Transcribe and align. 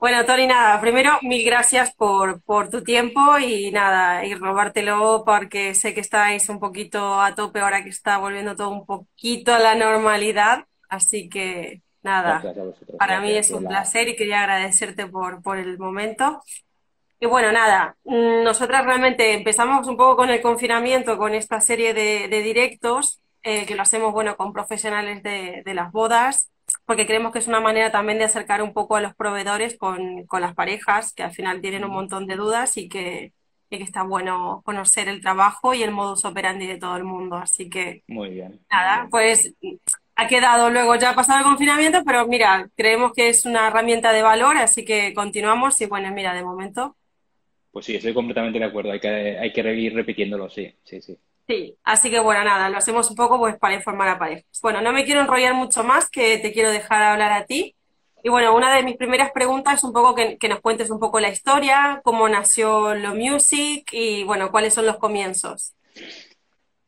Bueno, 0.00 0.24
Tony, 0.24 0.46
nada, 0.46 0.80
primero 0.80 1.10
mil 1.22 1.44
gracias 1.44 1.94
por, 1.94 2.42
por 2.42 2.70
tu 2.70 2.82
tiempo 2.82 3.38
y 3.38 3.70
nada, 3.70 4.24
y 4.24 4.34
robártelo 4.34 5.24
porque 5.26 5.74
sé 5.74 5.92
que 5.92 6.00
estáis 6.00 6.48
un 6.48 6.58
poquito 6.58 7.20
a 7.20 7.34
tope 7.34 7.60
ahora 7.60 7.84
que 7.84 7.90
está 7.90 8.16
volviendo 8.16 8.56
todo 8.56 8.70
un 8.70 8.86
poquito 8.86 9.52
a 9.52 9.58
la 9.58 9.74
normalidad, 9.74 10.64
así 10.88 11.28
que 11.28 11.82
nada, 12.02 12.40
vosotros, 12.40 12.76
para 12.98 13.20
mí 13.20 13.32
es 13.32 13.50
un 13.50 13.64
la... 13.64 13.68
placer 13.68 14.08
y 14.08 14.16
quería 14.16 14.40
agradecerte 14.40 15.06
por, 15.06 15.42
por 15.42 15.58
el 15.58 15.78
momento. 15.78 16.42
Y 17.20 17.26
bueno, 17.26 17.52
nada, 17.52 17.96
mm, 18.04 18.42
nosotras 18.44 18.84
realmente 18.86 19.34
empezamos 19.34 19.86
un 19.86 19.96
poco 19.98 20.16
con 20.16 20.30
el 20.30 20.40
confinamiento, 20.40 21.18
con 21.18 21.34
esta 21.34 21.60
serie 21.60 21.92
de, 21.94 22.28
de 22.28 22.42
directos, 22.42 23.20
eh, 23.42 23.66
que 23.66 23.74
lo 23.74 23.82
hacemos, 23.82 24.12
bueno, 24.12 24.36
con 24.36 24.52
profesionales 24.54 25.22
de, 25.22 25.62
de 25.64 25.74
las 25.74 25.92
bodas, 25.92 26.50
porque 26.90 27.06
creemos 27.06 27.30
que 27.32 27.38
es 27.38 27.46
una 27.46 27.60
manera 27.60 27.92
también 27.92 28.18
de 28.18 28.24
acercar 28.24 28.62
un 28.62 28.72
poco 28.72 28.96
a 28.96 29.00
los 29.00 29.14
proveedores 29.14 29.78
con, 29.78 30.26
con 30.26 30.40
las 30.40 30.56
parejas, 30.56 31.12
que 31.12 31.22
al 31.22 31.30
final 31.32 31.60
tienen 31.60 31.84
un 31.84 31.92
montón 31.92 32.26
de 32.26 32.34
dudas 32.34 32.76
y 32.76 32.88
que, 32.88 33.32
y 33.70 33.78
que 33.78 33.84
está 33.84 34.02
bueno 34.02 34.60
conocer 34.64 35.06
el 35.08 35.20
trabajo 35.20 35.72
y 35.72 35.84
el 35.84 35.92
modus 35.92 36.24
operandi 36.24 36.66
de 36.66 36.78
todo 36.78 36.96
el 36.96 37.04
mundo. 37.04 37.36
Así 37.36 37.70
que, 37.70 38.02
Muy 38.08 38.30
bien, 38.30 38.60
nada, 38.72 39.08
pues 39.10 39.54
ha 40.16 40.28
quedado 40.28 40.70
luego 40.70 40.96
ya 40.96 41.14
pasado 41.14 41.38
el 41.40 41.44
confinamiento, 41.44 42.02
pero 42.04 42.26
mira, 42.26 42.68
creemos 42.76 43.12
que 43.14 43.28
es 43.30 43.46
una 43.46 43.68
herramienta 43.68 44.12
de 44.12 44.22
valor, 44.22 44.56
así 44.58 44.84
que 44.84 45.14
continuamos 45.14 45.80
y 45.80 45.86
bueno, 45.86 46.10
mira, 46.12 46.34
de 46.34 46.44
momento. 46.44 46.96
Pues 47.72 47.86
sí, 47.86 47.94
estoy 47.96 48.14
completamente 48.14 48.58
de 48.60 48.64
acuerdo. 48.64 48.92
Hay 48.92 49.00
que, 49.00 49.08
hay 49.08 49.52
que 49.52 49.74
ir 49.74 49.94
repitiéndolo, 49.94 50.48
sí, 50.50 50.72
sí, 50.84 51.00
sí. 51.00 51.16
Sí, 51.50 51.76
así 51.82 52.10
que 52.10 52.20
bueno, 52.20 52.44
nada, 52.44 52.68
lo 52.68 52.78
hacemos 52.78 53.10
un 53.10 53.16
poco 53.16 53.36
pues 53.36 53.58
para 53.58 53.74
informar 53.74 54.08
a 54.08 54.20
parejas. 54.20 54.44
Bueno, 54.62 54.80
no 54.82 54.92
me 54.92 55.04
quiero 55.04 55.20
enrollar 55.20 55.52
mucho 55.52 55.82
más, 55.82 56.08
que 56.08 56.38
te 56.38 56.52
quiero 56.52 56.70
dejar 56.70 57.02
hablar 57.02 57.32
a 57.32 57.44
ti. 57.44 57.74
Y 58.22 58.28
bueno, 58.28 58.54
una 58.54 58.72
de 58.72 58.84
mis 58.84 58.96
primeras 58.96 59.32
preguntas 59.32 59.78
es 59.78 59.82
un 59.82 59.92
poco 59.92 60.14
que, 60.14 60.38
que 60.38 60.48
nos 60.48 60.60
cuentes 60.60 60.90
un 60.90 61.00
poco 61.00 61.18
la 61.18 61.28
historia, 61.28 62.02
cómo 62.04 62.28
nació 62.28 62.94
Lo 62.94 63.16
Music 63.16 63.88
y 63.90 64.22
bueno, 64.22 64.52
cuáles 64.52 64.74
son 64.74 64.86
los 64.86 64.98
comienzos. 64.98 65.74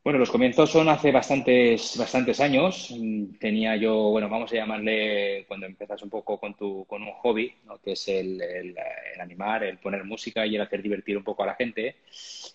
Bueno, 0.03 0.19
los 0.19 0.31
comienzos 0.31 0.69
son 0.69 0.89
hace 0.89 1.11
bastantes, 1.13 1.95
bastantes 1.97 2.39
años. 2.41 2.89
Mm, 2.91 3.35
Tenía 3.39 3.75
yo, 3.77 3.95
bueno, 4.11 4.27
vamos 4.29 4.51
a 4.51 4.55
llamarle 4.55 5.45
cuando 5.47 5.65
empiezas 5.65 6.01
un 6.03 6.09
poco 6.09 6.37
con 6.39 6.55
tu, 6.55 6.85
con 6.85 7.01
un 7.03 7.11
hobby, 7.13 7.53
¿no? 7.65 7.79
Que 7.79 7.93
es 7.93 8.07
el, 8.09 8.41
el, 8.41 8.75
el 9.15 9.21
animar, 9.21 9.63
el 9.63 9.77
poner 9.79 10.03
música 10.03 10.45
y 10.45 10.55
el 10.55 10.61
hacer 10.61 10.81
divertir 10.81 11.17
un 11.17 11.23
poco 11.23 11.43
a 11.43 11.47
la 11.47 11.55
gente. 11.55 11.97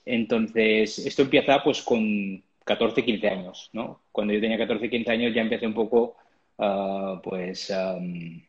Entonces, 0.04 0.98
esto 0.98 1.22
empieza 1.22 1.62
pues 1.64 1.82
con 1.82 2.42
14, 2.64 3.02
15 3.04 3.28
años, 3.28 3.70
¿no? 3.72 4.02
Cuando 4.12 4.34
yo 4.34 4.40
tenía 4.40 4.58
14, 4.58 4.90
15 4.90 5.10
años 5.12 5.34
ya 5.34 5.40
empecé 5.42 5.66
un 5.66 5.74
poco, 5.74 6.16
ah, 6.58 7.18
pues, 7.24 7.70
am, 7.70 8.42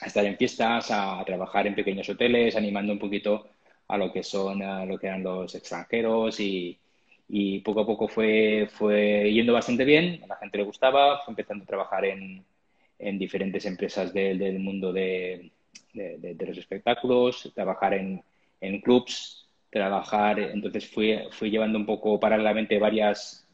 a 0.00 0.06
estar 0.06 0.24
en 0.24 0.36
fiestas, 0.36 0.90
a, 0.90 1.20
a 1.20 1.24
trabajar 1.24 1.66
en 1.66 1.74
pequeños 1.74 2.08
hoteles, 2.08 2.56
animando 2.56 2.92
un 2.92 2.98
poquito 2.98 3.48
a 3.88 3.96
lo 3.98 4.12
que 4.12 4.22
son, 4.22 4.62
a 4.62 4.84
lo 4.84 4.98
que 4.98 5.06
eran 5.08 5.22
los 5.22 5.54
extranjeros 5.54 6.40
y, 6.40 6.78
y 7.28 7.60
poco 7.60 7.80
a 7.80 7.86
poco 7.86 8.08
fue, 8.08 8.68
fue 8.70 9.32
yendo 9.32 9.52
bastante 9.52 9.84
bien, 9.84 10.22
a 10.24 10.26
la 10.28 10.36
gente 10.36 10.58
le 10.58 10.64
gustaba, 10.64 11.20
fue 11.24 11.32
empezando 11.32 11.64
a 11.64 11.66
trabajar 11.66 12.04
en, 12.04 12.44
en 12.98 13.18
diferentes 13.18 13.64
empresas 13.66 14.12
de- 14.12 14.34
del 14.36 14.58
mundo 14.60 14.92
de, 14.92 15.52
de- 15.92 16.46
los 16.46 16.58
espectáculos, 16.58 17.50
trabajar 17.54 17.94
en, 17.94 18.22
en 18.60 18.80
clubs, 18.80 19.48
trabajar, 19.70 20.38
entonces 20.40 20.88
fui, 20.88 21.18
fui 21.30 21.50
llevando 21.50 21.78
un 21.78 21.86
poco 21.86 22.20
paralelamente 22.20 22.78
varias, 22.78 23.46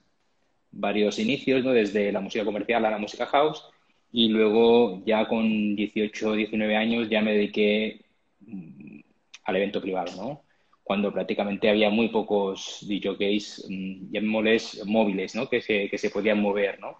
varios 0.70 1.18
inicios, 1.18 1.64
¿no? 1.64 1.72
Desde 1.72 2.12
la 2.12 2.20
música 2.20 2.44
comercial 2.44 2.84
a 2.84 2.91
la 2.91 2.98
música 2.98 3.26
house 3.26 3.64
y 4.12 4.28
luego 4.28 5.02
ya 5.06 5.26
con 5.28 5.76
18 5.76 6.30
o 6.30 6.34
19 6.34 6.76
años 6.76 7.08
ya 7.08 7.20
me 7.22 7.32
dediqué 7.34 8.04
mm, 8.41 9.00
al 9.44 9.56
evento 9.56 9.80
privado, 9.80 10.12
¿no? 10.16 10.42
Cuando 10.91 11.12
prácticamente 11.12 11.69
había 11.70 11.88
muy 11.91 12.08
pocos 12.08 12.78
DJs, 12.88 13.66
mm, 13.69 14.12
llamémosles 14.12 14.84
móviles, 14.86 15.34
¿no? 15.36 15.48
Que 15.48 15.60
se, 15.62 15.88
que 15.88 15.98
se 15.98 16.10
podían 16.10 16.41
mover, 16.42 16.81
¿no? 16.81 16.98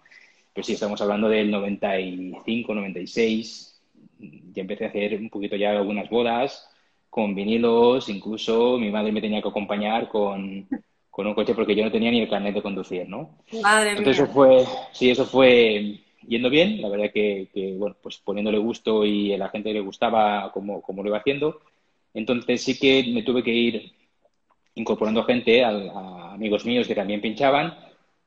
Pues 0.53 0.65
sí, 0.67 0.73
estamos 0.73 1.01
hablando 1.01 1.27
del 1.29 1.51
95, 1.51 2.73
96. 2.73 3.81
Ya 4.53 4.61
empecé 4.61 4.85
a 4.85 4.89
hacer 4.89 5.15
un 5.19 5.29
poquito 5.29 5.55
ya 5.57 5.71
algunas 5.71 6.09
bodas 6.09 6.69
con 7.09 7.35
vinilos, 7.35 8.07
incluso 8.09 8.77
mi 8.79 8.89
madre 8.91 9.11
me 9.11 9.21
tenía 9.21 9.41
que 9.41 9.49
acompañar 9.49 10.07
con, 10.07 10.69
con 11.09 11.27
un 11.27 11.33
coche 11.33 11.53
porque 11.53 11.75
yo 11.75 11.83
no 11.83 11.91
tenía 11.91 12.11
ni 12.11 12.21
el 12.21 12.29
carnet 12.29 12.55
de 12.55 12.61
conducir, 12.61 13.09
¿no? 13.09 13.37
Madre 13.63 13.95
Entonces 13.95 14.17
eso 14.23 14.27
mía. 14.27 14.33
fue, 14.33 14.65
sí, 14.93 15.09
eso 15.09 15.25
fue 15.25 15.99
yendo 16.27 16.49
bien, 16.49 16.81
la 16.81 16.87
verdad 16.89 17.11
que, 17.13 17.49
que, 17.53 17.73
bueno, 17.77 17.95
pues 18.01 18.17
poniéndole 18.19 18.57
gusto 18.59 19.05
y 19.05 19.33
a 19.33 19.37
la 19.37 19.49
gente 19.49 19.73
le 19.73 19.81
gustaba 19.81 20.51
como, 20.53 20.81
como 20.81 21.03
lo 21.03 21.09
iba 21.09 21.17
haciendo. 21.17 21.59
Entonces 22.13 22.61
sí 22.63 22.77
que 22.77 23.11
me 23.13 23.23
tuve 23.23 23.43
que 23.43 23.53
ir 23.53 23.93
incorporando 24.75 25.23
gente, 25.23 25.63
amigos 25.63 26.65
míos 26.65 26.87
que 26.87 26.95
también 26.95 27.21
pinchaban 27.21 27.75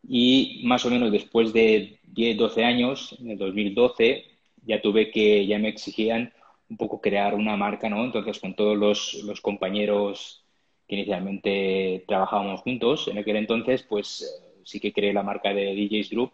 y 0.06 0.62
más 0.64 0.84
o 0.84 0.90
menos 0.90 1.10
después 1.10 1.52
de 1.52 1.98
10 2.04 2.36
12 2.36 2.64
años, 2.64 3.16
en 3.20 3.30
el 3.30 3.38
2012, 3.38 4.24
ya 4.64 4.80
tuve 4.80 5.10
que, 5.10 5.46
ya 5.46 5.58
me 5.58 5.68
exigían 5.68 6.32
un 6.68 6.76
poco 6.76 7.00
crear 7.00 7.34
una 7.34 7.56
marca, 7.56 7.88
¿no? 7.88 8.04
Entonces 8.04 8.38
con 8.40 8.54
todos 8.54 8.76
los, 8.76 9.40
compañeros 9.40 10.44
que 10.88 10.96
inicialmente 10.96 12.04
trabajábamos 12.06 12.60
juntos, 12.62 13.08
en 13.08 13.18
aquel 13.18 13.36
entonces, 13.36 13.82
pues 13.82 14.42
sí 14.64 14.80
que 14.80 14.92
creé 14.92 15.12
la 15.12 15.22
marca 15.22 15.52
de 15.52 15.74
DJs 15.74 16.10
Group 16.10 16.32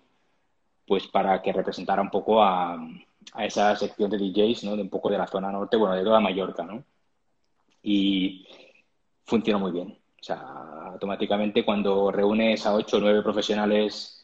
pues 0.87 1.07
para 1.07 1.41
que 1.41 1.53
representara 1.53 2.03
un 2.03 2.11
poco 2.11 2.43
a, 2.43 2.75
a 3.35 3.47
esa 3.47 3.77
sección 3.77 4.11
de 4.11 4.19
DJs, 4.19 4.65
¿no? 4.65 4.77
De 4.77 4.83
un 4.83 4.91
poco 4.91 5.09
de 5.09 5.19
la 5.19 5.27
zona 5.27 5.53
norte, 5.53 5.77
bueno, 5.77 5.95
de 5.95 6.03
toda 6.03 6.21
Mallorca, 6.21 6.65
¿no? 6.65 6.85
Y 7.83 8.47
funcionó 9.25 9.61
muy 9.61 9.73
bien. 9.73 9.89
O 9.89 10.23
sea, 10.23 10.41
automáticamente 10.93 11.65
cuando 11.65 12.11
reúnes 12.11 12.67
a 12.67 12.75
ocho 12.75 12.99
o 12.99 13.01
nueve 13.01 13.23
profesionales 13.23 14.21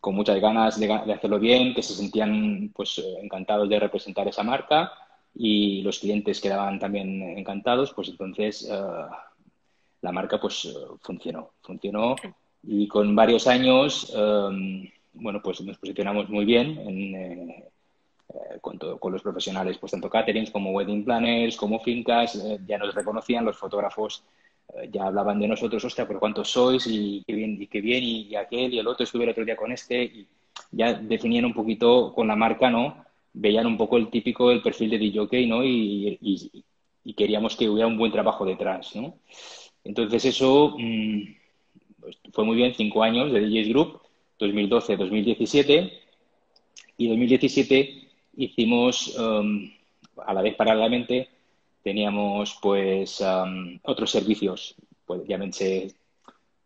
con 0.00 0.14
muchas 0.14 0.40
ganas 0.40 0.78
de, 0.78 0.92
hacerlo 0.92 1.38
bien, 1.38 1.74
que 1.74 1.82
se 1.82 1.94
sentían 1.94 2.70
pues 2.74 3.02
encantados 3.22 3.68
de 3.68 3.80
representar 3.80 4.28
esa 4.28 4.42
marca 4.42 4.92
y 5.34 5.82
los 5.82 5.98
clientes 5.98 6.40
quedaban 6.40 6.78
también 6.78 7.22
encantados, 7.38 7.92
pues 7.92 8.08
entonces 8.08 8.68
uh, 8.70 9.12
la 10.00 10.12
marca 10.12 10.40
pues 10.40 10.64
uh, 10.66 10.96
funcionó, 11.00 11.52
funcionó 11.62 12.16
y 12.62 12.88
con 12.88 13.14
varios 13.14 13.46
años, 13.46 14.14
um, 14.14 14.86
bueno, 15.12 15.40
pues 15.42 15.60
nos 15.62 15.78
posicionamos 15.78 16.28
muy 16.28 16.44
bien 16.44 16.78
en, 16.78 17.14
eh, 17.14 17.68
con, 18.60 18.78
todo, 18.78 18.98
con, 18.98 19.12
los 19.12 19.22
profesionales, 19.22 19.78
pues 19.78 19.92
tanto 19.92 20.08
caterings 20.08 20.50
como 20.50 20.72
wedding 20.72 21.04
planners, 21.04 21.56
como 21.56 21.80
fincas, 21.80 22.36
eh, 22.36 22.58
ya 22.66 22.78
nos 22.78 22.94
reconocían, 22.94 23.44
los 23.44 23.56
fotógrafos 23.56 24.24
eh, 24.74 24.88
ya 24.90 25.06
hablaban 25.06 25.38
de 25.38 25.48
nosotros, 25.48 25.84
hostia, 25.84 26.06
por 26.06 26.18
cuántos 26.18 26.50
sois 26.50 26.86
y 26.86 27.22
qué 27.26 27.34
bien, 27.34 27.60
y 27.60 27.66
qué 27.66 27.80
bien, 27.80 28.02
y, 28.02 28.34
aquel 28.34 28.72
y 28.72 28.78
el 28.78 28.86
otro, 28.86 29.04
estuve 29.04 29.24
el 29.24 29.30
otro 29.30 29.44
día 29.44 29.56
con 29.56 29.72
este, 29.72 30.02
y 30.04 30.26
ya 30.70 30.94
definían 30.94 31.44
un 31.44 31.54
poquito 31.54 32.12
con 32.14 32.28
la 32.28 32.36
marca, 32.36 32.70
¿no? 32.70 33.04
Veían 33.32 33.66
un 33.66 33.76
poco 33.76 33.96
el 33.96 34.08
típico, 34.10 34.50
el 34.50 34.62
perfil 34.62 34.90
de 34.90 34.98
DJ, 34.98 35.46
¿no? 35.46 35.64
Y, 35.64 36.64
queríamos 37.16 37.54
que 37.54 37.68
hubiera 37.68 37.86
un 37.86 37.98
buen 37.98 38.10
trabajo 38.10 38.44
detrás, 38.44 38.96
¿no? 38.96 39.18
Entonces 39.84 40.24
eso 40.24 40.74
mmm, 40.78 41.22
fue 42.32 42.44
muy 42.44 42.56
bien, 42.56 42.74
cinco 42.74 43.02
años 43.02 43.32
de 43.32 43.40
DJs 43.40 43.68
Group, 43.68 44.00
2012-2017, 44.38 45.92
y 46.96 47.08
2017 47.08 48.03
hicimos 48.36 49.16
um, 49.18 49.70
a 50.24 50.34
la 50.34 50.42
vez 50.42 50.54
paralelamente 50.54 51.28
teníamos 51.82 52.58
pues 52.62 53.20
um, 53.20 53.78
otros 53.82 54.10
servicios, 54.10 54.74
pues 55.04 55.22
llámense 55.26 55.94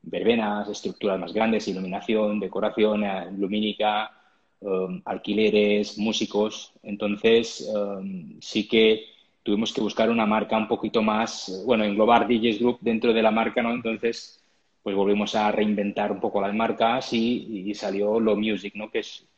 verbenas, 0.02 0.68
estructuras 0.68 1.18
más 1.18 1.32
grandes, 1.32 1.66
iluminación, 1.68 2.38
decoración 2.38 3.04
eh, 3.04 3.26
lumínica, 3.36 4.12
um, 4.60 5.02
alquileres, 5.04 5.98
músicos. 5.98 6.72
Entonces 6.82 7.68
um, 7.74 8.38
sí 8.40 8.68
que 8.68 9.06
tuvimos 9.42 9.72
que 9.72 9.80
buscar 9.80 10.08
una 10.10 10.26
marca 10.26 10.56
un 10.56 10.68
poquito 10.68 11.02
más, 11.02 11.62
bueno, 11.66 11.84
englobar 11.84 12.28
DJs 12.28 12.60
Group 12.60 12.78
dentro 12.80 13.12
de 13.12 13.22
la 13.22 13.30
marca, 13.30 13.62
¿no? 13.62 13.72
Entonces 13.72 14.42
pues 14.82 14.94
volvimos 14.94 15.34
a 15.34 15.50
reinventar 15.50 16.12
un 16.12 16.20
poco 16.20 16.40
las 16.40 16.54
marcas 16.54 17.12
y, 17.12 17.68
y 17.68 17.74
salió 17.74 18.20
Lo 18.20 18.36
Music, 18.36 18.74
¿no? 18.74 18.90
Que 18.90 19.00
es 19.00 19.28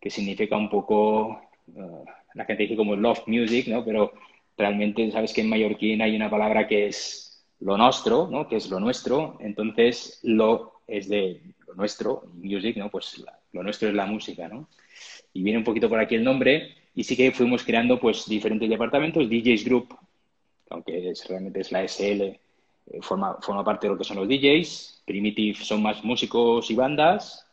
que 0.00 0.10
significa 0.10 0.56
un 0.56 0.68
poco, 0.68 1.40
uh, 1.74 2.04
la 2.34 2.44
gente 2.44 2.64
dice 2.64 2.76
como 2.76 2.96
love 2.96 3.22
music, 3.26 3.68
¿no? 3.68 3.84
Pero 3.84 4.12
realmente 4.56 5.10
sabes 5.10 5.32
que 5.32 5.40
en 5.40 5.48
mallorquín 5.48 6.02
hay 6.02 6.16
una 6.16 6.30
palabra 6.30 6.66
que 6.66 6.88
es 6.88 7.44
lo 7.60 7.76
nuestro, 7.76 8.28
¿no? 8.30 8.48
Que 8.48 8.56
es 8.56 8.70
lo 8.70 8.80
nuestro. 8.80 9.36
Entonces, 9.40 10.20
lo 10.22 10.80
es 10.86 11.08
de 11.08 11.40
lo 11.66 11.74
nuestro, 11.74 12.24
music, 12.34 12.76
¿no? 12.76 12.90
Pues 12.90 13.22
lo 13.52 13.62
nuestro 13.62 13.88
es 13.88 13.94
la 13.94 14.06
música, 14.06 14.48
¿no? 14.48 14.68
Y 15.32 15.42
viene 15.42 15.58
un 15.58 15.64
poquito 15.64 15.88
por 15.88 16.00
aquí 16.00 16.14
el 16.14 16.24
nombre 16.24 16.74
y 16.94 17.04
sí 17.04 17.16
que 17.16 17.30
fuimos 17.30 17.62
creando 17.62 18.00
pues 18.00 18.26
diferentes 18.26 18.68
departamentos, 18.68 19.28
DJs 19.28 19.64
Group, 19.64 19.96
aunque 20.70 21.10
es, 21.10 21.26
realmente 21.28 21.60
es 21.60 21.70
la 21.70 21.84
SL, 21.86 22.22
eh, 22.22 22.38
forma, 23.00 23.36
forma 23.40 23.64
parte 23.64 23.86
de 23.86 23.92
lo 23.92 23.98
que 23.98 24.04
son 24.04 24.16
los 24.16 24.28
DJs, 24.28 25.02
Primitive 25.06 25.64
son 25.64 25.82
más 25.82 26.04
músicos 26.04 26.70
y 26.70 26.74
bandas, 26.74 27.46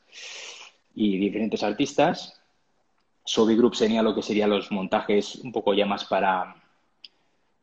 y 0.96 1.18
diferentes 1.18 1.62
artistas. 1.64 2.42
Sobi 3.26 3.56
Group 3.56 3.76
sería 3.76 4.04
lo 4.04 4.14
que 4.14 4.22
serían 4.22 4.52
los 4.52 4.72
montajes 4.72 5.36
un 5.38 5.52
poco 5.52 5.74
ya 5.74 5.88
más 5.88 6.06
para, 6.06 6.56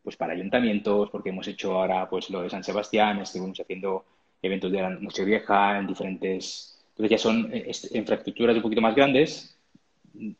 pues 0.03 0.17
para 0.17 0.33
ayuntamientos, 0.33 1.09
porque 1.11 1.31
hemos 1.31 1.47
hecho 1.47 1.79
ahora 1.79 2.09
pues 2.11 2.29
lo 2.31 2.43
de 2.43 2.51
San 2.51 2.65
Sebastián, 2.65 3.21
estuvimos 3.21 3.61
haciendo 3.61 4.05
eventos 4.43 4.73
de 4.73 4.83
la 4.83 4.91
Nochevieja 4.91 5.79
en 5.79 5.87
diferentes... 5.87 6.69
Entonces 6.91 7.11
ya 7.11 7.19
son 7.19 7.51
eh, 7.55 7.71
infraestructuras 7.93 8.57
un 8.57 8.63
poquito 8.63 8.81
más 8.81 8.95
grandes. 8.95 9.57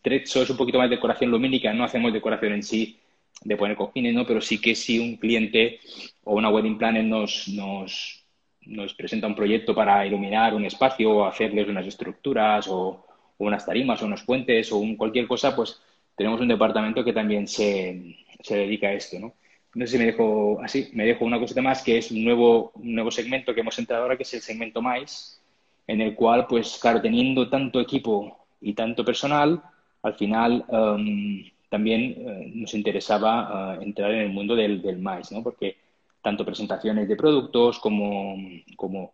Trecho 0.03 0.43
es 0.43 0.51
un 0.51 0.57
poquito 0.57 0.79
más 0.79 0.91
decoración 0.91 1.31
lumínica, 1.31 1.73
no 1.73 1.85
hacemos 1.85 2.13
decoración 2.13 2.55
en 2.55 2.63
sí 2.63 2.99
de 3.43 3.57
poner 3.57 3.77
cojines, 3.77 4.13
¿no? 4.13 4.27
Pero 4.27 4.41
sí 4.41 4.61
que 4.61 4.75
si 4.75 4.99
un 4.99 5.17
cliente 5.17 5.81
o 6.25 6.35
una 6.35 6.51
wedding 6.51 6.77
planner 6.77 7.05
nos, 7.05 7.49
nos, 7.49 8.25
nos 8.63 8.93
presenta 8.95 9.29
un 9.29 9.35
proyecto 9.35 9.75
para 9.75 10.05
iluminar 10.05 10.53
un 10.53 10.65
espacio 10.67 11.11
o 11.11 11.25
hacerles 11.25 11.69
unas 11.69 11.87
estructuras 11.87 12.67
o, 12.69 13.07
unas 13.47 13.67
tarimas 13.67 14.03
o 14.03 14.07
unos 14.07 14.23
puentes 14.23 14.71
o 14.73 14.83
cualquier 14.97 15.27
cosa, 15.27 15.55
pues 15.55 15.81
tenemos 16.17 16.41
un 16.41 16.49
departamento 16.49 17.05
que 17.05 17.13
también 17.13 17.49
se, 17.49 18.17
se 18.43 18.57
dedica 18.57 18.89
a 18.89 18.93
esto, 18.93 19.19
¿no? 19.19 19.35
No 19.75 19.87
sé 19.87 19.93
si 19.93 19.99
me 19.99 20.07
dejo 20.07 20.61
así, 20.63 20.91
me 20.93 21.07
dejo 21.07 21.25
una 21.25 21.39
cosita 21.39 21.63
más 21.63 21.83
que 21.83 21.97
es 21.97 22.11
un 22.11 22.25
nuevo, 22.25 22.73
un 22.75 22.95
nuevo 22.95 23.11
segmento 23.11 23.55
que 23.55 23.61
hemos 23.61 23.79
entrado 23.79 24.03
ahora, 24.03 24.17
que 24.17 24.25
es 24.25 24.35
el 24.35 24.43
segmento 24.43 24.83
más, 24.83 25.41
en 25.87 26.01
el 26.01 26.15
cual, 26.15 26.47
pues 26.47 26.79
claro, 26.81 27.01
teniendo 27.01 27.49
tanto 27.49 27.81
equipo 27.81 28.47
y 28.61 28.75
tanto 28.75 29.05
personal, 29.05 29.63
al 30.03 30.15
final 30.15 30.65
um, 30.69 31.43
también 31.71 32.15
eh, 32.19 32.53
nos 32.55 32.75
interesaba 32.75 33.77
eh, 33.81 33.85
entrar 33.85 34.11
en 34.11 34.21
el 34.21 34.29
mundo 34.29 34.55
del, 34.55 34.83
del 34.83 35.03
¿no? 35.03 35.43
Porque 35.43 35.77
tanto 36.21 36.45
presentaciones 36.45 37.09
de 37.09 37.17
productos 37.17 37.79
como, 37.79 38.37
como, 38.77 39.13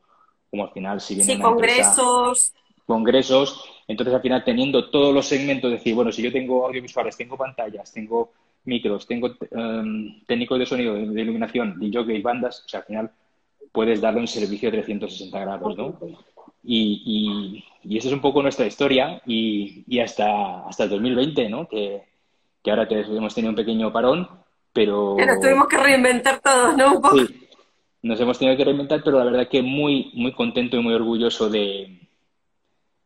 como 0.50 0.64
al 0.64 0.72
final, 0.72 1.00
si 1.00 1.14
viene 1.14 1.34
sí, 1.34 1.40
congresos. 1.40 2.52
congresos, 2.84 3.64
entonces 3.88 4.14
al 4.14 4.20
final 4.20 4.44
teniendo 4.44 4.90
todos 4.90 5.14
los 5.14 5.26
segmentos, 5.26 5.70
decir, 5.70 5.94
bueno, 5.94 6.12
si 6.12 6.22
yo 6.22 6.30
tengo 6.30 6.66
audiovisuales, 6.66 7.16
tengo 7.16 7.38
pantallas, 7.38 7.90
tengo 7.90 8.32
micros, 8.64 9.06
tengo 9.06 9.34
um, 9.50 10.20
técnicos 10.26 10.58
de 10.58 10.66
sonido, 10.66 10.94
de, 10.94 11.22
iluminación, 11.22 11.78
y 11.80 12.22
bandas, 12.22 12.62
o 12.66 12.68
sea, 12.68 12.80
al 12.80 12.86
final 12.86 13.10
puedes 13.72 14.00
darle 14.00 14.20
un 14.20 14.28
servicio 14.28 14.70
de 14.70 14.78
360 14.78 15.40
grados, 15.40 15.76
¿no? 15.76 15.98
Y, 16.62 17.64
y, 17.82 17.96
esa 17.96 18.08
es 18.08 18.14
un 18.14 18.20
poco 18.20 18.42
nuestra 18.42 18.66
historia 18.66 19.22
y, 19.24 19.84
y 19.86 20.00
hasta, 20.00 20.66
hasta 20.66 20.84
el 20.84 20.90
2020, 20.90 21.48
¿no? 21.48 21.66
Que, 21.66 22.02
que 22.62 22.70
ahora 22.70 22.86
hemos 22.90 23.34
tenido 23.34 23.50
un 23.50 23.56
pequeño 23.56 23.90
parón, 23.90 24.28
pero... 24.72 25.14
Pero 25.16 25.40
tuvimos 25.40 25.66
que 25.66 25.78
reinventar 25.78 26.40
todo, 26.40 26.76
¿no? 26.76 27.00
Sí, 27.14 27.48
nos 28.02 28.20
hemos 28.20 28.38
tenido 28.38 28.56
que 28.56 28.64
reinventar, 28.64 29.02
pero 29.02 29.18
la 29.18 29.24
verdad 29.24 29.48
que 29.48 29.62
muy, 29.62 30.10
muy 30.12 30.32
contento 30.32 30.76
y 30.76 30.82
muy 30.82 30.92
orgulloso 30.92 31.48
de, 31.48 32.07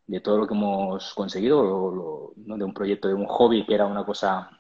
de 0.07 0.21
todo 0.21 0.39
lo 0.39 0.47
que 0.47 0.55
hemos 0.55 1.15
conseguido, 1.15 2.33
¿no? 2.37 2.57
de 2.57 2.65
un 2.65 2.75
proyecto, 2.75 3.09
de 3.09 3.15
un 3.15 3.27
hobby 3.27 3.65
que 3.65 3.75
era 3.75 3.87
una 3.87 4.05
cosa, 4.05 4.51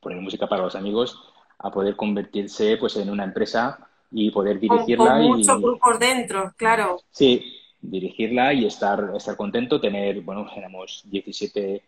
poner 0.00 0.20
música 0.20 0.48
para 0.48 0.62
los 0.62 0.76
amigos, 0.76 1.18
a 1.58 1.70
poder 1.70 1.96
convertirse 1.96 2.76
pues 2.76 2.96
en 2.96 3.10
una 3.10 3.24
empresa 3.24 3.88
y 4.10 4.30
poder 4.30 4.60
dirigirla. 4.60 5.18
Con, 5.18 5.38
muchos 5.38 5.60
grupos 5.60 5.98
dentro, 5.98 6.52
claro. 6.56 7.00
Sí, 7.10 7.60
dirigirla 7.80 8.52
y 8.52 8.66
estar, 8.66 9.12
estar 9.16 9.36
contento, 9.36 9.80
tener, 9.80 10.20
bueno, 10.20 10.46
éramos 10.54 11.02
17 11.06 11.82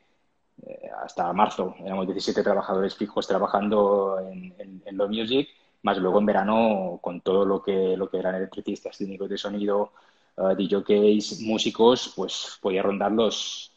eh, 0.63 0.89
hasta 1.03 1.33
marzo 1.33 1.75
éramos 1.85 2.07
17 2.07 2.43
trabajadores 2.43 2.95
fijos 2.95 3.27
trabajando 3.27 4.21
en, 4.21 4.55
en, 4.85 4.97
Lo 4.97 5.09
Music, 5.09 5.49
más 5.83 5.99
luego 5.99 6.21
en 6.21 6.27
verano 6.27 6.99
con 7.03 7.21
todo 7.23 7.45
lo 7.45 7.61
que, 7.61 7.97
lo 7.97 8.09
que 8.09 8.19
eran 8.19 8.37
electricistas, 8.37 8.97
técnicos 8.97 9.29
de 9.29 9.37
sonido, 9.37 9.91
uh, 10.37 10.55
DJs, 10.55 11.41
músicos, 11.41 12.13
pues 12.17 12.59
podía 12.61 12.83
rondar 12.83 13.13
los 13.13 13.73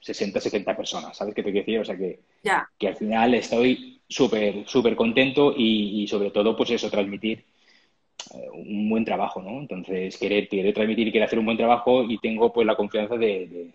60, 0.00 0.40
70 0.40 0.76
personas, 0.76 1.16
¿sabes 1.16 1.34
qué 1.34 1.42
te 1.42 1.52
quiero 1.52 1.66
decir? 1.66 1.80
O 1.80 1.84
sea 1.84 1.96
que, 1.96 2.20
que 2.78 2.88
al 2.88 2.96
final 2.96 3.34
estoy 3.34 4.00
súper, 4.08 4.66
súper 4.66 4.96
contento 4.96 5.54
y, 5.56 6.06
sobre 6.08 6.30
todo, 6.30 6.56
pues 6.56 6.70
eso, 6.70 6.90
transmitir 6.90 7.44
eh, 8.34 8.48
un 8.52 8.88
buen 8.88 9.04
trabajo, 9.04 9.42
¿no? 9.42 9.60
Entonces, 9.60 10.16
querer, 10.16 10.48
querer 10.48 10.74
transmitir 10.74 11.08
y 11.08 11.12
querer 11.12 11.26
hacer 11.26 11.38
un 11.38 11.46
buen 11.46 11.56
trabajo 11.56 12.04
y 12.04 12.18
tengo 12.18 12.52
pues 12.52 12.66
la 12.66 12.76
confianza 12.76 13.16
de 13.16 13.46
de 13.46 13.70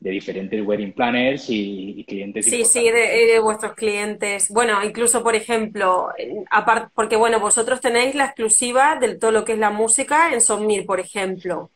diferentes 0.00 0.66
wedding 0.66 0.92
planners 0.92 1.46
y, 1.50 2.02
clientes. 2.08 2.46
Sí, 2.46 2.64
sí, 2.64 2.90
de, 2.90 3.38
vuestros 3.40 3.74
clientes. 3.74 4.48
Bueno, 4.48 4.82
incluso, 4.82 5.22
por 5.22 5.34
ejemplo, 5.34 6.08
aparte, 6.50 6.90
porque 6.94 7.16
bueno, 7.16 7.38
vosotros 7.38 7.82
tenéis 7.82 8.14
la 8.14 8.24
exclusiva 8.24 8.96
de 8.96 9.16
todo 9.16 9.30
lo 9.30 9.44
que 9.44 9.52
es 9.52 9.58
la 9.58 9.70
música 9.70 10.32
en 10.32 10.40
Sonmir, 10.40 10.86
por 10.86 11.00
ejemplo. 11.00 11.70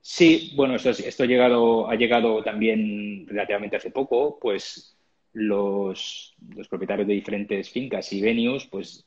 Sí, 0.00 0.52
bueno, 0.54 0.76
esto, 0.76 0.90
esto 0.90 1.24
ha, 1.24 1.26
llegado, 1.26 1.90
ha 1.90 1.96
llegado 1.96 2.42
también 2.42 3.26
relativamente 3.26 3.76
hace 3.76 3.90
poco, 3.90 4.38
pues 4.40 4.96
los, 5.32 6.34
los 6.54 6.68
propietarios 6.68 7.08
de 7.08 7.14
diferentes 7.14 7.68
fincas 7.68 8.12
y 8.12 8.22
venues, 8.22 8.66
pues 8.66 9.04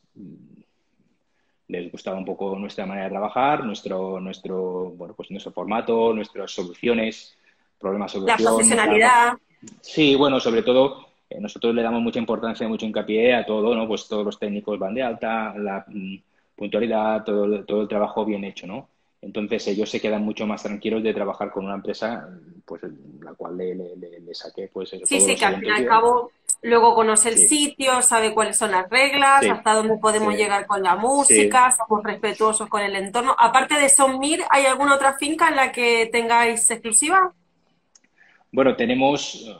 les 1.68 1.92
gustaba 1.92 2.18
un 2.18 2.26
poco 2.26 2.60
nuestra 2.60 2.86
manera 2.86 3.06
de 3.06 3.12
trabajar, 3.12 3.64
nuestro, 3.64 4.20
nuestro, 4.20 4.92
bueno, 4.92 5.14
pues 5.16 5.32
nuestro 5.32 5.52
formato, 5.52 6.14
nuestras 6.14 6.52
soluciones 6.52 7.36
problemas 7.84 8.16
La 8.16 8.38
profesionalidad. 8.38 9.34
Sí, 9.82 10.16
bueno, 10.16 10.40
sobre 10.40 10.64
todo 10.64 11.08
eh, 11.30 11.40
nosotros 11.40 11.76
le 11.76 11.84
damos 11.84 12.02
mucha 12.02 12.20
importancia, 12.20 12.68
mucho 12.68 12.86
hincapié 12.86 13.36
a 13.36 13.46
todo, 13.46 13.76
¿no? 13.76 13.88
Pues 13.88 14.08
todos 14.08 14.26
los 14.26 14.40
técnicos 14.40 14.80
van 14.80 14.96
de 14.96 15.04
alta, 15.04 15.54
la 15.58 15.86
mm, 15.88 16.16
puntualidad, 16.56 17.24
todo, 17.24 17.64
todo 17.66 17.82
el 17.82 17.88
trabajo 17.88 18.26
bien 18.26 18.44
hecho, 18.44 18.68
¿no? 18.68 18.88
Entonces 19.22 19.66
ellos 19.68 19.90
se 19.90 20.02
quedan 20.02 20.24
mucho 20.24 20.46
más 20.46 20.64
tranquilos 20.64 21.02
de 21.02 21.14
trabajar 21.14 21.50
con 21.50 21.66
una 21.66 21.76
empresa, 21.76 22.28
pues 22.66 22.82
la 23.22 23.34
cual 23.34 23.58
le, 23.58 23.74
le, 23.74 24.34
saqué, 24.36 24.70
pues 24.72 24.92
eso. 24.92 25.06
Sí, 25.06 25.22
sí, 25.22 25.36
que 25.36 25.46
al 25.46 25.60
fin 25.60 25.70
y 25.70 25.72
al 25.72 25.86
cabo 25.86 26.32
luego 26.62 26.94
conoce 26.94 27.30
el 27.30 27.38
sitio, 27.38 28.02
sabe 28.02 28.34
cuáles 28.34 28.58
son 28.58 28.72
las 28.72 28.90
reglas, 28.90 29.46
hasta 29.46 29.76
dónde 29.76 29.98
podemos 29.98 30.36
llegar 30.36 30.68
con 30.68 30.84
la 30.84 30.98
música, 30.98 31.72
somos 31.72 32.04
respetuosos 32.04 32.68
con 32.68 32.82
el 32.82 32.96
entorno. 32.96 33.34
Aparte 33.40 33.76
de 33.76 33.88
Sonmir, 33.88 34.44
¿hay 34.50 34.66
alguna 34.66 34.96
otra 34.96 35.14
finca 35.14 35.48
en 35.50 35.56
la 35.56 35.72
que 35.72 36.10
tengáis 36.12 36.70
exclusiva? 36.70 37.34
Bueno, 38.54 38.76
tenemos, 38.76 39.52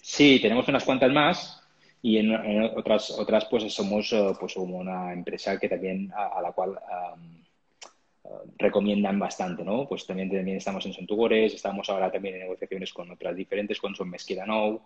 sí, 0.00 0.38
tenemos 0.40 0.68
unas 0.68 0.84
cuantas 0.84 1.10
más 1.10 1.60
y 2.00 2.18
en, 2.18 2.32
otras, 2.76 3.10
otras 3.10 3.46
pues 3.46 3.74
somos 3.74 4.12
eh, 4.12 4.32
pues 4.38 4.56
una 4.56 5.12
empresa 5.12 5.58
que 5.58 5.68
también 5.68 6.12
a, 6.14 6.40
la 6.40 6.52
cual 6.52 6.78
eh, 6.78 8.28
recomiendan 8.56 9.18
bastante, 9.18 9.64
¿no? 9.64 9.88
Pues 9.88 10.06
también, 10.06 10.30
también 10.30 10.58
estamos 10.58 10.86
en 10.86 10.92
Sontugores, 10.92 11.52
estamos 11.52 11.90
ahora 11.90 12.12
también 12.12 12.36
en 12.36 12.42
negociaciones 12.42 12.92
con 12.92 13.10
otras 13.10 13.34
diferentes, 13.34 13.80
con 13.80 13.96
Son 13.96 14.08
Mesquida 14.08 14.46
Nou, 14.46 14.80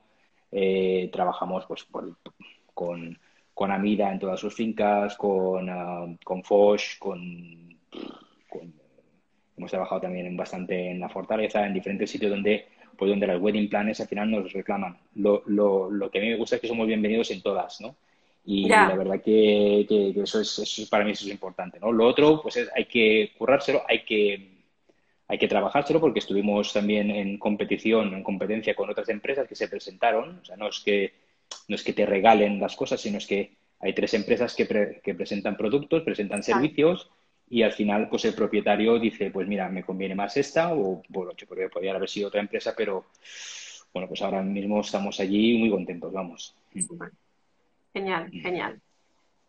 eh, 0.50 1.10
trabajamos 1.12 1.66
pues 1.66 1.84
con, 2.72 3.18
con 3.52 3.70
Amida 3.70 4.10
en 4.10 4.18
todas 4.18 4.40
sus 4.40 4.54
fincas, 4.54 5.14
con, 5.18 6.16
con 6.24 6.42
Foch, 6.42 6.98
con, 6.98 7.78
con, 8.48 8.72
hemos 9.58 9.70
trabajado 9.70 10.00
también 10.00 10.34
bastante 10.38 10.92
en 10.92 11.00
la 11.00 11.10
Fortaleza, 11.10 11.66
en 11.66 11.74
diferentes 11.74 12.10
sitios 12.10 12.30
donde 12.30 12.80
pues 13.02 13.10
donde 13.10 13.26
las 13.26 13.40
wedding 13.40 13.68
planners 13.68 13.98
al 14.00 14.06
final 14.06 14.30
nos 14.30 14.52
reclaman. 14.52 14.96
Lo, 15.16 15.42
lo, 15.46 15.90
lo 15.90 16.08
que 16.08 16.20
a 16.20 16.22
mí 16.22 16.28
me 16.28 16.36
gusta 16.36 16.54
es 16.54 16.62
que 16.62 16.68
somos 16.68 16.86
bienvenidos 16.86 17.32
en 17.32 17.42
todas, 17.42 17.80
¿no? 17.80 17.96
Y 18.46 18.68
la 18.68 18.94
verdad 18.94 19.20
que, 19.20 19.84
que, 19.88 20.12
eso, 20.22 20.40
es, 20.40 20.56
eso, 20.56 20.88
para 20.88 21.04
mí 21.04 21.10
eso 21.10 21.24
es 21.24 21.32
importante, 21.32 21.80
¿no? 21.80 21.90
Lo 21.90 22.06
otro, 22.06 22.40
pues 22.40 22.58
es, 22.58 22.68
hay 22.76 22.84
que 22.84 23.32
currárselo, 23.36 23.82
hay 23.88 24.04
que, 24.04 24.50
hay 25.26 25.36
que 25.36 25.48
trabajárselo 25.48 25.98
porque 25.98 26.20
estuvimos 26.20 26.72
también 26.72 27.10
en 27.10 27.38
competición, 27.38 28.14
en 28.14 28.22
competencia 28.22 28.76
con 28.76 28.88
otras 28.88 29.08
empresas 29.08 29.48
que 29.48 29.56
se 29.56 29.66
presentaron. 29.66 30.38
O 30.40 30.44
sea, 30.44 30.56
no 30.56 30.68
es 30.68 30.78
que, 30.78 31.12
no 31.66 31.74
es 31.74 31.82
que 31.82 31.94
te 31.94 32.06
regalen 32.06 32.60
las 32.60 32.76
cosas, 32.76 33.00
sino 33.00 33.18
es 33.18 33.26
que 33.26 33.50
hay 33.80 33.94
tres 33.94 34.14
empresas 34.14 34.54
que, 34.54 35.00
que 35.02 35.14
presentan 35.16 35.56
productos, 35.56 36.04
presentan 36.04 36.44
servicios 36.44 37.10
y 37.52 37.62
al 37.62 37.72
final 37.72 38.08
pues 38.08 38.24
el 38.24 38.34
propietario 38.34 38.98
dice, 38.98 39.30
pues 39.30 39.46
mira, 39.46 39.68
me 39.68 39.84
conviene 39.84 40.14
más 40.14 40.34
esta 40.38 40.72
o 40.72 41.02
bueno, 41.10 41.32
podría 41.70 41.94
haber 41.94 42.08
sido 42.08 42.28
otra 42.28 42.40
empresa, 42.40 42.72
pero 42.74 43.04
bueno, 43.92 44.08
pues 44.08 44.22
ahora 44.22 44.40
mismo 44.40 44.80
estamos 44.80 45.20
allí 45.20 45.58
muy 45.58 45.68
contentos, 45.68 46.10
vamos. 46.10 46.56
Genial, 47.92 48.30
genial. 48.30 48.80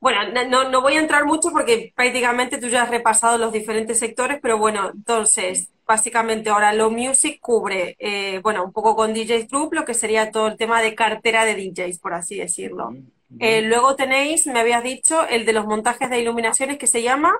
Bueno, 0.01 0.19
no, 0.49 0.69
no 0.69 0.81
voy 0.81 0.95
a 0.95 0.99
entrar 0.99 1.23
mucho 1.23 1.49
porque 1.53 1.93
prácticamente 1.95 2.57
tú 2.57 2.67
ya 2.67 2.83
has 2.83 2.89
repasado 2.89 3.37
los 3.37 3.53
diferentes 3.53 3.99
sectores, 3.99 4.39
pero 4.41 4.57
bueno, 4.57 4.91
entonces, 4.93 5.69
básicamente 5.87 6.49
ahora 6.49 6.73
lo 6.73 6.91
Music 6.91 7.39
cubre, 7.39 7.95
eh, 7.99 8.41
bueno, 8.43 8.65
un 8.65 8.73
poco 8.73 8.97
con 8.97 9.13
DJs 9.13 9.47
Group, 9.47 9.75
lo 9.75 9.85
que 9.85 9.93
sería 9.93 10.29
todo 10.29 10.47
el 10.47 10.57
tema 10.57 10.81
de 10.81 10.93
cartera 10.93 11.45
de 11.45 11.55
DJs, 11.55 11.99
por 11.99 12.13
así 12.13 12.35
decirlo. 12.35 12.93
Eh, 13.39 13.61
luego 13.61 13.95
tenéis, 13.95 14.45
me 14.45 14.59
habías 14.59 14.83
dicho, 14.83 15.25
el 15.29 15.45
de 15.45 15.53
los 15.53 15.65
montajes 15.65 16.09
de 16.09 16.19
iluminaciones 16.19 16.77
que 16.77 16.85
se 16.85 17.01
llama 17.01 17.39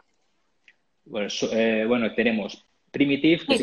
bueno, 1.06 1.28
eh, 1.52 1.86
bueno 1.88 2.14
tenemos 2.14 2.66
Primitive. 2.94 3.44
Que 3.48 3.58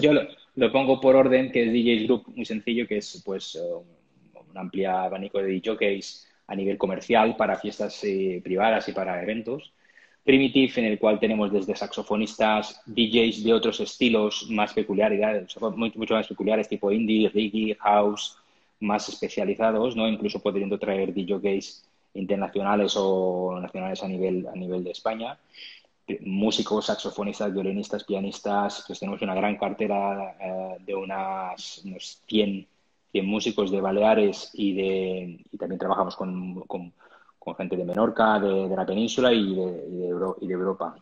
yo, 0.00 0.12
lo, 0.54 0.72
pongo 0.72 0.98
por 0.98 1.16
orden, 1.16 1.52
que 1.52 1.64
es 1.64 1.72
DJ 1.72 2.06
Group, 2.06 2.32
muy 2.34 2.46
sencillo, 2.46 2.88
que 2.88 2.96
es 2.96 3.22
pues 3.22 3.56
un 3.56 4.56
amplio 4.56 4.90
abanico 4.90 5.38
de 5.38 5.60
DJs 5.60 6.28
a 6.46 6.54
nivel 6.54 6.78
comercial 6.78 7.36
para 7.36 7.58
fiestas 7.58 8.02
eh, 8.04 8.40
privadas 8.42 8.88
y 8.88 8.92
para 8.92 9.22
eventos. 9.22 9.74
Primitive, 10.24 10.72
en 10.76 10.84
el 10.86 10.98
cual 10.98 11.20
tenemos 11.20 11.52
desde 11.52 11.76
saxofonistas, 11.76 12.80
DJs 12.86 13.44
de 13.44 13.52
otros 13.52 13.80
estilos 13.80 14.46
más 14.48 14.72
peculiares, 14.72 15.54
mucho 15.76 16.14
más 16.14 16.26
peculiares, 16.26 16.68
tipo 16.68 16.90
indie, 16.90 17.28
reggae, 17.28 17.76
house, 17.80 18.38
más 18.80 19.10
especializados, 19.10 19.94
¿no? 19.94 20.08
Incluso 20.08 20.40
pudiendo 20.40 20.78
traer 20.78 21.12
DJs 21.12 21.84
internacionales 22.14 22.94
o 22.96 23.58
nacionales 23.60 24.02
a 24.02 24.08
nivel, 24.08 24.46
a 24.46 24.56
nivel 24.56 24.84
de 24.84 24.92
España. 24.92 25.38
Músicos, 26.22 26.86
saxofonistas, 26.86 27.52
violinistas, 27.52 28.04
pianistas, 28.04 28.84
pues 28.86 28.98
tenemos 28.98 29.22
una 29.22 29.34
gran 29.34 29.56
cartera 29.56 30.36
eh, 30.40 30.76
de 30.80 30.94
unas, 30.94 31.82
unos 31.84 32.22
100, 32.26 32.66
100, 33.12 33.26
músicos 33.26 33.70
de 33.70 33.80
Baleares 33.80 34.50
y, 34.54 34.74
de, 34.74 35.44
y 35.50 35.58
también 35.58 35.78
trabajamos 35.78 36.16
con, 36.16 36.60
con, 36.62 36.92
gente 37.56 37.76
de 37.76 37.84
Menorca, 37.84 38.38
de, 38.38 38.68
de 38.68 38.76
la 38.76 38.86
península 38.86 39.32
y 39.32 39.54
de, 39.54 39.88
de 39.88 40.52
Europa. 40.52 40.96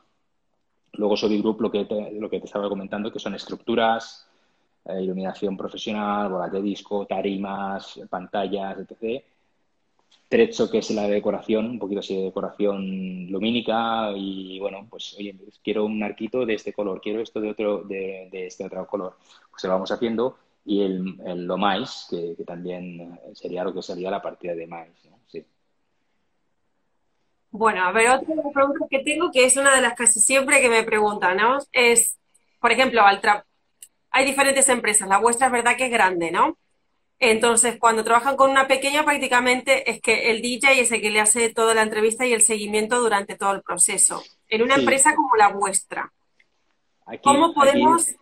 Luego 0.95 1.17
Sobi 1.17 1.41
Group, 1.41 1.61
lo 1.61 1.71
que 1.71 1.85
te, 1.85 2.13
lo 2.13 2.29
que 2.29 2.41
te 2.41 2.47
estaba 2.47 2.69
comentando, 2.69 3.13
que 3.13 3.19
son 3.19 3.35
estructuras, 3.35 4.27
eh, 4.85 5.03
iluminación 5.03 5.57
profesional, 5.57 6.31
bolas 6.31 6.53
de 6.53 6.63
disco, 6.63 7.07
tarimas, 7.07 8.01
pantallas, 8.09 8.79
etc. 8.79 9.23
Trezzo, 10.29 10.71
que 10.71 10.79
es 10.79 10.91
la 10.91 11.09
decoración, 11.09 11.67
un 11.67 11.79
poquito 11.79 12.01
así 12.01 12.17
de 12.17 12.23
decoración 12.23 13.27
lumínica 13.31 14.13
y 14.15 14.61
bueno, 14.61 14.87
pues 14.89 15.17
oye, 15.19 15.35
quiero 15.63 15.85
un 15.85 16.03
arquito 16.03 16.47
de 16.47 16.55
este 16.55 16.73
color, 16.73 17.01
quiero 17.01 17.21
esto 17.21 17.41
de 17.41 17.51
otro, 17.51 17.83
de, 17.83 18.29
de 18.31 18.47
este 18.47 18.65
otro 18.65 18.87
color. 18.87 19.17
Pues 19.51 19.65
lo 19.65 19.71
vamos 19.71 19.91
haciendo 19.91 20.39
y 20.65 20.83
el, 20.83 21.47
lo 21.47 21.57
más, 21.57 22.07
que, 22.11 22.37
también 22.45 23.19
sería 23.35 23.65
lo 23.65 23.75
que 23.75 23.83
sería 23.83 24.11
la 24.11 24.23
partida 24.23 24.55
de 24.55 24.67
más, 24.67 24.89
¿no? 25.11 25.19
Sí. 25.27 25.45
Bueno, 27.51 27.83
a 27.83 27.93
ver, 27.93 28.11
otra 28.11 28.35
pregunta 28.55 28.87
que 28.89 29.01
tengo, 29.01 29.31
que 29.33 29.45
es 29.45 29.57
una 29.57 29.75
de 29.75 29.81
las 29.81 29.95
casi 29.95 30.21
siempre 30.21 30.61
que 30.61 30.69
me 30.69 30.85
preguntan, 30.85 31.39
¿no? 31.39 31.59
Es, 31.73 32.19
por 32.61 32.71
ejemplo, 32.71 33.03
al 33.03 33.21
tra 33.21 33.45
hay 34.13 34.25
diferentes 34.25 34.69
empresas, 34.69 35.09
la 35.09 35.19
vuestra 35.19 35.47
es 35.47 35.53
verdad 35.53 35.77
que 35.77 35.87
es 35.87 35.91
grande, 35.91 36.31
¿no? 36.31 36.57
Entonces, 37.23 37.77
cuando 37.79 38.03
trabajan 38.03 38.35
con 38.35 38.51
una 38.51 38.67
pequeña, 38.67 39.05
prácticamente 39.05 39.91
es 39.91 40.01
que 40.01 40.31
el 40.31 40.41
DJ 40.41 40.81
es 40.81 40.91
el 40.91 41.03
que 41.03 41.11
le 41.11 41.21
hace 41.21 41.51
toda 41.51 41.75
la 41.75 41.83
entrevista 41.83 42.27
y 42.27 42.33
el 42.33 42.41
seguimiento 42.41 42.99
durante 42.99 43.37
todo 43.37 43.53
el 43.53 43.63
proceso. 43.63 44.23
En 44.49 44.63
una 44.63 44.77
sí. 44.77 44.81
empresa 44.81 45.15
como 45.15 45.37
la 45.37 45.49
vuestra, 45.49 46.11
aquí, 47.05 47.21
¿cómo 47.23 47.53
podemos... 47.53 48.09
Aquí... 48.09 48.17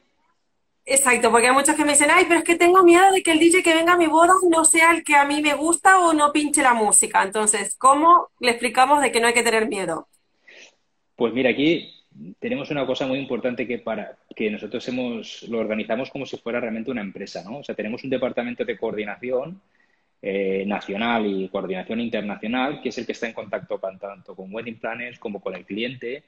Exacto, 0.85 1.31
porque 1.31 1.47
hay 1.49 1.53
muchos 1.53 1.77
que 1.77 1.85
me 1.85 1.93
dicen, 1.93 2.11
ay, 2.11 2.25
pero 2.27 2.41
es 2.41 2.45
que 2.45 2.57
tengo 2.57 2.83
miedo 2.83 3.13
de 3.13 3.23
que 3.23 3.31
el 3.31 3.39
DJ 3.39 3.63
que 3.63 3.75
venga 3.75 3.93
a 3.93 3.99
mi 3.99 4.07
boda 4.07 4.33
no 4.51 4.65
sea 4.65 4.91
el 4.91 5.05
que 5.05 5.17
a 5.17 5.27
mí 5.27 5.43
me 5.43 5.55
gusta 5.55 6.01
o 6.01 6.15
no 6.15 6.33
pinche 6.33 6.63
la 6.63 6.73
música. 6.73 7.23
Entonces, 7.23 7.77
¿cómo 7.77 8.31
le 8.41 8.51
explicamos 8.51 9.03
de 9.03 9.13
que 9.13 9.21
no 9.21 9.27
hay 9.27 9.35
que 9.35 9.43
tener 9.43 9.69
miedo? 9.69 10.09
Pues 11.15 11.33
mira, 11.35 11.51
aquí 11.51 11.98
tenemos 12.39 12.71
una 12.71 12.87
cosa 12.87 13.07
muy 13.07 13.19
importante 13.19 13.67
que 13.67 13.79
para 13.79 14.17
que 14.35 14.51
nosotros 14.51 14.87
hemos 14.89 15.43
lo 15.49 15.59
organizamos 15.59 16.11
como 16.11 16.27
si 16.27 16.37
fuera 16.37 16.61
realmente 16.61 16.91
una 16.91 17.01
empresa, 17.01 17.43
¿no? 17.45 17.59
O 17.59 17.65
sea, 17.65 17.75
tenemos 17.75 18.03
un 18.05 18.11
departamento 18.11 18.65
de 18.65 18.79
coordinación 18.79 19.61
eh, 20.21 20.65
nacional 20.67 21.27
y 21.27 21.49
coordinación 21.49 22.01
internacional, 22.01 22.81
que 22.83 22.89
es 22.89 22.99
el 22.99 23.07
que 23.07 23.13
está 23.13 23.27
en 23.27 23.35
contacto 23.35 23.81
con, 23.81 23.99
tanto 23.99 24.35
con 24.35 24.53
wedding 24.53 24.79
planners 24.79 25.19
como 25.19 25.41
con 25.41 25.55
el 25.55 25.65
cliente, 25.65 26.25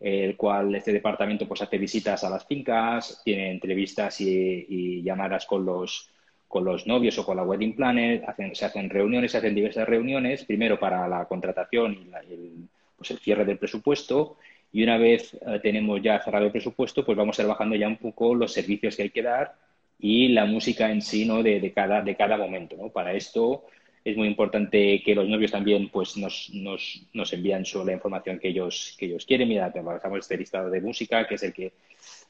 el 0.00 0.36
cual 0.36 0.74
este 0.74 0.92
departamento 0.92 1.46
pues 1.46 1.62
hace 1.62 1.78
visitas 1.78 2.24
a 2.24 2.30
las 2.30 2.46
fincas, 2.46 3.22
tiene 3.24 3.50
entrevistas 3.50 4.20
y, 4.20 4.66
y 4.68 5.02
llamadas 5.02 5.46
con 5.46 5.64
los 5.64 6.08
con 6.52 6.66
los 6.66 6.86
novios 6.86 7.18
o 7.18 7.24
con 7.24 7.38
la 7.38 7.44
wedding 7.44 7.74
planner, 7.74 8.24
hacen, 8.28 8.54
se 8.54 8.66
hacen 8.66 8.90
reuniones, 8.90 9.32
se 9.32 9.38
hacen 9.38 9.54
diversas 9.54 9.88
reuniones, 9.88 10.44
primero 10.44 10.78
para 10.78 11.08
la 11.08 11.24
contratación 11.24 11.94
y, 11.94 12.10
la, 12.10 12.20
el, 12.20 12.68
pues 12.94 13.10
el 13.10 13.18
cierre 13.20 13.46
del 13.46 13.56
presupuesto 13.56 14.36
y 14.72 14.82
una 14.82 14.96
vez 14.96 15.34
eh, 15.34 15.60
tenemos 15.62 16.00
ya 16.02 16.18
cerrado 16.22 16.46
el 16.46 16.52
presupuesto, 16.52 17.04
pues 17.04 17.16
vamos 17.16 17.38
a 17.38 17.42
ir 17.42 17.48
bajando 17.48 17.76
ya 17.76 17.86
un 17.86 17.98
poco 17.98 18.34
los 18.34 18.52
servicios 18.52 18.96
que 18.96 19.02
hay 19.02 19.10
que 19.10 19.22
dar 19.22 19.54
y 19.98 20.28
la 20.28 20.46
música 20.46 20.90
en 20.90 21.02
sí, 21.02 21.26
¿no? 21.26 21.42
De, 21.42 21.72
cada, 21.72 22.00
de 22.00 22.16
cada 22.16 22.36
momento, 22.36 22.76
¿no? 22.76 22.88
Para 22.88 23.12
esto 23.12 23.64
es 24.04 24.16
muy 24.16 24.26
importante 24.26 25.02
que 25.04 25.14
los 25.14 25.28
novios 25.28 25.52
también 25.52 25.88
pues 25.90 26.16
nos, 26.16 26.50
nos, 26.54 27.06
nos 27.12 27.32
envían 27.32 27.64
la 27.84 27.92
información 27.92 28.38
que 28.38 28.48
ellos, 28.48 28.96
que 28.98 29.06
ellos 29.06 29.26
quieren. 29.26 29.48
Mira, 29.48 29.72
trabajamos 29.72 30.20
este 30.20 30.38
listado 30.38 30.70
de 30.70 30.80
música, 30.80 31.26
que 31.28 31.36
es 31.36 31.42
el 31.44 31.52
que 31.52 31.72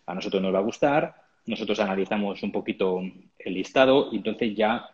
a 0.04 0.14
nosotros 0.14 0.42
nos 0.42 0.52
va 0.52 0.58
a 0.58 0.62
gustar. 0.62 1.14
Nosotros 1.46 1.80
analizamos 1.80 2.42
un 2.42 2.52
poquito 2.52 3.00
el 3.38 3.54
listado 3.54 4.10
y 4.12 4.16
entonces 4.16 4.54
ya 4.54 4.90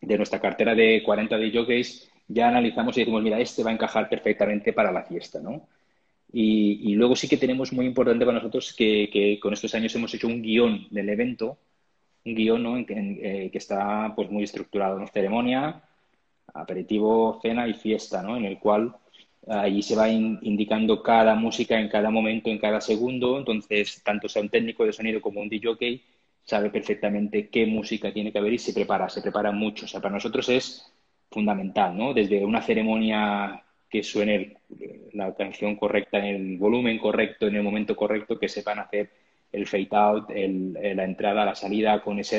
de 0.00 0.16
nuestra 0.16 0.40
cartera 0.40 0.74
de 0.74 1.02
40 1.02 1.38
de 1.38 1.50
jockeys 1.50 2.10
ya 2.28 2.48
analizamos 2.48 2.96
y 2.96 3.00
decimos, 3.00 3.22
mira, 3.22 3.40
este 3.40 3.62
va 3.62 3.70
a 3.70 3.74
encajar 3.74 4.08
perfectamente 4.08 4.72
para 4.72 4.92
la 4.92 5.04
fiesta, 5.04 5.40
¿no? 5.40 5.66
Y, 6.32 6.94
luego 6.94 7.16
sí 7.16 7.28
que 7.28 7.36
tenemos 7.36 7.72
muy 7.72 7.86
importante 7.86 8.24
para 8.26 8.38
nosotros 8.38 8.74
que, 8.74 9.08
que, 9.12 9.38
con 9.40 9.52
estos 9.52 9.74
años 9.74 9.94
hemos 9.94 10.12
hecho 10.12 10.26
un 10.26 10.42
guion 10.42 10.86
del 10.90 11.08
evento, 11.08 11.58
un 12.24 12.34
guion 12.34 12.62
¿no? 12.62 12.76
en, 12.76 12.86
en, 12.88 13.18
eh, 13.22 13.50
que 13.50 13.58
está 13.58 14.12
pues 14.14 14.30
muy 14.30 14.44
estructurado, 14.44 14.98
¿no? 14.98 15.06
ceremonia, 15.06 15.82
aperitivo, 16.52 17.38
cena 17.40 17.66
y 17.68 17.74
fiesta, 17.74 18.22
¿no? 18.22 18.36
en 18.36 18.44
el 18.44 18.58
cual 18.58 18.96
allí 19.48 19.82
se 19.82 19.94
va 19.94 20.08
in, 20.08 20.38
indicando 20.42 21.02
cada 21.02 21.34
música 21.36 21.78
en 21.78 21.88
cada 21.88 22.10
momento, 22.10 22.50
en 22.50 22.58
cada 22.58 22.80
segundo, 22.80 23.38
entonces 23.38 24.02
tanto 24.04 24.28
sea 24.28 24.42
un 24.42 24.48
técnico 24.48 24.84
de 24.84 24.92
sonido 24.92 25.20
como 25.20 25.40
un 25.40 25.48
DJ 25.48 26.02
sabe 26.46 26.70
perfectamente 26.70 27.48
qué 27.48 27.66
música 27.66 28.12
tiene 28.12 28.32
que 28.32 28.38
haber 28.38 28.54
y 28.54 28.58
se 28.58 28.72
prepara, 28.72 29.08
se 29.08 29.20
prepara 29.20 29.50
mucho. 29.50 29.84
O 29.84 29.88
sea, 29.88 30.00
para 30.00 30.14
nosotros 30.14 30.48
es 30.48 30.92
fundamental, 31.30 31.96
¿no? 31.98 32.14
Desde 32.14 32.44
una 32.44 32.62
ceremonia 32.62 33.64
que 33.88 34.02
suene 34.02 34.56
la 35.12 35.34
canción 35.34 35.76
correcta 35.76 36.18
en 36.18 36.24
el 36.24 36.58
volumen 36.58 36.98
correcto, 36.98 37.46
en 37.46 37.56
el 37.56 37.62
momento 37.62 37.94
correcto, 37.96 38.38
que 38.38 38.48
sepan 38.48 38.78
hacer 38.78 39.10
el 39.52 39.66
fade 39.66 39.88
out, 39.92 40.30
el, 40.30 40.72
la 40.72 41.04
entrada, 41.04 41.44
la 41.44 41.54
salida, 41.54 42.02
con 42.02 42.18
esa 42.18 42.36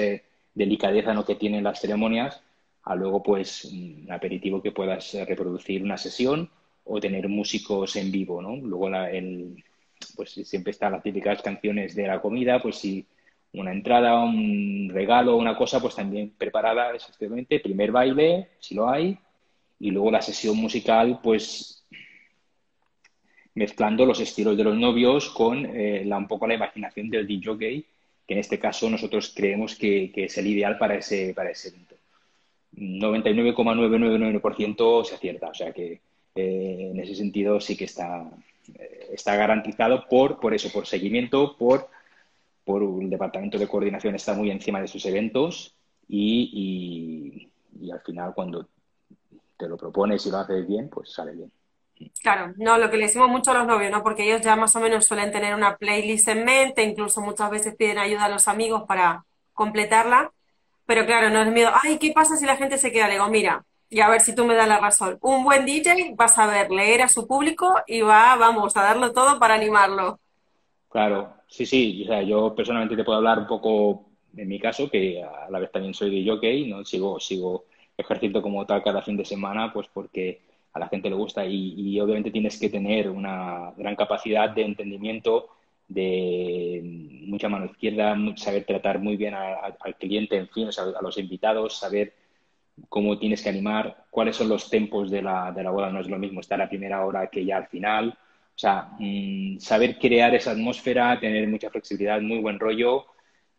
delicadeza 0.54 1.14
¿no? 1.14 1.26
que 1.26 1.36
tienen 1.36 1.64
las 1.64 1.80
ceremonias, 1.80 2.42
a 2.84 2.96
luego 2.96 3.24
pues 3.24 3.66
un 3.66 4.08
aperitivo 4.10 4.62
que 4.62 4.72
puedas 4.72 5.14
reproducir 5.28 5.84
una 5.84 5.98
sesión 5.98 6.50
o 6.86 7.00
tener 7.00 7.28
músicos 7.28 7.96
en 7.96 8.12
vivo, 8.12 8.42
¿no? 8.42 8.56
Luego 8.56 8.88
el, 8.88 9.64
pues 10.16 10.32
siempre 10.32 10.72
están 10.72 10.94
las 10.94 11.04
típicas 11.04 11.42
canciones 11.42 11.96
de 11.96 12.08
la 12.08 12.22
comida, 12.22 12.62
pues 12.62 12.78
si 12.78 13.06
una 13.54 13.72
entrada, 13.72 14.24
un 14.24 14.90
regalo, 14.92 15.36
una 15.36 15.58
cosa, 15.58 15.82
pues 15.82 15.96
también 15.96 16.34
preparada 16.38 16.92
exactamente, 16.94 17.60
primer 17.60 17.92
baile, 17.92 18.50
si 18.60 18.76
lo 18.76 18.90
hay, 18.90 19.18
y 19.80 19.92
luego 19.92 20.12
la 20.12 20.22
sesión 20.22 20.58
musical, 20.58 21.20
pues 21.22 21.86
mezclando 23.54 24.06
los 24.06 24.20
estilos 24.20 24.56
de 24.56 24.64
los 24.64 24.78
novios 24.78 25.30
con 25.30 25.66
eh, 25.66 26.04
la, 26.06 26.18
un 26.18 26.28
poco 26.28 26.46
la 26.48 26.54
imaginación 26.54 27.10
del 27.10 27.26
DJ, 27.26 27.84
que 28.28 28.34
en 28.34 28.40
este 28.40 28.60
caso 28.60 28.90
nosotros 28.90 29.34
creemos 29.36 29.76
que, 29.76 30.12
que 30.14 30.26
es 30.26 30.38
el 30.38 30.48
ideal 30.48 30.78
para 30.78 30.96
ese, 30.96 31.34
para 31.34 31.50
ese 31.50 31.70
evento. 31.70 31.96
99,999% 32.76 35.06
se 35.06 35.16
acierta, 35.16 35.48
o 35.48 35.54
sea 35.56 35.72
que 35.72 36.02
eh, 36.36 36.90
en 36.92 37.00
ese 37.00 37.16
sentido 37.16 37.60
sí 37.60 37.76
que 37.76 37.86
está, 37.86 38.30
eh, 38.78 39.08
está 39.14 39.36
garantizado 39.36 40.08
por, 40.08 40.40
por 40.40 40.54
eso, 40.54 40.72
por 40.72 40.86
seguimiento, 40.86 41.58
por, 41.58 41.90
por 42.64 42.84
el 42.84 43.10
departamento 43.10 43.58
de 43.58 43.68
coordinación 43.68 44.14
está 44.14 44.36
muy 44.36 44.52
encima 44.52 44.80
de 44.80 44.88
sus 44.88 45.04
eventos 45.08 45.74
y, 46.08 47.50
y, 47.82 47.86
y 47.86 47.90
al 47.90 48.02
final 48.02 48.36
cuando 48.36 48.68
te 49.58 49.68
lo 49.68 49.78
propones 49.78 50.26
y 50.26 50.32
lo 50.32 50.38
haces 50.38 50.68
bien, 50.68 50.90
pues 50.90 51.12
sale 51.12 51.34
bien. 51.34 51.52
Claro, 52.22 52.54
no, 52.58 52.78
lo 52.78 52.92
que 52.92 52.98
le 52.98 53.06
decimos 53.06 53.28
mucho 53.28 53.52
a 53.52 53.56
los 53.56 53.68
novios, 53.68 53.92
¿no? 53.92 54.04
Porque 54.04 54.24
ellos 54.24 54.42
ya 54.42 54.56
más 54.56 54.76
o 54.76 54.80
menos 54.80 55.06
suelen 55.06 55.32
tener 55.32 55.56
una 55.56 55.78
playlist 55.78 56.28
en 56.28 56.46
mente, 56.46 56.84
incluso 56.84 57.22
muchas 57.22 57.50
veces 57.50 57.76
piden 57.76 57.98
ayuda 57.98 58.26
a 58.26 58.30
los 58.30 58.48
amigos 58.48 58.84
para 58.88 59.26
completarla, 59.54 60.32
pero 60.86 61.06
claro, 61.08 61.32
no 61.32 61.42
es 61.42 61.52
miedo, 61.52 61.72
ay, 61.84 61.98
¿qué 61.98 62.12
pasa 62.12 62.38
si 62.38 62.46
la 62.46 62.56
gente 62.56 62.78
se 62.78 62.92
queda? 62.92 63.08
Le 63.08 63.14
digo, 63.14 63.28
mira, 63.30 63.66
y 63.90 64.00
a 64.02 64.10
ver 64.10 64.22
si 64.22 64.36
tú 64.36 64.46
me 64.46 64.54
das 64.54 64.68
la 64.68 64.80
razón. 64.80 65.18
Un 65.22 65.44
buen 65.44 65.66
DJ 65.66 66.16
va 66.20 66.26
a 66.26 66.30
saber 66.30 66.70
leer 66.70 67.02
a 67.02 67.08
su 67.08 67.26
público 67.26 67.76
y 67.88 68.02
va, 68.02 68.36
vamos, 68.36 68.78
a 68.78 68.84
darlo 68.84 69.12
todo 69.12 69.40
para 69.40 69.56
animarlo. 69.56 70.20
Claro, 70.90 71.34
sí, 71.48 71.66
sí, 71.66 72.04
o 72.04 72.08
sea, 72.08 72.22
yo 72.22 72.54
personalmente 72.54 72.96
te 72.96 73.04
puedo 73.04 73.18
hablar 73.18 73.40
un 73.40 73.48
poco 73.48 74.08
en 74.36 74.48
mi 74.48 74.60
caso, 74.60 74.90
que 74.90 75.24
a 75.24 75.50
la 75.50 75.60
vez 75.60 75.72
también 75.72 75.94
soy 75.94 76.12
de 76.12 76.30
jockey, 76.30 76.70
¿no? 76.70 76.86
Sigo, 76.86 77.20
sigo 77.20 77.66
ejercicio 77.98 78.42
como 78.42 78.66
tal 78.66 78.84
cada 78.84 79.02
fin 79.02 79.18
de 79.18 79.26
semana, 79.26 79.74
pues 79.74 79.88
porque 79.94 80.42
a 80.74 80.80
la 80.80 80.88
gente 80.88 81.10
le 81.10 81.16
gusta 81.16 81.46
y, 81.46 82.00
obviamente 82.00 82.32
tienes 82.32 82.60
que 82.60 82.70
tener 82.70 83.10
una 83.10 83.74
gran 83.76 83.96
capacidad 83.96 84.50
de 84.50 84.64
entendimiento, 84.64 85.50
de 85.88 86.82
mucha 87.28 87.50
mano 87.50 87.66
izquierda, 87.66 88.16
saber 88.36 88.66
tratar 88.66 89.00
muy 89.00 89.18
bien 89.18 89.34
al 89.34 89.96
cliente, 89.98 90.38
en 90.38 90.48
fin, 90.50 90.70
a 90.78 91.02
los 91.02 91.18
invitados, 91.18 91.78
saber 91.80 92.14
cómo 92.90 93.18
tienes 93.18 93.42
que 93.42 93.50
animar, 93.50 94.06
cuáles 94.12 94.36
son 94.36 94.50
los 94.50 94.70
tempos 94.70 95.10
de 95.10 95.22
la, 95.24 95.52
de 95.52 95.64
la 95.64 95.72
boda, 95.72 95.90
no 95.90 96.00
es 96.00 96.08
lo 96.08 96.20
mismo 96.20 96.42
estar 96.42 96.62
a 96.62 96.70
primera 96.70 97.04
hora 97.06 97.28
que 97.28 97.44
ya 97.44 97.58
al 97.58 97.68
final, 97.68 98.10
o 98.10 98.60
sea, 98.60 98.90
mmm, 99.00 99.58
saber 99.58 99.98
crear 99.98 100.36
esa 100.36 100.52
atmósfera, 100.52 101.20
tener 101.20 101.48
mucha 101.48 101.70
flexibilidad, 101.70 102.22
muy 102.22 102.40
buen 102.40 102.60
rollo 102.60 103.06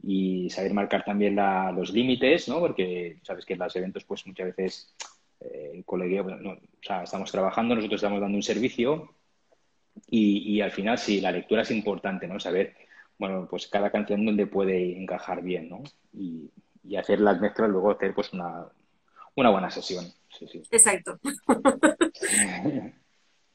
y 0.02 0.48
saber 0.50 0.72
marcar 0.72 1.04
también 1.04 1.36
la, 1.36 1.72
los 1.72 1.92
límites, 1.92 2.48
¿no? 2.48 2.60
Porque 2.60 3.18
sabes 3.22 3.44
que 3.44 3.54
en 3.54 3.60
los 3.60 3.74
eventos, 3.76 4.04
pues 4.04 4.26
muchas 4.26 4.46
veces 4.46 4.94
eh, 5.40 5.72
el 5.74 5.84
colegio, 5.84 6.24
no, 6.24 6.52
o 6.52 6.58
sea, 6.82 7.02
estamos 7.02 7.30
trabajando, 7.30 7.74
nosotros 7.74 7.98
estamos 7.98 8.20
dando 8.20 8.36
un 8.36 8.42
servicio 8.42 9.14
y, 10.08 10.54
y, 10.54 10.60
al 10.60 10.70
final 10.70 10.98
sí, 10.98 11.20
la 11.20 11.32
lectura 11.32 11.62
es 11.62 11.70
importante, 11.70 12.28
¿no? 12.28 12.38
Saber, 12.38 12.76
bueno, 13.18 13.48
pues 13.50 13.66
cada 13.66 13.90
canción 13.90 14.24
donde 14.24 14.46
puede 14.46 14.96
encajar 14.96 15.42
bien, 15.42 15.68
¿no? 15.68 15.82
Y, 16.12 16.50
y 16.84 16.96
hacer 16.96 17.20
las 17.20 17.40
mezclas, 17.40 17.68
luego 17.68 17.90
hacer 17.90 18.14
pues 18.14 18.32
una, 18.32 18.66
una 19.34 19.50
buena 19.50 19.70
sesión. 19.70 20.04
Exacto. 20.70 21.18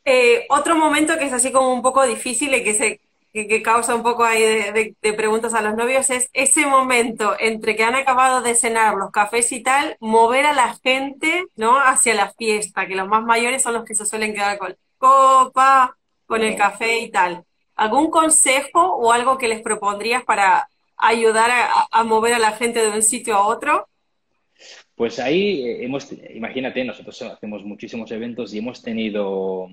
Eh, 0.06 0.46
otro 0.50 0.76
momento 0.76 1.18
que 1.18 1.28
es 1.28 1.32
así 1.32 1.54
como 1.54 1.74
un 1.74 1.82
poco 1.82 2.06
difícil 2.06 2.54
y 2.54 2.62
que 2.62 2.74
se 2.74 3.00
que, 3.34 3.62
causa 3.64 3.96
un 3.96 4.04
poco 4.04 4.24
ahí 4.24 4.42
de, 4.42 5.14
preguntas 5.14 5.56
a 5.56 5.62
los 5.62 5.76
novios 5.76 6.10
es 6.12 6.30
ese 6.34 6.68
momento 6.68 7.36
entre 7.40 7.76
que 7.76 7.84
han 7.84 7.96
acabado 7.96 8.42
de 8.42 8.54
cenar 8.54 8.96
los 8.96 9.12
cafés 9.12 9.52
y 9.52 9.64
tal, 9.64 9.98
mover 10.00 10.46
a 10.46 10.54
la 10.54 10.76
gente, 10.76 11.46
¿no? 11.56 11.80
Hacia 11.80 12.14
la 12.14 12.32
fiesta, 12.32 12.88
que 12.88 12.96
los 12.96 13.08
más 13.08 13.24
mayores 13.24 13.64
son 13.64 13.74
los 13.74 13.86
que 13.86 13.96
se 13.96 14.06
suelen 14.06 14.34
quedar 14.34 14.60
con 14.60 14.76
copa, 15.00 15.98
con 16.28 16.44
el 16.44 16.56
café 16.56 17.00
y 17.00 17.10
tal. 17.10 17.44
¿Algún 17.76 18.12
consejo 18.12 18.82
o 18.82 19.12
algo 19.12 19.40
que 19.40 19.48
les 19.48 19.62
propondrías 19.62 20.24
para 20.24 20.70
ayudar 20.96 21.50
a, 21.92 22.04
mover 22.04 22.36
a 22.36 22.40
la 22.40 22.52
gente 22.52 22.82
de 22.82 22.92
un 22.92 23.02
sitio 23.02 23.36
a 23.36 23.48
otro? 23.48 23.90
Pues 24.96 25.18
ahí 25.18 25.66
eh, 25.66 25.84
hemos, 25.84 26.08
imagínate, 26.36 26.84
nosotros 26.84 27.20
hacemos 27.24 27.64
muchísimos 27.64 28.12
eventos 28.12 28.54
y 28.54 28.60
hemos 28.60 28.84
tenido 28.84 29.70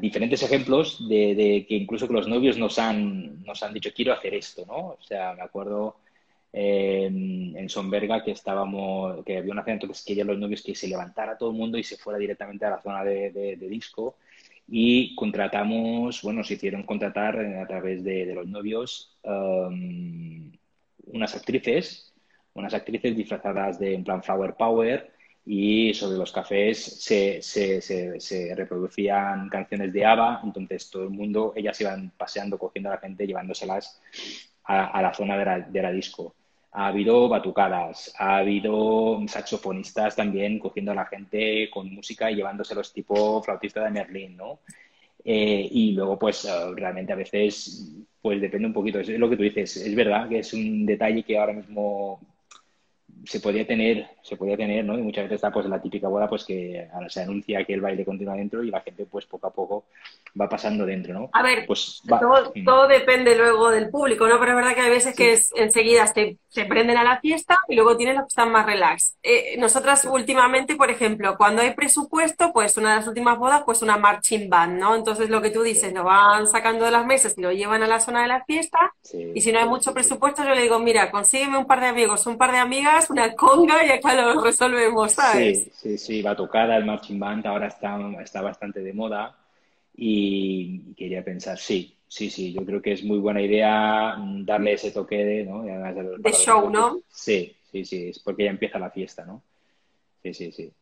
diferentes 0.00 0.42
ejemplos 0.42 1.08
de, 1.08 1.66
que 1.68 1.74
incluso 1.74 2.06
que 2.06 2.14
los 2.14 2.28
novios 2.28 2.56
nos 2.58 2.78
han, 2.78 3.44
nos 3.44 3.62
han 3.62 3.74
dicho 3.74 3.90
quiero 3.94 4.12
hacer 4.12 4.34
esto, 4.34 4.64
¿no? 4.66 4.96
O 4.98 5.02
sea, 5.02 5.34
me 5.34 5.42
acuerdo 5.42 5.96
en 6.52 7.68
Sonberga 7.68 8.24
que 8.24 8.32
estábamos, 8.32 9.24
que 9.24 9.38
había 9.38 9.52
un 9.52 9.58
acento 9.60 9.86
que 9.86 9.94
querían 10.04 10.26
los 10.26 10.38
novios 10.38 10.62
que 10.62 10.74
se 10.74 10.88
levantara 10.88 11.38
todo 11.38 11.50
el 11.50 11.56
mundo 11.56 11.78
y 11.78 11.84
se 11.84 11.96
fuera 11.96 12.18
directamente 12.18 12.64
a 12.64 12.70
la 12.70 12.80
zona 12.80 13.04
de, 13.04 13.56
disco 13.56 14.16
y 14.66 15.14
contratamos, 15.14 16.22
bueno, 16.22 16.42
se 16.44 16.54
hicieron 16.54 16.82
contratar 16.84 17.38
a 17.38 17.66
través 17.66 18.02
de, 18.02 18.26
los 18.34 18.46
novios 18.46 19.16
unas 21.12 21.34
actrices, 21.34 22.12
unas 22.54 22.74
actrices 22.74 23.16
disfrazadas 23.16 23.78
de 23.78 23.94
en 23.94 24.04
plan 24.04 24.22
Flower 24.22 24.54
Power 24.54 25.12
y 25.44 25.94
sobre 25.94 26.18
los 26.18 26.32
cafés 26.32 27.02
se, 27.02 27.40
se, 27.42 27.80
se, 27.80 28.54
reproducían 28.54 29.48
canciones 29.48 29.92
de 29.92 30.04
ABBA, 30.04 30.42
entonces 30.44 30.90
todo 30.90 31.04
el 31.04 31.10
mundo, 31.10 31.52
ellas 31.56 31.80
iban 31.80 32.12
paseando, 32.16 32.58
cogiendo 32.58 32.90
a 32.90 32.94
la 32.94 33.00
gente, 33.00 33.26
llevándoselas 33.26 34.00
a, 34.64 35.02
la 35.02 35.14
zona 35.14 35.36
de 35.36 35.82
la, 35.82 35.92
disco. 35.92 36.34
Ha 36.72 36.88
habido 36.88 37.28
batucadas, 37.28 38.14
ha 38.18 38.38
habido 38.38 39.20
saxofonistas 39.26 40.14
también 40.14 40.58
cogiendo 40.60 40.92
a 40.92 40.94
la 40.94 41.06
gente 41.06 41.68
con 41.70 41.92
música 41.92 42.30
y 42.30 42.36
llevándoselos 42.36 42.92
tipo 42.92 43.42
flautista 43.42 43.82
de 43.82 43.90
Merlín, 43.90 44.36
¿no? 44.36 44.60
Eh, 45.24 45.68
y 45.70 45.92
luego, 45.92 46.18
pues, 46.18 46.44
eh, 46.44 46.50
realmente 46.76 47.12
a 47.12 47.16
veces, 47.16 47.92
pues 48.22 48.40
depende 48.40 48.68
un 48.68 48.72
poquito, 48.72 49.00
es 49.00 49.08
lo 49.08 49.28
que 49.28 49.36
tú 49.36 49.42
dices, 49.42 49.76
es 49.76 49.94
verdad 49.94 50.28
que 50.28 50.38
es 50.38 50.52
un 50.52 50.86
detalle 50.86 51.24
que 51.24 51.38
ahora 51.38 51.52
mismo 51.52 52.20
se 53.24 53.40
podía 53.40 53.66
tener, 53.66 54.08
se 54.22 54.36
podía 54.36 54.56
tener, 54.56 54.84
¿no? 54.84 54.98
Y 54.98 55.02
muchas 55.02 55.24
veces 55.24 55.36
está 55.36 55.50
pues 55.50 55.66
la 55.66 55.80
típica 55.80 56.08
boda 56.08 56.28
pues 56.28 56.44
que 56.44 56.88
se 57.08 57.22
anuncia 57.22 57.64
que 57.64 57.74
el 57.74 57.80
baile 57.80 58.04
continúa 58.04 58.34
dentro 58.34 58.62
y 58.62 58.70
la 58.70 58.80
gente 58.80 59.06
pues 59.06 59.26
poco 59.26 59.46
a 59.46 59.52
poco 59.52 59.84
va 60.38 60.48
pasando 60.48 60.86
dentro, 60.86 61.14
¿no? 61.14 61.30
A 61.32 61.42
ver, 61.42 61.66
pues 61.66 62.02
todo, 62.64 62.88
depende 62.88 63.36
luego 63.36 63.70
del 63.70 63.90
público, 63.90 64.28
¿no? 64.28 64.38
Pero 64.38 64.52
es 64.52 64.56
verdad 64.56 64.74
que 64.74 64.80
hay 64.80 64.90
veces 64.90 65.14
que 65.14 65.32
es, 65.32 65.52
enseguida 65.56 66.06
se, 66.06 66.36
se, 66.48 66.64
prenden 66.64 66.96
a 66.96 67.04
la 67.04 67.20
fiesta 67.20 67.58
y 67.68 67.74
luego 67.74 67.96
tienes 67.96 68.14
los 68.14 68.24
que 68.24 68.28
están 68.28 68.52
más 68.52 68.66
relax. 68.66 69.16
Eh, 69.22 69.56
nosotras 69.58 70.04
últimamente, 70.04 70.76
por 70.76 70.90
ejemplo, 70.90 71.36
cuando 71.36 71.62
hay 71.62 71.74
presupuesto, 71.74 72.52
pues 72.52 72.76
una 72.76 72.90
de 72.90 72.96
las 72.96 73.08
últimas 73.08 73.38
bodas, 73.38 73.62
pues 73.64 73.82
una 73.82 73.96
marching 73.96 74.48
band, 74.48 74.78
¿no? 74.78 74.94
Entonces 74.94 75.30
lo 75.30 75.42
que 75.42 75.50
tú 75.50 75.62
dices, 75.62 75.92
lo 75.92 76.04
van 76.04 76.46
sacando 76.46 76.84
de 76.84 76.90
las 76.90 77.06
mesas 77.06 77.34
y 77.36 77.40
lo 77.40 77.52
llevan 77.52 77.82
a 77.82 77.86
la 77.86 78.00
zona 78.00 78.22
de 78.22 78.28
la 78.28 78.44
fiesta 78.44 78.94
y 79.12 79.40
si 79.40 79.52
no 79.52 79.58
hay 79.58 79.68
mucho 79.68 79.92
presupuesto, 79.92 80.44
yo 80.44 80.54
le 80.54 80.62
digo, 80.62 80.78
mira, 80.78 81.10
consígueme 81.10 81.58
un 81.58 81.66
par 81.66 81.80
de 81.80 81.86
amigos, 81.86 82.26
un 82.26 82.38
par 82.38 82.52
de 82.52 82.58
amigas, 82.58 83.10
una 83.10 83.34
conga 83.34 83.84
y 83.84 83.90
acá 83.90 84.09
lo 84.14 84.42
resolvemos, 84.42 85.12
¿sabes? 85.12 85.64
Sí, 85.64 85.72
sí, 85.74 85.98
sí, 85.98 86.22
va 86.22 86.36
tocada 86.36 86.76
el 86.76 86.84
marching 86.84 87.18
band, 87.18 87.46
ahora 87.46 87.68
está, 87.68 87.98
está 88.22 88.40
bastante 88.42 88.80
de 88.80 88.92
moda 88.92 89.36
y 89.94 90.94
quería 90.94 91.24
pensar, 91.24 91.58
sí, 91.58 91.96
sí, 92.06 92.30
sí, 92.30 92.52
yo 92.52 92.64
creo 92.64 92.80
que 92.80 92.92
es 92.92 93.04
muy 93.04 93.18
buena 93.18 93.42
idea 93.42 94.16
darle 94.18 94.72
ese 94.74 94.90
toque 94.90 95.16
de, 95.16 95.44
¿no? 95.44 95.62
de 95.62 96.32
show, 96.32 96.70
¿no? 96.70 97.00
Sí, 97.08 97.56
sí, 97.70 97.84
sí, 97.84 98.08
es 98.08 98.18
porque 98.18 98.44
ya 98.44 98.50
empieza 98.50 98.78
la 98.78 98.90
fiesta, 98.90 99.24
¿no? 99.24 99.42
Sí, 100.22 100.34
sí, 100.34 100.52
sí. 100.52 100.72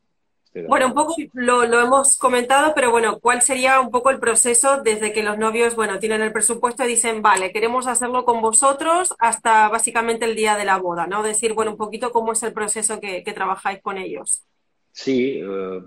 Bueno, 0.67 0.87
un 0.87 0.95
poco 0.95 1.15
lo, 1.35 1.67
lo, 1.67 1.81
hemos 1.81 2.17
comentado, 2.17 2.73
pero 2.75 2.91
bueno, 2.91 3.19
¿cuál 3.21 3.43
sería 3.43 3.81
un 3.81 3.91
poco 3.91 4.11
el 4.11 4.19
proceso 4.19 4.83
desde 4.83 5.13
que 5.13 5.23
los 5.23 5.39
novios, 5.39 5.77
bueno, 5.77 5.99
tienen 5.99 6.23
el 6.23 6.33
presupuesto 6.33 6.85
y 6.85 6.89
dicen, 6.89 7.23
vale, 7.23 7.53
queremos 7.53 7.87
hacerlo 7.87 8.25
con 8.25 8.41
vosotros 8.41 9.15
hasta 9.19 9.69
básicamente 9.69 10.25
el 10.25 10.35
día 10.35 10.57
de 10.57 10.65
la 10.65 10.79
boda, 10.79 11.07
¿no? 11.07 11.23
Decir, 11.23 11.53
bueno, 11.53 11.73
un 11.73 11.77
poquito 11.77 12.11
cómo 12.11 12.33
es 12.33 12.43
el 12.43 12.53
proceso 12.53 13.01
que, 13.01 13.23
que 13.23 13.33
trabajáis 13.33 13.81
con 13.83 13.99
ellos. 13.99 14.43
Sí, 14.93 15.41
eh, 15.43 15.83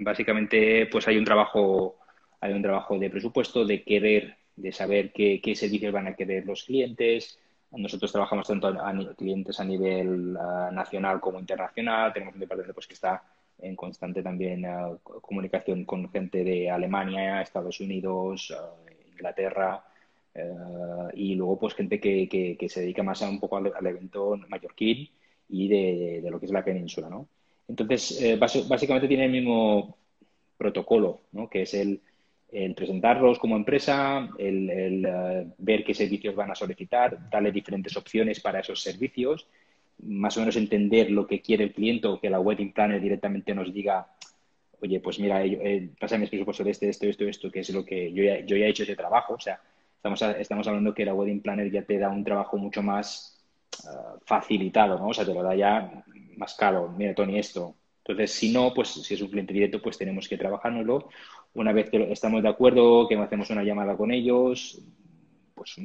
básicamente 0.00 0.86
pues 0.86 1.06
hay 1.08 1.18
un 1.18 1.24
trabajo, 1.24 1.96
hay 2.40 2.52
un 2.52 2.62
trabajo 2.62 2.98
de 2.98 3.10
presupuesto, 3.10 3.64
de 3.64 3.82
querer, 3.82 4.36
de 4.56 4.72
saber 4.72 5.12
qué, 5.12 5.40
qué 5.42 5.54
servicios 5.54 5.92
van 5.92 6.06
a 6.06 6.14
querer 6.14 6.46
los 6.46 6.64
clientes, 6.64 7.38
nosotros 7.78 8.12
trabajamos 8.12 8.46
tanto 8.46 8.68
a, 8.68 9.14
clientes 9.16 9.58
a 9.58 9.64
nivel 9.64 10.36
eh, 10.36 10.72
nacional 10.72 11.20
como 11.20 11.40
internacional. 11.40 12.12
Tenemos 12.12 12.34
un 12.34 12.40
departamento 12.40 12.74
pues, 12.74 12.86
que 12.86 12.94
está 12.94 13.22
en 13.58 13.76
constante 13.76 14.22
también 14.22 14.64
uh, 14.64 14.98
comunicación 15.20 15.84
con 15.84 16.10
gente 16.10 16.44
de 16.44 16.70
Alemania, 16.70 17.40
Estados 17.40 17.80
Unidos, 17.80 18.50
uh, 18.50 19.12
Inglaterra 19.12 19.84
uh, 20.34 21.08
y 21.14 21.34
luego 21.34 21.58
pues 21.58 21.74
gente 21.74 22.00
que, 22.00 22.28
que, 22.28 22.68
se 22.68 22.80
dedica 22.80 23.02
más 23.02 23.22
a 23.22 23.28
un 23.28 23.38
poco 23.38 23.56
al, 23.56 23.86
evento 23.86 24.36
mallorquín 24.48 25.08
y 25.48 25.68
de, 25.68 26.20
de, 26.22 26.30
lo 26.30 26.40
que 26.40 26.46
es 26.46 26.52
la 26.52 26.64
península, 26.64 27.08
¿no? 27.08 27.28
Entonces, 27.68 28.20
eh, 28.20 28.36
básicamente 28.36 29.08
tiene 29.08 29.26
el 29.26 29.32
mismo 29.32 29.96
protocolo, 30.58 31.22
¿no? 31.32 31.48
Que 31.48 31.62
es 31.62 31.74
el, 31.74 32.00
el 32.50 32.74
presentarlos 32.74 33.38
como 33.38 33.56
empresa, 33.56 34.28
el, 34.38 34.68
el 34.70 35.52
ver 35.58 35.84
qué 35.84 35.94
servicios 35.94 36.34
van 36.34 36.50
a 36.50 36.54
solicitar, 36.54 37.30
darle 37.30 37.52
diferentes 37.52 37.96
opciones 37.96 38.40
para 38.40 38.60
esos 38.60 38.82
servicios 38.82 39.46
más 39.98 40.36
o 40.36 40.40
menos 40.40 40.56
entender 40.56 41.10
lo 41.10 41.26
que 41.26 41.40
quiere 41.40 41.64
el 41.64 41.72
cliente 41.72 42.08
o 42.08 42.20
que 42.20 42.30
la 42.30 42.40
wedding 42.40 42.72
planner 42.72 43.00
directamente 43.00 43.54
nos 43.54 43.72
diga, 43.72 44.06
oye, 44.80 45.00
pues 45.00 45.18
mira, 45.18 45.44
eh, 45.44 45.90
pásame 45.98 46.24
el 46.24 46.30
presupuesto 46.30 46.64
de 46.64 46.70
este, 46.70 46.88
esto, 46.88 47.06
esto, 47.06 47.24
esto, 47.24 47.50
que 47.50 47.60
es 47.60 47.70
lo 47.70 47.84
que 47.84 48.12
yo 48.12 48.24
ya, 48.24 48.40
yo 48.40 48.56
ya 48.56 48.66
he 48.66 48.70
hecho 48.70 48.82
ese 48.82 48.96
trabajo. 48.96 49.34
O 49.34 49.40
sea, 49.40 49.60
estamos, 49.96 50.20
estamos 50.22 50.66
hablando 50.66 50.94
que 50.94 51.04
la 51.04 51.14
wedding 51.14 51.40
planner 51.40 51.70
ya 51.70 51.82
te 51.82 51.98
da 51.98 52.08
un 52.08 52.24
trabajo 52.24 52.56
mucho 52.56 52.82
más 52.82 53.40
ah, 53.86 54.16
facilitado, 54.24 54.98
¿no? 54.98 55.08
O 55.08 55.14
sea, 55.14 55.24
te 55.24 55.32
lo 55.32 55.42
da 55.42 55.54
ya 55.54 56.04
más 56.36 56.54
caro. 56.54 56.92
Mira, 56.96 57.14
Tony, 57.14 57.38
esto. 57.38 57.76
Entonces, 57.98 58.32
si 58.32 58.52
no, 58.52 58.74
pues 58.74 58.88
si 58.88 59.14
es 59.14 59.20
un 59.20 59.28
cliente 59.28 59.52
directo, 59.54 59.80
pues 59.80 59.96
tenemos 59.96 60.28
que 60.28 60.36
trabajárnoslo. 60.36 61.08
Una 61.54 61.72
vez 61.72 61.88
que 61.88 62.10
estamos 62.10 62.42
de 62.42 62.48
acuerdo, 62.48 63.06
que 63.06 63.16
hacemos 63.16 63.50
una 63.50 63.62
llamada 63.62 63.96
con 63.96 64.10
ellos, 64.10 64.82
pues 65.54 65.76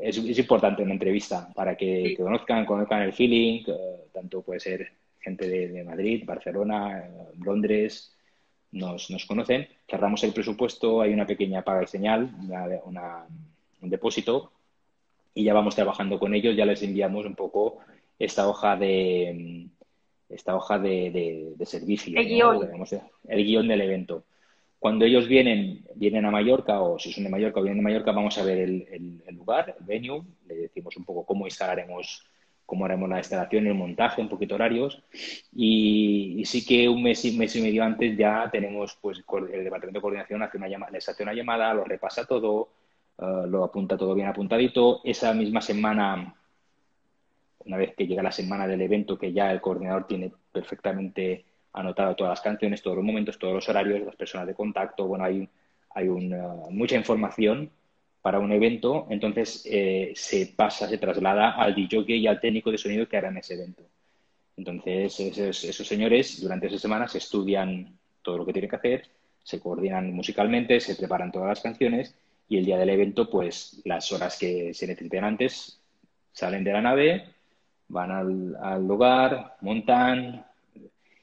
es, 0.00 0.18
es, 0.18 0.38
importante 0.38 0.82
una 0.82 0.92
entrevista 0.92 1.48
para 1.54 1.76
que, 1.76 2.14
conozcan, 2.16 2.66
conozcan 2.66 3.02
el 3.02 3.12
feeling, 3.12 3.64
tanto 4.12 4.42
puede 4.42 4.60
ser 4.60 4.92
gente 5.20 5.48
de, 5.48 5.84
Madrid, 5.84 6.24
Barcelona, 6.26 7.08
Londres, 7.42 8.14
nos, 8.72 9.10
nos, 9.10 9.24
conocen, 9.26 9.68
cerramos 9.88 10.24
el 10.24 10.32
presupuesto, 10.32 11.00
hay 11.00 11.12
una 11.12 11.26
pequeña 11.26 11.62
paga 11.62 11.84
y 11.84 11.86
señal, 11.86 12.30
una, 12.84 13.26
un 13.80 13.90
depósito, 13.90 14.52
y 15.34 15.44
ya 15.44 15.54
vamos 15.54 15.74
trabajando 15.74 16.18
con 16.18 16.34
ellos, 16.34 16.56
ya 16.56 16.66
les 16.66 16.82
enviamos 16.82 17.24
un 17.24 17.34
poco 17.34 17.78
esta 18.18 18.48
hoja 18.48 18.76
de 18.76 19.68
esta 20.28 20.56
hoja 20.56 20.78
de, 20.78 21.54
de, 21.56 21.66
servicio, 21.66 22.18
el, 22.18 22.26
guion. 22.26 22.68
el 23.28 23.44
guion 23.44 23.68
del 23.68 23.82
evento. 23.82 24.24
Cuando 24.82 25.04
ellos 25.04 25.28
vienen, 25.28 25.84
vienen 25.94 26.26
a 26.26 26.32
Mallorca, 26.32 26.80
o 26.80 26.98
si 26.98 27.12
son 27.12 27.22
de 27.22 27.30
Mallorca 27.30 27.60
o 27.60 27.62
vienen 27.62 27.78
de 27.78 27.84
Mallorca, 27.84 28.10
vamos 28.10 28.36
a 28.36 28.42
ver 28.42 28.58
el, 28.58 29.22
lugar, 29.30 29.76
el 29.78 29.86
venue, 29.86 30.24
le 30.48 30.56
decimos 30.56 30.96
un 30.96 31.04
poco 31.04 31.24
cómo 31.24 31.46
instalaremos, 31.46 32.26
cómo 32.66 32.84
haremos 32.84 33.08
la 33.08 33.18
instalación, 33.18 33.68
el 33.68 33.74
montaje, 33.74 34.20
un 34.20 34.28
poquito 34.28 34.56
horarios. 34.56 35.00
Y, 35.52 36.42
sí 36.46 36.66
que 36.66 36.88
un 36.88 37.00
mes, 37.00 37.24
y, 37.24 37.38
mes 37.38 37.54
y 37.54 37.62
medio 37.62 37.84
antes 37.84 38.18
ya 38.18 38.50
tenemos, 38.50 38.98
pues, 39.00 39.18
el 39.52 39.62
departamento 39.62 39.98
de 39.98 40.02
coordinación 40.02 40.42
hace 40.42 40.56
una 40.56 40.66
llamada, 40.66 40.90
les 40.90 41.08
hace 41.08 41.22
una 41.22 41.32
llamada, 41.32 41.72
lo 41.74 41.84
repasa 41.84 42.26
todo, 42.26 42.70
eh, 43.18 43.44
lo 43.46 43.62
apunta 43.62 43.96
todo 43.96 44.16
bien 44.16 44.26
apuntadito. 44.26 45.00
Esa 45.04 45.32
misma 45.32 45.60
semana, 45.60 46.34
una 47.66 47.76
vez 47.76 47.94
que 47.94 48.08
llega 48.08 48.20
la 48.24 48.32
semana 48.32 48.66
del 48.66 48.80
evento, 48.80 49.16
que 49.16 49.32
ya 49.32 49.52
el 49.52 49.60
coordinador 49.60 50.08
tiene 50.08 50.32
perfectamente 50.50 51.51
anotado 51.72 52.14
todas 52.14 52.32
las 52.32 52.40
canciones, 52.40 52.82
todos 52.82 52.96
los 52.96 53.04
momentos, 53.04 53.38
todos 53.38 53.54
los 53.54 53.68
horarios, 53.68 54.04
las 54.04 54.16
personas 54.16 54.46
de 54.46 54.54
contacto. 54.54 55.06
Bueno, 55.06 55.24
hay, 55.24 55.48
hay 55.90 56.08
mucha 56.08 56.96
información 56.96 57.70
para 58.20 58.38
un 58.38 58.52
evento, 58.52 59.06
entonces 59.10 59.66
eh, 59.68 60.12
se 60.14 60.52
pasa, 60.54 60.88
se 60.88 60.98
traslada 60.98 61.52
al 61.52 61.74
DJ 61.74 62.04
y 62.16 62.26
al 62.26 62.40
técnico 62.40 62.70
de 62.70 62.78
sonido 62.78 63.08
que 63.08 63.16
harán 63.16 63.36
ese 63.36 63.54
evento. 63.54 63.82
Entonces, 64.56 65.18
esos, 65.18 65.64
esos 65.64 65.86
señores 65.86 66.40
durante 66.40 66.68
esa 66.68 66.78
semana 66.78 67.08
se 67.08 67.18
estudian 67.18 67.98
todo 68.22 68.38
lo 68.38 68.46
que 68.46 68.52
tienen 68.52 68.70
que 68.70 68.76
hacer, 68.76 69.08
se 69.42 69.58
coordinan 69.58 70.12
musicalmente, 70.12 70.78
se 70.78 70.94
preparan 70.94 71.32
todas 71.32 71.48
las 71.48 71.60
canciones 71.60 72.14
y 72.48 72.58
el 72.58 72.64
día 72.64 72.78
del 72.78 72.90
evento, 72.90 73.28
pues 73.28 73.80
las 73.84 74.12
horas 74.12 74.38
que 74.38 74.72
se 74.72 74.86
necesiten 74.86 75.24
antes, 75.24 75.80
salen 76.32 76.62
de 76.62 76.72
la 76.72 76.82
nave, 76.82 77.24
van 77.88 78.10
al, 78.12 78.56
al 78.62 78.86
lugar, 78.86 79.56
montan, 79.62 80.44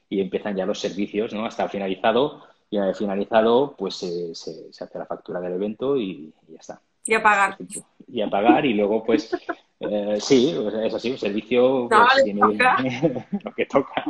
y 0.10 0.22
empiezan 0.22 0.56
ya 0.56 0.66
los 0.66 0.80
servicios, 0.80 1.34
¿no? 1.34 1.46
Hasta 1.46 1.64
el 1.64 1.70
finalizado 1.70 2.44
y 2.70 2.78
vez 2.78 2.98
finalizado, 2.98 3.76
pues 3.78 3.96
se, 3.96 4.36
se, 4.36 4.84
hace 4.84 5.00
la 5.00 5.06
factura 5.06 5.40
del 5.40 5.54
evento 5.54 5.98
y, 5.98 6.34
ya 6.48 6.60
está. 6.60 6.82
Y 7.06 7.14
a 7.14 7.24
pagar. 7.24 7.58
Y 8.08 8.22
a 8.22 8.30
pagar 8.30 8.66
y 8.66 8.74
luego 8.74 9.04
pues 9.04 9.32
eh, 9.80 10.18
sí, 10.20 10.56
es 10.84 10.94
así, 10.94 11.12
un 11.12 11.18
servicio 11.18 11.88
pues, 11.90 12.24
tiene 12.24 12.42
lo 13.44 13.54
que 13.54 13.66
toca. 13.66 14.04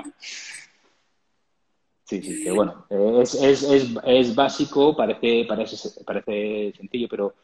Sí, 2.04 2.22
sí, 2.24 2.44
que 2.44 2.52
bueno, 2.52 2.86
es, 2.90 3.36
es, 3.36 3.64
es, 3.64 3.96
es 4.04 4.36
básico, 4.36 4.96
parece, 4.96 5.46
parece, 5.48 6.04
parece 6.04 6.74
sencillo, 6.76 7.08
pero 7.08 7.36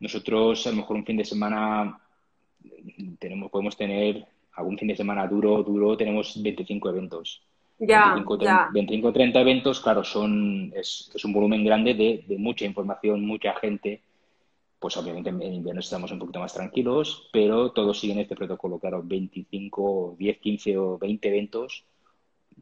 nosotros 0.00 0.66
a 0.66 0.70
lo 0.70 0.76
mejor 0.76 0.96
un 0.96 1.06
fin 1.06 1.16
de 1.16 1.24
semana 1.24 1.98
tenemos, 3.18 3.50
podemos 3.50 3.76
tener 3.76 4.26
algún 4.54 4.76
fin 4.76 4.88
de 4.88 4.96
semana 4.96 5.26
duro, 5.26 5.62
duro, 5.62 5.96
tenemos 5.96 6.40
25 6.42 6.90
eventos. 6.90 7.42
Ya, 7.84 8.14
25, 8.72 9.12
30 9.12 9.40
eventos, 9.40 9.80
claro, 9.80 10.04
son, 10.04 10.72
es, 10.76 11.10
es 11.12 11.24
un 11.24 11.32
volumen 11.32 11.64
grande 11.64 11.94
de, 11.94 12.24
de, 12.28 12.38
mucha 12.38 12.64
información, 12.64 13.26
mucha 13.26 13.54
gente. 13.54 14.02
Pues 14.78 14.96
obviamente 14.96 15.30
en 15.30 15.42
invierno 15.42 15.80
estamos 15.80 16.12
un 16.12 16.20
poquito 16.20 16.38
más 16.38 16.54
tranquilos, 16.54 17.28
pero 17.32 17.72
todos 17.72 17.98
siguen 17.98 18.20
este 18.20 18.36
protocolo, 18.36 18.78
claro, 18.78 19.02
25, 19.02 20.14
10, 20.16 20.38
15 20.38 20.78
o 20.78 20.98
20 20.98 21.28
eventos, 21.28 21.84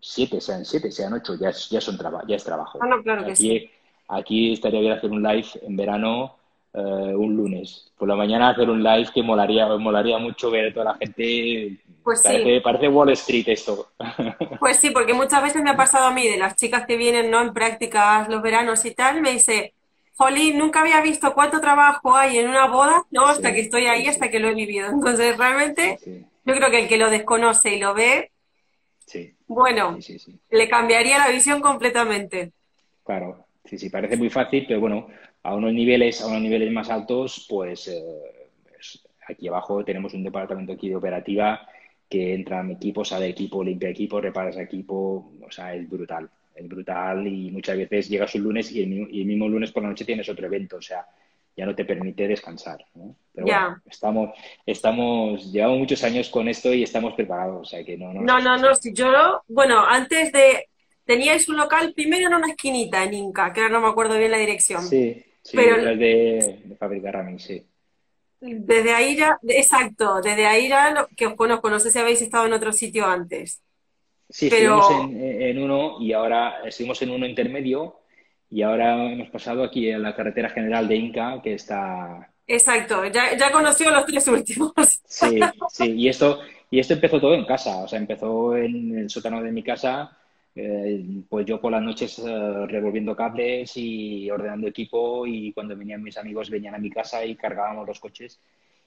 7 0.01 0.41
sean 0.41 0.65
7, 0.65 0.91
sean 0.91 1.13
8, 1.13 1.35
ya 1.39 1.51
es, 1.51 1.69
ya 1.69 1.83
son 1.83 1.99
ya 2.27 2.37
es 2.37 2.45
trabajo. 2.45 2.79
Ah, 2.81 2.87
no, 2.87 3.03
claro 3.03 3.21
aquí, 3.21 3.31
que 3.31 3.37
sí. 3.37 3.71
aquí 4.09 4.53
estaría 4.55 4.81
bien 4.81 4.93
hacer 4.93 5.11
un 5.11 5.23
live 5.23 5.49
en 5.61 5.77
verano 5.77 6.40
eh, 6.73 7.15
un 7.17 7.37
lunes. 7.37 7.93
Por 7.97 8.09
la 8.09 8.17
mañana 8.17 8.51
hacer 8.51 8.71
un 8.71 8.83
live 8.83 9.09
que 9.13 9.23
molaría, 9.23 9.67
molaría 9.77 10.19
mucho 10.19 10.51
ver 10.51 10.69
a 10.71 10.73
toda 10.75 10.85
la 10.93 10.95
gente. 10.99 11.79
Pues 12.03 12.23
parece, 12.23 12.55
sí. 12.57 12.61
parece 12.61 12.89
Wall 12.89 13.11
Street 13.11 13.49
esto. 13.49 13.93
Pues 14.59 14.77
sí, 14.79 14.91
porque 14.91 15.15
muchas 15.15 15.43
veces 15.43 15.63
me 15.63 15.71
ha 15.71 15.77
pasado 15.77 16.07
a 16.07 16.11
mí, 16.13 16.27
de 16.29 16.37
las 16.37 16.57
chicas 16.57 16.87
que 16.87 16.97
vienen 16.97 17.31
¿no? 17.31 17.41
en 17.41 17.53
prácticas 17.55 18.29
los 18.29 18.43
veranos 18.43 18.85
y 18.85 18.95
tal, 18.95 19.23
me 19.23 19.33
dice, 19.33 19.75
Jolín, 20.17 20.59
nunca 20.59 20.81
había 20.83 21.01
visto 21.01 21.33
cuánto 21.35 21.61
trabajo 21.61 22.17
hay 22.17 22.39
en 22.39 22.49
una 22.49 22.67
boda, 22.67 23.05
¿no? 23.11 23.27
Hasta 23.27 23.53
Sí, 23.53 23.55
que 23.55 23.61
estoy 23.61 23.87
ahí, 23.87 24.07
sí, 24.07 24.09
hasta 24.09 24.31
que 24.31 24.39
lo 24.39 24.49
he 24.49 24.55
vivido. 24.55 24.89
Entonces, 24.91 25.37
realmente, 25.39 25.99
yo 26.45 26.55
creo 26.55 26.71
que 26.71 26.81
el 26.83 26.89
que 26.89 26.99
lo 26.99 27.11
desconoce 27.11 27.75
y 27.75 27.79
lo 27.81 27.95
ve, 27.95 28.31
sí, 29.07 29.35
bueno, 29.47 30.01
sí, 30.01 30.03
sí, 30.03 30.19
sí. 30.19 30.41
le 30.51 30.69
cambiaría 30.69 31.19
la 31.19 31.29
visión 31.31 31.61
completamente. 31.61 32.53
Claro, 33.05 33.47
sí, 33.65 33.79
sí, 33.79 33.91
parece 33.91 34.17
muy 34.17 34.31
fácil, 34.31 34.65
pero 34.67 34.81
bueno, 34.81 35.09
a 35.43 35.55
unos 35.55 35.73
niveles, 35.73 36.21
a 36.23 36.27
unos 36.29 36.43
niveles 36.43 36.71
más 36.73 36.91
altos, 36.91 37.47
pues, 37.49 37.89
eh, 37.89 38.03
pues 38.69 39.03
aquí 39.29 39.49
abajo 39.49 39.85
tenemos 39.85 40.15
un 40.15 40.25
departamento 40.25 40.73
aquí 40.73 40.89
de 40.89 40.97
operativa 40.97 41.67
que 42.09 42.35
entra 42.35 42.61
en 42.61 42.73
equipo, 42.73 43.05
sale 43.05 43.29
equipo, 43.29 43.63
limpia 43.63 43.89
equipo, 43.91 44.21
repara 44.21 44.51
ese 44.51 44.63
equipo, 44.63 45.33
o 45.47 45.51
sea, 45.51 45.75
es 45.75 45.89
brutal, 45.89 46.29
es 46.55 46.69
brutal 46.69 47.27
y 47.27 47.51
muchas 47.51 47.77
veces 47.77 48.09
llegas 48.09 48.35
un 48.35 48.43
lunes 48.43 48.71
y 48.73 48.83
el, 48.83 48.89
mi- 48.89 49.09
y 49.11 49.21
el 49.23 49.27
mismo 49.27 49.49
lunes 49.49 49.71
por 49.73 49.83
la 49.83 49.91
noche 49.91 50.05
tienes 50.05 50.29
otro 50.29 50.47
evento, 50.47 50.77
o 50.77 50.83
sea, 50.83 51.07
ya 51.57 51.67
no 51.67 51.75
te 51.75 51.85
permite 51.85 52.27
descansar, 52.27 52.85
¿no? 52.95 53.15
Pero 53.33 53.47
bueno, 53.49 53.67
estamos, 53.87 54.31
estamos, 54.67 55.53
llevamos 55.53 55.79
muchos 55.79 56.03
años 56.05 56.29
con 56.31 56.49
esto 56.49 56.73
y 56.75 56.83
estamos 56.83 57.15
preparados, 57.15 57.61
o 57.63 57.65
sea, 57.71 57.85
que 57.85 57.97
no, 57.97 58.13
no 58.13 58.23
No, 58.27 58.39
no, 58.41 58.57
no, 58.57 58.75
si 58.75 58.93
yo, 58.93 59.43
bueno, 59.49 59.85
antes 59.85 60.31
de, 60.33 60.69
teníais 61.05 61.49
un 61.49 61.57
local 61.57 61.93
primero 61.95 62.29
en 62.29 62.35
una 62.35 62.49
esquinita 62.51 63.03
en 63.05 63.15
Inca, 63.15 63.53
que 63.53 63.61
ahora 63.63 63.73
no 63.75 63.81
me 63.81 63.89
acuerdo 63.89 64.19
bien 64.19 64.31
la 64.31 64.39
dirección, 64.39 64.85
Sí, 64.87 65.25
sí, 65.51 65.57
pero 65.57 65.97
de, 65.97 66.63
de 66.65 66.77
Fábrica 66.77 67.13
Ramin, 67.13 67.39
sí. 67.39 67.67
desde 68.41 68.93
ahí 68.95 69.17
ya, 69.17 69.39
exacto, 69.49 70.21
desde 70.23 70.47
ahí 70.47 70.69
ya, 70.69 71.09
que 71.17 71.27
os 71.27 71.35
conozco, 71.35 71.71
no 71.71 71.81
sé 71.81 71.91
si 71.91 71.99
habéis 71.99 72.23
estado 72.23 72.47
en 72.47 72.53
otro 72.55 72.73
sitio 72.73 73.07
antes, 73.07 73.63
Sí, 74.29 74.49
pero, 74.49 74.81
estuvimos 74.81 75.13
en, 75.13 75.43
en 75.43 75.59
uno 75.63 75.97
y 76.01 76.13
ahora 76.13 76.63
estuvimos 76.65 77.03
en 77.03 77.11
uno 77.11 77.27
intermedio 77.27 78.01
y 78.49 78.63
ahora 78.63 79.13
hemos 79.13 79.29
pasado 79.31 79.65
aquí 79.65 79.91
a 79.91 79.99
la 79.99 80.15
carretera 80.15 80.51
general 80.51 80.89
de 80.89 80.97
Inca, 80.97 81.41
que 81.43 81.55
está... 81.55 82.33
exacto, 82.47 83.05
ya, 83.07 83.37
ya 83.37 83.51
conoció 83.53 83.91
los 83.91 84.07
tres 84.07 84.27
últimos. 84.29 84.73
Sí, 85.05 85.41
sí, 85.69 85.93
y 85.93 86.09
esto, 86.09 86.41
y 86.71 86.79
esto 86.79 86.95
empezó 86.95 87.21
todo 87.21 87.35
en 87.35 87.45
casa, 87.45 87.79
o 87.79 87.89
sea, 87.89 87.99
empezó 87.99 88.57
en 88.57 88.99
el 88.99 89.11
sótano 89.11 89.43
de 89.43 89.53
mi 89.53 89.63
casa, 89.63 90.17
eh, 90.55 91.05
pues 91.29 91.47
yo 91.47 91.61
por 91.61 91.73
las 91.73 91.83
noches 91.83 92.19
eh, 92.19 92.67
revolviendo 92.67 93.15
cables 93.15 93.73
y 93.77 94.31
ordenando 94.31 94.67
equipo 94.69 95.27
y 95.27 95.53
cuando 95.53 95.77
venían 95.77 96.03
mis 96.03 96.19
amigos 96.19 96.51
venían 96.51 96.75
a 96.75 96.79
mi 96.79 96.91
casa 96.91 97.25
y 97.25 97.37
cargábamos 97.37 97.87
los 97.87 98.01
coches 98.01 98.41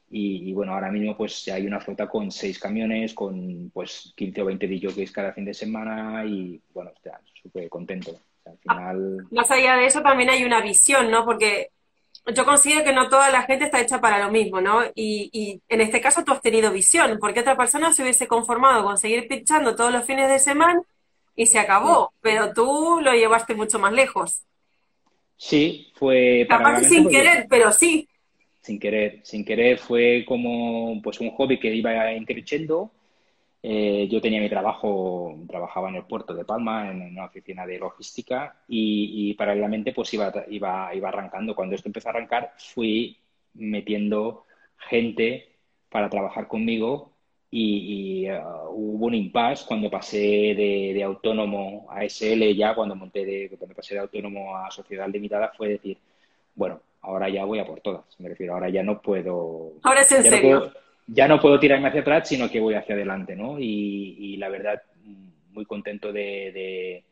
y, 0.10 0.50
y 0.50 0.54
bueno, 0.54 0.74
ahora 0.74 0.92
mismo 0.92 1.16
pues 1.18 1.46
ya 1.46 1.56
hay 1.56 1.66
una 1.66 1.80
flota 1.80 2.08
con 2.08 2.30
seis 2.32 2.60
camiones, 2.60 3.14
con 3.14 3.72
pues 3.74 4.14
15 4.16 4.42
o 4.42 4.46
20 4.46 4.68
DJs 4.68 5.12
cada 5.12 5.34
fin 5.34 5.46
de 5.46 5.54
semana 5.54 6.24
y 6.26 6.62
bueno, 6.74 6.92
o 6.96 7.00
sea, 7.02 7.20
súper 7.42 7.70
contento. 7.70 8.12
O 8.12 8.44
sea, 8.44 8.52
al 8.52 8.58
final, 8.60 9.28
Más 9.32 9.50
allá 9.50 9.76
de 9.78 9.86
eso 9.86 10.02
también 10.02 10.30
hay 10.30 10.44
una 10.44 10.62
visión, 10.62 11.10
¿no? 11.10 11.26
Porque 11.26 11.70
yo 12.36 12.46
considero 12.46 12.84
que 12.84 12.94
no 12.94 13.10
toda 13.10 13.32
la 13.32 13.42
gente 13.44 13.66
está 13.66 13.82
hecha 13.82 14.00
para 14.00 14.20
lo 14.20 14.32
mismo, 14.32 14.62
¿no? 14.62 14.84
Y, 14.94 15.30
y 15.34 15.62
en 15.68 15.82
este 15.82 16.00
caso 16.00 16.24
tú 16.24 16.32
has 16.32 16.42
tenido 16.42 16.72
visión, 16.72 17.18
porque 17.20 17.40
otra 17.40 17.58
persona 17.58 17.92
se 17.92 18.04
hubiese 18.04 18.28
conformado 18.28 18.84
con 18.84 18.98
seguir 18.98 19.28
pinchando 19.28 19.76
todos 19.76 19.92
los 19.92 20.06
fines 20.06 20.30
de 20.30 20.40
semana 20.40 20.82
y 21.36 21.48
se 21.48 21.60
sí, 21.60 21.60
acabó, 21.60 22.14
pero 22.22 22.54
tú 22.54 23.00
lo 23.04 23.14
llevaste 23.14 23.56
mucho 23.56 23.80
más 23.80 23.94
lejos. 23.94 24.44
sí, 25.38 25.92
fue 25.96 26.48
Capaz 26.48 26.84
sin 26.84 27.04
porque 27.04 27.10
querer, 27.10 27.48
pero 27.50 27.72
sí. 27.74 28.08
sin 28.62 28.80
querer, 28.80 29.22
sin 29.24 29.44
querer 29.46 29.78
fue 29.80 30.24
como 30.28 31.02
pues 31.02 31.20
un 31.20 31.32
hobby 31.32 31.60
que 31.60 31.74
iba 31.74 32.12
increciendo. 32.14 32.92
Eh, 33.64 34.08
yo 34.12 34.22
tenía 34.22 34.42
mi 34.42 34.50
trabajo, 34.50 35.36
trabajaba 35.50 35.90
en 35.90 35.96
el 35.98 36.06
puerto 36.06 36.34
de 36.36 36.46
Palma, 36.46 36.92
en 36.92 37.02
una 37.02 37.26
oficina 37.28 37.66
de 37.68 37.80
logística 37.80 38.58
y, 38.68 39.32
y 39.32 39.36
paralelamente 39.36 39.94
pues 39.94 40.14
iba, 40.16 40.34
iba, 40.50 40.96
iba 40.96 41.10
arrancando. 41.10 41.56
Cuando 41.56 41.76
esto 41.76 41.90
empezó 41.90 42.10
a 42.10 42.12
arrancar, 42.14 42.54
fui 42.58 43.18
metiendo 43.56 44.46
gente 44.78 45.50
para 45.90 46.10
trabajar 46.10 46.48
conmigo 46.48 47.13
y, 47.56 48.26
y, 48.26 48.32
uh, 48.32 48.70
hubo 48.72 49.06
un 49.08 49.14
impasse 49.16 49.66
cuando 49.68 49.90
pasé 49.90 50.18
de, 50.18 50.92
de 50.94 51.04
autónomo 51.04 51.88
a 51.90 52.04
SL 52.06 52.56
ya, 52.56 52.74
cuando 52.76 52.96
monté 52.96 53.26
de, 53.26 53.50
cuando 53.58 53.76
pasé 53.76 53.96
de 53.96 54.02
autónomo 54.02 54.58
a 54.58 54.72
sociedad 54.72 55.08
limitada, 55.10 55.52
fue 55.58 55.70
decir, 55.70 55.98
bueno, 56.56 56.82
ahora 57.02 57.30
ya 57.30 57.46
voy 57.46 57.60
a 57.60 57.66
por 57.66 57.82
todas. 57.82 58.06
Me 58.20 58.30
refiero, 58.30 58.54
ahora 58.54 58.70
ya 58.70 58.84
no 58.84 59.02
puedo, 59.02 59.74
Ahora 59.84 60.02
es 60.02 60.12
en 60.12 60.24
ya 60.24 60.32
no 60.32 60.38
serio. 60.38 60.60
puedo, 60.60 60.74
ya 61.08 61.28
no 61.28 61.40
puedo 61.40 61.60
tirarme 61.60 61.88
hacia 61.90 62.02
atrás, 62.02 62.28
sino 62.30 62.50
que 62.50 62.60
voy 62.60 62.76
hacia 62.76 62.96
adelante, 62.96 63.36
¿no? 63.36 63.60
Y, 63.60 64.16
y 64.20 64.38
la 64.38 64.50
verdad, 64.50 64.82
muy 65.52 65.66
contento 65.66 66.12
de, 66.12 66.22
de- 66.54 67.04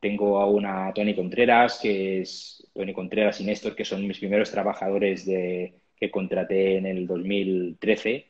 tengo 0.00 0.38
a 0.40 0.46
una 0.46 0.92
Tony 0.92 1.14
Contreras, 1.14 1.78
que 1.82 2.20
es 2.20 2.68
Tony 2.74 2.92
Contreras 2.92 3.40
y 3.40 3.44
Néstor, 3.44 3.74
que 3.74 3.84
son 3.86 4.06
mis 4.06 4.18
primeros 4.18 4.50
trabajadores 4.50 5.24
de, 5.24 5.74
que 5.96 6.10
contraté 6.10 6.76
en 6.76 6.86
el 6.86 7.06
2013. 7.06 8.26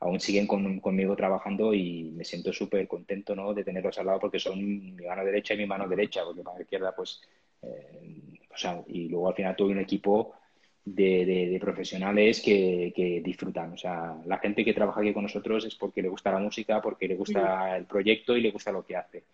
Aún 0.00 0.20
siguen 0.20 0.46
con- 0.46 0.80
conmigo 0.80 1.16
trabajando 1.16 1.74
y 1.74 2.10
me 2.14 2.24
siento 2.24 2.52
súper 2.52 2.86
contento, 2.86 3.34
¿no? 3.34 3.52
de 3.52 3.64
tenerlos 3.64 3.98
al 3.98 4.06
lado 4.06 4.20
porque 4.20 4.38
son 4.38 4.58
mi 4.96 5.04
mano 5.06 5.24
derecha 5.24 5.54
y 5.54 5.58
mi 5.58 5.66
mano 5.66 5.88
derecha, 5.88 6.22
porque 6.24 6.42
la 6.44 6.60
izquierda, 6.62 6.94
pues, 6.94 7.20
eh, 7.62 8.38
o 8.54 8.56
sea, 8.56 8.80
y 8.86 9.08
luego 9.08 9.28
al 9.28 9.34
final 9.34 9.56
tuve 9.56 9.72
un 9.72 9.80
equipo 9.80 10.34
de, 10.84 11.26
de- 11.26 11.48
de 11.50 11.60
profesionales 11.60 12.40
que, 12.40 12.92
que 12.94 13.20
disfrutan. 13.22 13.72
O 13.72 13.76
sea, 13.76 14.16
la 14.26 14.38
gente 14.38 14.64
que 14.64 14.72
trabaja 14.72 15.00
aquí 15.00 15.12
con 15.12 15.24
nosotros 15.24 15.64
es 15.64 15.74
porque 15.74 16.00
le 16.02 16.08
gusta 16.08 16.30
la 16.32 16.38
música, 16.38 16.80
porque 16.80 17.08
le 17.08 17.16
gusta 17.16 17.76
el 17.76 17.84
proyecto 17.86 18.36
y 18.36 18.40
le 18.40 18.50
gusta 18.52 18.72
lo 18.72 18.84
que 18.86 18.96
hace. 18.96 19.24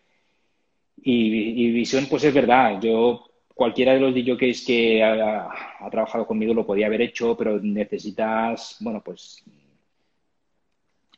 Y, 1.03 1.65
y 1.67 1.71
visión, 1.73 2.07
pues 2.09 2.25
es 2.25 2.33
verdad. 2.35 2.81
Yo, 2.81 3.25
cualquiera 3.55 3.93
de 3.95 4.01
los 4.01 4.15
DJs 4.15 4.65
que 4.67 5.03
ha, 5.03 5.49
ha 5.81 5.91
trabajado 5.91 6.27
conmigo 6.27 6.55
lo 6.55 6.67
podía 6.67 6.87
haber 6.87 7.03
hecho, 7.03 7.37
pero 7.37 7.59
necesitas, 7.61 8.77
bueno, 8.81 9.03
pues 9.05 9.45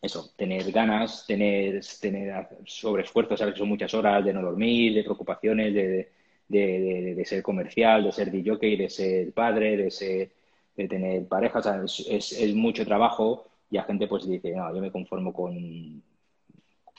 eso, 0.07 0.31
tener 0.37 0.71
ganas, 0.73 1.27
tener, 1.27 1.81
tener 2.01 2.49
sobreesfuerzo, 2.67 3.37
sabes 3.37 3.55
que 3.55 3.59
son 3.61 3.69
muchas 3.69 3.93
horas 3.95 4.25
de 4.25 4.33
no 4.33 4.43
dormir, 4.43 4.95
de 4.95 5.03
preocupaciones, 5.05 5.75
de, 5.75 6.11
de, 6.49 6.59
de, 6.81 7.15
de 7.15 7.25
ser 7.25 7.43
comercial, 7.43 8.05
de 8.05 8.13
ser 8.13 8.31
DJ, 8.31 8.77
de 8.77 8.89
ser 8.91 9.33
padre, 9.33 9.77
de 9.77 9.91
ser, 9.91 10.31
de 10.77 10.89
tener 10.89 11.27
pareja, 11.29 11.59
o 11.59 11.63
sea, 11.63 11.83
es, 11.85 12.07
es, 12.09 12.33
es 12.33 12.55
mucho 12.55 12.85
trabajo 12.85 13.47
y 13.71 13.77
la 13.77 13.85
gente 13.85 14.07
pues 14.09 14.27
dice, 14.29 14.53
no, 14.53 14.75
yo 14.75 14.81
me 14.81 14.91
conformo 14.93 15.33
con, 15.33 16.03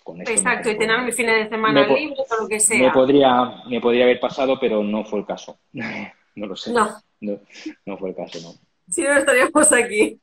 con 0.04 0.22
esto. 0.22 0.32
me 0.32 0.38
Exacto, 0.38 0.70
y 0.72 0.78
tener 0.78 1.02
mi 1.02 1.12
fin 1.12 1.28
de 1.28 1.44
Me, 1.44 1.50
semana 1.50 1.88
po- 1.88 1.96
libre 1.96 2.16
o 2.30 2.42
lo 2.44 2.48
que 2.48 2.56
me 2.56 2.60
sea. 2.60 2.94
podría, 2.94 3.64
me 3.68 3.82
podría 3.82 4.04
haber 4.06 4.20
pasado, 4.20 4.60
pero 4.60 4.84
no 4.84 5.04
fue 5.06 5.20
el 5.20 5.26
caso. 5.26 5.60
No 6.36 6.46
lo 6.46 6.56
sé. 6.56 6.72
No, 6.72 6.88
No, 7.20 7.40
no 7.88 7.98
fue 7.98 8.10
el 8.10 8.16
caso, 8.16 8.40
no. 8.42 8.54
si 8.90 9.02
no 9.02 9.14
estaríamos 9.18 9.72
aquí. 9.74 10.20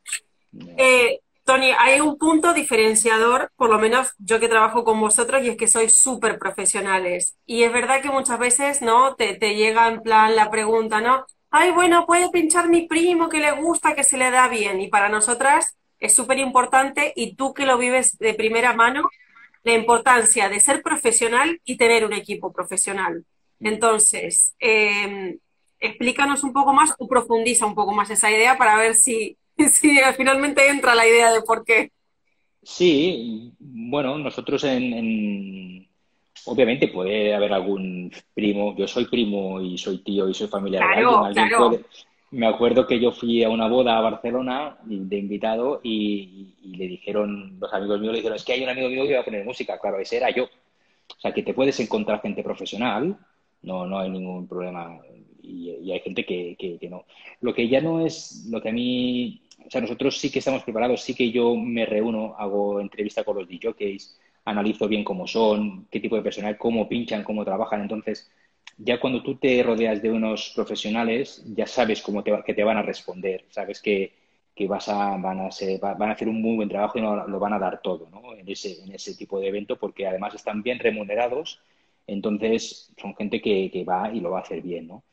No. 0.53 0.66
Eh, 0.77 1.20
Tony, 1.44 1.72
hay 1.78 2.00
un 2.00 2.16
punto 2.16 2.54
diferenciador, 2.54 3.52
por 3.57 3.68
lo 3.68 3.78
menos 3.78 4.14
yo 4.18 4.40
que 4.40 4.48
trabajo 4.48 4.83
con 4.83 4.98
vosotros, 4.98 5.42
y 5.42 5.50
es 5.50 5.57
que 5.59 5.68
sois 5.68 5.92
súper 5.92 6.38
profesionales. 6.38 7.37
Y 7.44 7.64
es 7.64 7.72
verdad 7.72 8.00
que 8.00 8.11
muchas 8.11 8.38
veces, 8.38 8.80
¿no? 8.80 9.14
Te, 9.14 9.37
llega 9.54 9.88
en 9.88 10.00
plan 10.02 10.35
la 10.37 10.50
pregunta, 10.50 11.02
¿no? 11.02 11.26
Ay, 11.50 11.70
bueno, 11.70 12.07
puede 12.07 12.30
pinchar 12.30 12.68
mi 12.68 12.88
primo 12.88 13.28
que 13.28 13.40
le 13.40 13.52
gusta, 13.52 13.94
que 13.94 14.04
se 14.04 14.16
le 14.16 14.30
da 14.30 14.48
bien. 14.48 14.80
Y 14.80 14.88
para 14.88 15.11
nosotras 15.11 15.76
es 16.00 16.14
súper 16.14 16.38
importante, 16.38 17.12
y 17.14 17.37
tú 17.37 17.52
que 17.52 17.66
lo 17.66 17.76
vives 17.76 18.16
de 18.18 18.35
primera 18.35 18.72
mano, 18.72 19.11
la 19.64 19.74
importancia 19.74 20.48
de 20.48 20.61
ser 20.61 20.83
profesional 20.83 21.61
y 21.64 21.76
tener 21.76 22.07
un 22.07 22.14
equipo 22.14 22.52
profesional. 22.52 23.24
Entonces, 23.61 24.54
eh, 24.61 25.38
explícanos 25.78 26.42
un 26.42 26.52
poco 26.54 26.72
más 26.72 26.94
o 26.98 27.07
profundiza 27.07 27.66
un 27.66 27.74
poco 27.74 27.92
más 27.92 28.11
esa 28.11 28.30
idea 28.30 28.57
para 28.59 28.76
ver 28.76 28.94
si, 28.94 29.37
si 29.71 29.99
finalmente 30.17 30.69
entra 30.69 30.95
la 30.95 31.07
idea 31.07 31.33
de 31.33 31.43
por 31.43 31.64
qué. 31.64 31.90
Sí, 32.62 33.53
bueno, 33.59 34.17
nosotros 34.19 34.64
en, 34.64 35.87
Obviamente 36.47 36.88
puede 36.88 37.35
haber 37.35 37.53
algún 37.53 38.12
primo, 38.35 38.75
yo 38.77 38.87
soy 38.87 39.07
primo 39.07 39.61
y 39.61 39.79
soy 39.79 39.99
tío 39.99 40.29
y 40.29 40.35
soy 40.35 40.49
familiar 40.49 40.83
claro, 40.93 41.33
Claro. 41.33 41.81
Me 42.31 42.49
acuerdo 42.49 42.85
que 42.87 42.99
yo 42.99 43.12
fui 43.12 43.45
a 43.45 43.49
una 43.49 43.69
boda 43.69 43.97
a 43.97 44.01
Barcelona 44.01 44.77
de 44.83 45.17
invitado 45.17 45.81
y, 45.85 46.53
le 46.64 46.88
dijeron, 46.88 47.59
los 47.61 47.73
amigos 47.73 48.01
míos 48.01 48.12
le 48.12 48.19
dijeron, 48.19 48.37
es 48.37 48.45
que 48.45 48.55
hay 48.55 48.64
un 48.64 48.71
amigo 48.71 48.88
mío 48.88 49.07
que 49.07 49.14
va 49.14 49.21
a 49.21 49.25
poner 49.25 49.45
música. 49.45 49.79
Claro, 49.79 50.01
ese 50.01 50.17
era 50.17 50.31
yo. 50.31 50.45
O 50.45 51.21
sea, 51.21 51.33
que 51.33 51.45
te 51.45 51.55
puedes 51.55 51.79
encontrar 51.79 52.21
gente 52.23 52.43
profesional, 52.43 53.17
no, 53.62 53.87
no 53.87 54.01
hay 54.01 54.11
ningún 54.11 54.49
problema. 54.49 54.99
Y, 55.43 55.93
hay 55.93 56.01
gente 56.01 56.27
que, 56.27 56.57
que, 56.59 56.88
no. 56.90 57.05
Lo 57.40 57.55
que 57.55 57.69
ya 57.69 57.81
no 57.81 58.05
es, 58.05 58.47
lo 58.51 58.61
que 58.61 58.71
a 58.71 58.73
mí, 58.73 59.43
o 59.66 59.70
sea, 59.70 59.81
nosotros 59.81 60.18
sí 60.18 60.31
que 60.31 60.40
estamos 60.40 60.62
preparados, 60.62 61.03
sí 61.03 61.14
que 61.14 61.31
yo 61.31 61.55
me 61.57 61.87
reúno, 61.87 62.35
hago 62.38 62.81
entrevista 62.81 63.24
con 63.24 63.37
los 63.37 63.48
DJs, 63.48 64.18
analizo 64.44 64.88
bien 64.88 65.05
cómo 65.05 65.27
son, 65.27 65.87
qué 65.90 66.00
tipo 66.00 66.16
de 66.16 66.22
personal, 66.22 66.59
cómo 66.59 66.88
pinchan, 66.88 67.24
cómo 67.24 67.44
trabajan. 67.44 67.83
Entonces, 67.83 68.31
ya 68.77 69.00
cuando 69.00 69.22
tú 69.22 69.37
te 69.37 69.62
rodeas 69.62 70.03
de 70.03 70.11
unos 70.11 70.53
profesionales, 70.55 71.44
ya 71.55 71.66
sabes 71.66 72.03
cómo 72.03 72.22
te, 72.22 72.33
que 72.44 72.55
te 72.55 72.64
van 72.64 72.77
a 72.77 72.83
responder, 72.83 73.44
sabes 73.50 73.81
que, 73.81 74.12
que 74.55 74.66
vas 74.66 74.88
a, 74.88 75.16
van, 75.16 75.40
a 75.40 75.50
van 75.94 76.11
a 76.11 76.12
hacer 76.12 76.29
un 76.29 76.40
muy 76.42 76.57
buen 76.57 76.68
trabajo 76.68 76.98
y 76.98 77.03
lo 77.03 77.38
van 77.38 77.53
a 77.53 77.59
dar 77.59 77.81
todo 77.83 78.09
¿no? 78.11 78.35
en, 78.37 78.48
ese, 78.48 78.83
en 78.83 78.92
ese 78.94 79.14
tipo 79.16 79.40
de 79.40 79.48
evento 79.48 79.77
porque 79.77 80.07
además 80.07 80.35
están 80.35 80.62
bien 80.62 80.79
remunerados, 80.79 81.61
entonces 82.07 82.92
son 83.00 83.14
gente 83.16 83.40
que, 83.40 83.70
que 83.72 83.85
va 83.85 84.11
y 84.12 84.20
lo 84.20 84.31
va 84.31 84.40
a 84.40 84.42
hacer 84.42 84.61
bien. 84.62 84.88
¿no? 84.88 85.05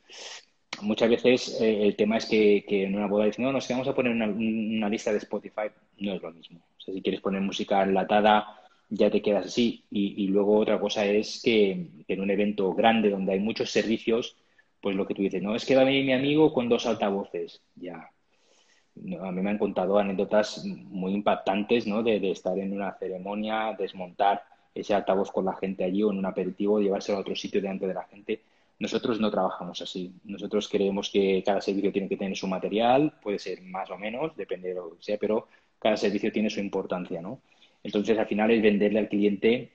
Muchas 0.80 1.10
veces 1.10 1.60
eh, 1.60 1.86
el 1.86 1.96
tema 1.96 2.16
es 2.16 2.26
que, 2.26 2.64
que, 2.66 2.84
en 2.84 2.96
una 2.96 3.06
boda 3.06 3.26
dicen, 3.26 3.44
no, 3.44 3.52
nos 3.52 3.68
vamos 3.68 3.86
a 3.86 3.94
poner 3.94 4.12
una, 4.12 4.88
lista 4.88 5.12
de 5.12 5.18
Spotify, 5.18 5.68
no 5.98 6.14
es 6.14 6.22
lo 6.22 6.32
mismo. 6.32 6.58
O 6.78 6.80
sea, 6.80 6.94
si 6.94 7.02
quieres 7.02 7.20
poner 7.20 7.40
música 7.40 7.82
enlatada 7.82 8.62
ya 8.92 9.10
te 9.10 9.22
quedas 9.22 9.46
así. 9.46 9.84
Y, 9.90 10.28
luego 10.28 10.58
otra 10.58 10.78
cosa 10.78 11.04
es 11.06 11.40
que, 11.42 11.88
en 12.06 12.20
un 12.20 12.30
evento 12.30 12.72
grande 12.74 13.10
donde 13.10 13.32
hay 13.32 13.40
muchos 13.40 13.70
servicios, 13.70 14.36
pues 14.80 14.94
lo 14.96 15.06
que 15.06 15.14
tú 15.14 15.22
dices, 15.22 15.42
no, 15.42 15.54
es 15.54 15.64
que 15.64 15.74
va 15.74 15.82
a 15.82 15.84
venir 15.84 16.04
mi 16.04 16.12
amigo 16.12 16.52
con 16.52 16.68
dos 16.68 16.86
altavoces. 16.86 17.62
Ya. 17.74 17.96
a 17.96 19.32
mí 19.32 19.42
me 19.42 19.50
han 19.50 19.58
contado 19.58 19.98
anécdotas 19.98 20.64
muy 20.66 21.14
impactantes, 21.14 21.86
¿no? 21.86 22.02
De, 22.02 22.30
estar 22.30 22.58
en 22.58 22.74
una 22.74 22.92
ceremonia, 22.98 23.74
desmontar 23.78 24.44
ese 24.74 24.94
altavoz 24.94 25.30
con 25.32 25.46
la 25.46 25.56
gente 25.56 25.84
allí 25.84 26.02
o 26.02 26.10
en 26.10 26.18
un 26.18 26.26
aperitivo, 26.26 26.80
llevárselo 26.80 27.18
a 27.18 27.20
otro 27.22 27.34
sitio 27.34 27.62
delante 27.62 27.86
de 27.86 27.94
la 27.94 28.04
gente. 28.04 28.42
Nosotros 28.78 29.20
no 29.20 29.30
trabajamos 29.30 29.80
así. 29.80 30.12
Nosotros 30.24 30.68
creemos 30.68 31.10
que 31.10 31.42
cada 31.44 31.60
servicio 31.60 31.92
tiene 31.92 32.08
que 32.08 32.16
tener 32.16 32.36
su 32.36 32.46
material, 32.46 33.18
puede 33.22 33.38
ser 33.38 33.62
más 33.62 33.90
o 33.90 33.98
menos, 33.98 34.36
depende 34.36 34.68
de 34.68 34.74
lo 34.74 34.96
que 34.96 35.02
sea, 35.02 35.18
pero 35.18 35.48
cada 35.78 35.96
servicio 35.96 36.32
tiene 36.32 36.50
su 36.50 36.60
importancia, 36.60 37.20
¿no? 37.22 37.40
Entonces, 37.82 38.18
al 38.18 38.26
final 38.26 38.50
es 38.50 38.62
venderle 38.62 39.00
al 39.00 39.08
cliente 39.08 39.72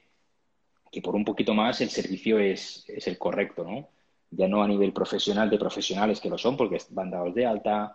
que 0.92 1.02
por 1.02 1.16
un 1.16 1.26
poquito 1.26 1.54
más 1.54 1.82
el 1.82 1.90
servicio 1.90 2.40
es, 2.40 2.86
es 2.88 3.08
el 3.08 3.18
correcto, 3.18 3.64
¿no? 3.64 3.90
Ya 4.32 4.48
no 4.48 4.64
a 4.64 4.68
nivel 4.68 4.94
profesional 4.94 5.50
de 5.50 5.58
profesionales 5.58 6.20
que 6.20 6.30
lo 6.30 6.38
son, 6.38 6.58
porque 6.58 6.78
van 6.92 7.12
dados 7.12 7.34
de 7.34 7.46
alta, 7.46 7.94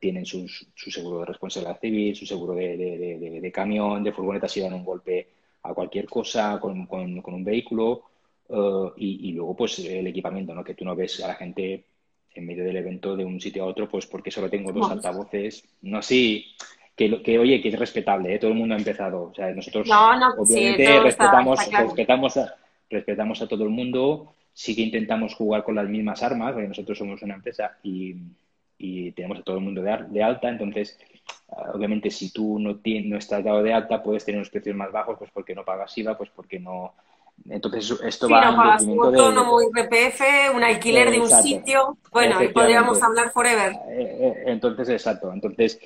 tienen 0.00 0.26
su, 0.26 0.48
su 0.48 0.90
seguro 0.90 1.20
de 1.20 1.26
responsabilidad 1.26 1.80
civil, 1.80 2.16
su 2.16 2.26
seguro 2.26 2.54
de, 2.54 2.76
de, 2.76 3.40
de, 3.40 3.52
camión, 3.52 4.02
de 4.02 4.12
furgoneta 4.12 4.48
si 4.48 4.60
dan 4.60 4.74
un 4.74 4.84
golpe 4.84 5.28
a 5.62 5.74
cualquier 5.74 6.06
cosa 6.06 6.58
con, 6.60 6.86
con, 6.86 7.22
un 7.24 7.44
vehículo 7.44 8.02
uh, 8.48 8.92
y, 8.96 9.28
y, 9.28 9.32
luego 9.32 9.56
pues 9.56 9.78
el 9.78 10.06
equipamiento, 10.06 10.54
¿no? 10.54 10.64
Que 10.64 10.74
tú 10.74 10.84
no 10.84 10.96
ves 10.96 11.22
a 11.22 11.28
la 11.28 11.34
gente 11.34 11.84
en 12.34 12.46
medio 12.46 12.64
del 12.64 12.76
evento 12.76 13.16
de 13.16 13.24
un 13.24 13.40
sitio 13.40 13.62
a 13.64 13.66
otro 13.66 13.88
pues 13.88 14.06
porque 14.06 14.30
solo 14.30 14.50
tengo 14.50 14.72
dos 14.72 14.90
altavoces. 14.90 15.64
No, 15.82 16.02
sí, 16.02 16.46
que, 16.96 17.22
que, 17.22 17.38
oye, 17.38 17.60
que 17.60 17.68
es 17.68 17.78
respetable, 17.78 18.34
¿eh? 18.34 18.38
todo 18.38 18.50
el 18.50 18.56
mundo 18.56 18.74
ha 18.74 18.78
empezado. 18.78 19.30
O 19.30 19.34
sea, 19.34 19.50
nosotros 19.52 19.88
obviamente 19.90 21.00
respetamos, 21.00 21.58
respetamos, 21.70 22.36
a, 22.36 22.54
respetamos 22.90 23.42
a 23.42 23.48
todo 23.48 23.64
el 23.64 23.70
mundo, 23.70 24.34
sí 24.52 24.76
que 24.76 24.82
intentamos 24.82 25.34
jugar 25.34 25.64
con 25.64 25.74
las 25.74 25.88
mismas 25.88 26.22
armas, 26.22 26.52
porque 26.52 26.68
nosotros 26.68 26.98
somos 26.98 27.22
una 27.22 27.34
empresa 27.34 27.78
y, 27.82 28.14
y 28.78 29.12
tenemos 29.12 29.38
a 29.38 29.42
todo 29.42 29.56
el 29.56 29.64
mundo 29.64 29.82
de, 29.82 29.96
de 30.08 30.22
alta, 30.22 30.48
entonces, 30.48 30.98
ah, 31.50 31.72
obviamente, 31.74 32.10
si 32.10 32.32
tú 32.32 32.58
no, 32.60 32.80
no 32.84 33.18
estás 33.18 33.42
dado 33.42 33.62
de 33.62 33.72
alta, 33.72 34.02
puedes 34.02 34.24
tener 34.24 34.38
unos 34.38 34.50
precios 34.50 34.76
más 34.76 34.92
bajos, 34.92 35.18
pues 35.18 35.30
porque 35.32 35.54
no 35.54 35.64
pagas 35.64 35.96
IVA, 35.98 36.16
pues 36.16 36.30
porque 36.30 36.60
no... 36.60 36.94
Entonces, 37.48 38.00
esto 38.02 38.28
va 38.28 38.50
no 38.50 38.56
pagas 38.56 38.82
un 38.82 38.98
autónomo, 38.98 39.58
de... 39.58 39.66
IPPF, 39.66 40.54
un 40.54 40.64
alquiler 40.64 41.10
de 41.10 41.20
un 41.20 41.28
sitio, 41.28 41.98
bueno, 42.10 42.42
y 42.42 42.48
podríamos 42.48 43.02
hablar 43.02 43.30
forever. 43.32 43.72
Eh, 43.88 44.18
eh, 44.20 44.42
entonces, 44.46 44.88
exacto. 44.88 45.30
Entonces, 45.32 45.78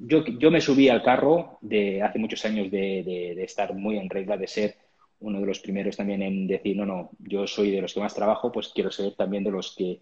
yo, 0.00 0.24
yo 0.24 0.50
me 0.50 0.60
subí 0.60 0.88
al 0.88 1.02
carro 1.02 1.58
de 1.60 2.02
hace 2.02 2.18
muchos 2.18 2.42
años 2.46 2.70
de, 2.70 3.34
de, 3.36 3.44
estar 3.44 3.74
muy 3.74 3.98
en 3.98 4.08
regla, 4.08 4.38
de 4.38 4.46
ser 4.46 4.76
uno 5.20 5.40
de 5.40 5.46
los 5.46 5.60
primeros 5.60 5.96
también 5.96 6.22
en 6.22 6.46
decir, 6.46 6.76
no, 6.76 6.86
no, 6.86 7.10
yo 7.18 7.46
soy 7.46 7.70
de 7.70 7.82
los 7.82 7.92
que 7.92 8.00
más 8.00 8.14
trabajo, 8.14 8.50
pues 8.50 8.68
quiero 8.68 8.90
ser 8.90 9.14
también 9.14 9.44
de 9.44 9.50
los 9.50 9.74
que 9.76 10.00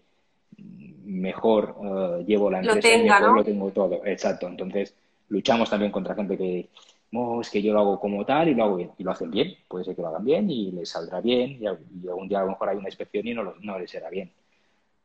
mejor 1.03 1.75
uh, 1.77 2.25
llevo 2.25 2.49
la 2.49 2.59
empresa, 2.59 2.75
lo, 2.75 2.81
tenga, 2.81 3.19
¿no? 3.19 3.35
lo 3.35 3.43
tengo 3.43 3.71
todo. 3.71 4.05
Exacto. 4.05 4.47
Entonces, 4.47 4.93
luchamos 5.29 5.69
también 5.69 5.91
contra 5.91 6.15
gente 6.15 6.37
que, 6.37 6.69
no, 7.11 7.41
es 7.41 7.49
que 7.49 7.61
yo 7.61 7.73
lo 7.73 7.79
hago 7.79 7.99
como 7.99 8.25
tal 8.25 8.49
y 8.49 8.55
lo 8.55 8.63
hago 8.65 8.75
bien. 8.77 8.91
Y 8.97 9.03
lo 9.03 9.11
hacen 9.11 9.31
bien. 9.31 9.55
Puede 9.67 9.85
ser 9.85 9.95
que 9.95 10.01
lo 10.01 10.09
hagan 10.09 10.25
bien 10.25 10.49
y 10.49 10.71
les 10.71 10.89
saldrá 10.89 11.21
bien 11.21 11.57
y, 11.61 11.65
algún 11.65 12.27
día 12.27 12.39
a 12.39 12.43
lo 12.43 12.49
mejor 12.49 12.69
hay 12.69 12.77
una 12.77 12.89
inspección 12.89 13.27
y 13.27 13.33
no, 13.33 13.79
les 13.79 13.89
será 13.91 14.09
bien. 14.09 14.31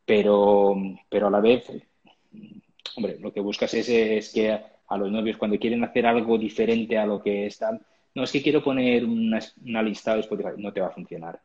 Pero, 0.05 0.75
pero 1.09 1.27
a 1.27 1.31
la 1.31 1.39
vez, 1.39 1.71
hombre, 2.97 3.17
lo 3.19 3.31
que 3.31 3.39
buscas 3.39 3.73
es, 3.73 4.31
que 4.33 4.51
a 4.51 4.97
los 4.97 5.11
novios 5.11 5.37
cuando 5.37 5.57
quieren 5.57 5.83
hacer 5.83 6.05
algo 6.05 6.37
diferente 6.37 6.97
a 6.97 7.05
lo 7.05 7.21
que 7.21 7.45
están. 7.47 7.81
No, 8.15 8.23
es 8.23 8.31
que 8.31 8.43
quiero 8.43 8.63
poner 8.63 9.05
una, 9.05 9.39
una 9.65 9.81
lista 9.81 10.13
de 10.15 10.21
Spotify. 10.21 10.49
No 10.57 10.73
te 10.73 10.81
va 10.81 10.87
a 10.87 10.91
funcionar. 10.91 11.39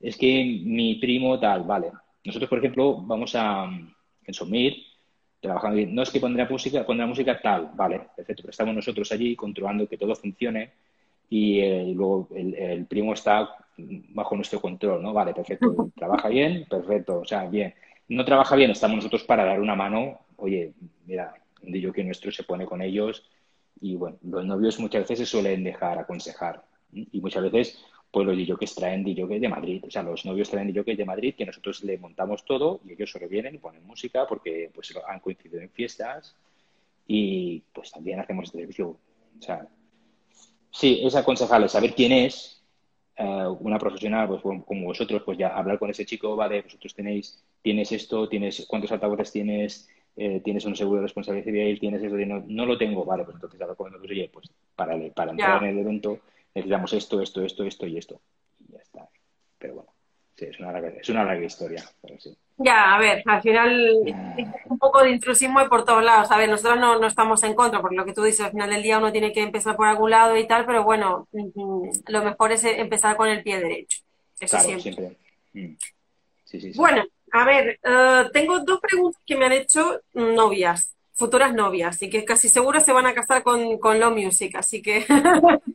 Es 0.00 0.16
que 0.16 0.62
mi 0.64 0.96
primo 0.96 1.38
tal, 1.40 1.64
vale. 1.64 1.90
Nosotros, 2.24 2.48
por 2.48 2.58
ejemplo, 2.58 3.02
vamos 3.02 3.34
a 3.34 3.68
en 4.26 4.34
trabajando 5.44 5.76
bien. 5.76 5.94
No 5.94 6.02
es 6.02 6.10
que 6.10 6.20
pondrá 6.20 6.48
música, 6.48 6.84
pondrá 6.84 7.06
música 7.06 7.40
tal, 7.40 7.70
vale, 7.74 8.00
perfecto. 8.16 8.42
Pero 8.42 8.50
estamos 8.50 8.74
nosotros 8.74 9.10
allí 9.12 9.36
controlando 9.36 9.88
que 9.88 9.98
todo 9.98 10.14
funcione 10.16 10.72
y, 11.30 11.60
eh, 11.60 11.92
luego 11.94 12.28
el, 12.34 12.54
el, 12.54 12.86
primo 12.86 13.14
está 13.14 13.48
bajo 13.76 14.36
nuestro 14.36 14.60
control, 14.60 15.02
¿no? 15.02 15.12
Vale, 15.12 15.34
perfecto. 15.34 15.90
Trabaja 15.96 16.28
bien, 16.28 16.66
perfecto. 16.68 17.20
O 17.20 17.24
sea, 17.24 17.46
bien. 17.46 17.74
No 18.08 18.24
trabaja 18.24 18.56
bien, 18.56 18.70
estamos 18.70 18.96
nosotros 18.96 19.24
para 19.24 19.44
dar 19.44 19.60
una 19.60 19.74
mano. 19.74 20.20
Oye, 20.36 20.72
mira, 21.06 21.34
de 21.62 21.92
que 21.92 22.04
nuestro 22.04 22.30
se 22.30 22.44
pone 22.44 22.66
con 22.66 22.82
ellos 22.82 23.24
y 23.80 23.96
bueno, 23.96 24.18
los 24.22 24.44
novios 24.44 24.78
muchas 24.78 25.02
veces 25.02 25.18
se 25.18 25.26
suelen 25.26 25.64
dejar 25.64 25.98
aconsejar 25.98 26.64
y 26.92 27.20
muchas 27.20 27.42
veces 27.42 27.84
pues 28.14 28.28
los 28.28 28.36
DJs 28.36 28.76
traen 28.76 29.02
DJs 29.02 29.40
de 29.40 29.48
Madrid, 29.48 29.84
o 29.84 29.90
sea, 29.90 30.04
los 30.04 30.24
novios 30.24 30.48
traen 30.48 30.72
DJs 30.72 30.96
de 30.96 31.04
Madrid 31.04 31.34
que 31.36 31.44
nosotros 31.44 31.82
le 31.82 31.98
montamos 31.98 32.44
todo 32.44 32.80
y 32.86 32.92
ellos 32.92 33.10
solo 33.10 33.28
vienen 33.28 33.56
y 33.56 33.58
ponen 33.58 33.84
música 33.84 34.24
porque 34.28 34.70
pues 34.72 34.94
han 35.08 35.18
coincidido 35.18 35.60
en 35.60 35.68
fiestas 35.68 36.36
y 37.08 37.64
pues 37.72 37.90
también 37.90 38.20
hacemos 38.20 38.44
este 38.44 38.58
servicio, 38.58 38.90
o 38.90 39.42
sea, 39.42 39.66
sí, 40.70 41.00
es 41.02 41.16
aconsejable 41.16 41.68
saber 41.68 41.92
quién 41.92 42.12
es 42.12 42.62
eh, 43.16 43.46
una 43.58 43.80
profesional, 43.80 44.28
pues 44.28 44.42
como 44.42 44.86
vosotros, 44.86 45.22
pues 45.24 45.36
ya 45.36 45.48
hablar 45.48 45.80
con 45.80 45.90
ese 45.90 46.06
chico, 46.06 46.36
vale, 46.36 46.62
vosotros 46.62 46.94
tenéis, 46.94 47.42
tienes 47.62 47.90
esto, 47.90 48.28
tienes, 48.28 48.64
cuántos 48.68 48.92
altavoces 48.92 49.32
tienes, 49.32 49.88
eh, 50.16 50.40
tienes 50.44 50.64
un 50.66 50.76
seguro 50.76 51.00
de 51.00 51.06
responsabilidad 51.08 51.46
civil, 51.46 51.80
tienes 51.80 52.00
eso, 52.00 52.14
no, 52.14 52.44
no 52.46 52.64
lo 52.64 52.78
tengo, 52.78 53.04
vale, 53.04 53.24
pues 53.24 53.34
entonces 53.34 53.60
ahora 53.60 53.74
cuando 53.74 53.98
oye, 53.98 54.30
pues 54.32 54.48
para, 54.76 54.96
para 55.12 55.32
entrar 55.32 55.64
en 55.64 55.70
el 55.70 55.78
evento 55.80 56.20
necesitamos 56.54 56.92
esto, 56.92 57.20
esto, 57.20 57.42
esto, 57.42 57.64
esto 57.64 57.86
y 57.86 57.98
esto. 57.98 58.20
Y 58.60 58.72
ya 58.72 58.78
está. 58.78 59.08
Pero 59.58 59.74
bueno, 59.74 59.92
sí, 60.36 60.46
es 60.46 60.58
una 60.60 60.72
larga, 60.72 60.88
es 61.00 61.08
una 61.08 61.24
larga 61.24 61.44
historia, 61.44 61.84
pero 62.00 62.18
sí. 62.20 62.36
Ya, 62.56 62.94
a 62.94 62.98
ver, 62.98 63.22
al 63.26 63.42
final 63.42 64.00
es 64.06 64.46
un 64.66 64.78
poco 64.78 65.02
de 65.02 65.10
intrusismo 65.10 65.60
y 65.60 65.68
por 65.68 65.84
todos 65.84 66.04
lados. 66.04 66.30
A 66.30 66.36
ver, 66.36 66.48
nosotros 66.48 66.78
no, 66.78 66.98
no, 67.00 67.06
estamos 67.08 67.42
en 67.42 67.54
contra, 67.54 67.80
porque 67.80 67.96
lo 67.96 68.04
que 68.04 68.12
tú 68.12 68.22
dices, 68.22 68.42
al 68.42 68.52
final 68.52 68.70
del 68.70 68.82
día 68.82 68.98
uno 68.98 69.10
tiene 69.10 69.32
que 69.32 69.42
empezar 69.42 69.74
por 69.74 69.86
algún 69.86 70.10
lado 70.10 70.36
y 70.36 70.46
tal, 70.46 70.64
pero 70.64 70.84
bueno, 70.84 71.26
mm, 71.32 71.88
lo 72.06 72.24
mejor 72.24 72.52
es 72.52 72.62
empezar 72.64 73.16
con 73.16 73.28
el 73.28 73.42
pie 73.42 73.58
derecho. 73.58 74.02
Eso 74.38 74.56
claro, 74.56 74.80
siempre. 74.80 75.16
Mm. 75.52 75.74
Sí, 76.44 76.60
sí, 76.60 76.72
sí. 76.72 76.78
Bueno, 76.78 77.04
a 77.32 77.44
ver, 77.44 77.80
uh, 77.82 78.30
tengo 78.30 78.60
dos 78.60 78.80
preguntas 78.80 79.20
que 79.26 79.36
me 79.36 79.46
han 79.46 79.52
hecho 79.52 80.00
novias, 80.12 80.94
futuras 81.12 81.52
novias, 81.52 82.00
y 82.02 82.10
que 82.10 82.24
casi 82.24 82.48
seguro 82.48 82.78
se 82.78 82.92
van 82.92 83.06
a 83.06 83.14
casar 83.14 83.42
con, 83.42 83.78
con 83.78 83.98
Low 83.98 84.14
Music, 84.14 84.54
así 84.54 84.80
que... 84.80 85.04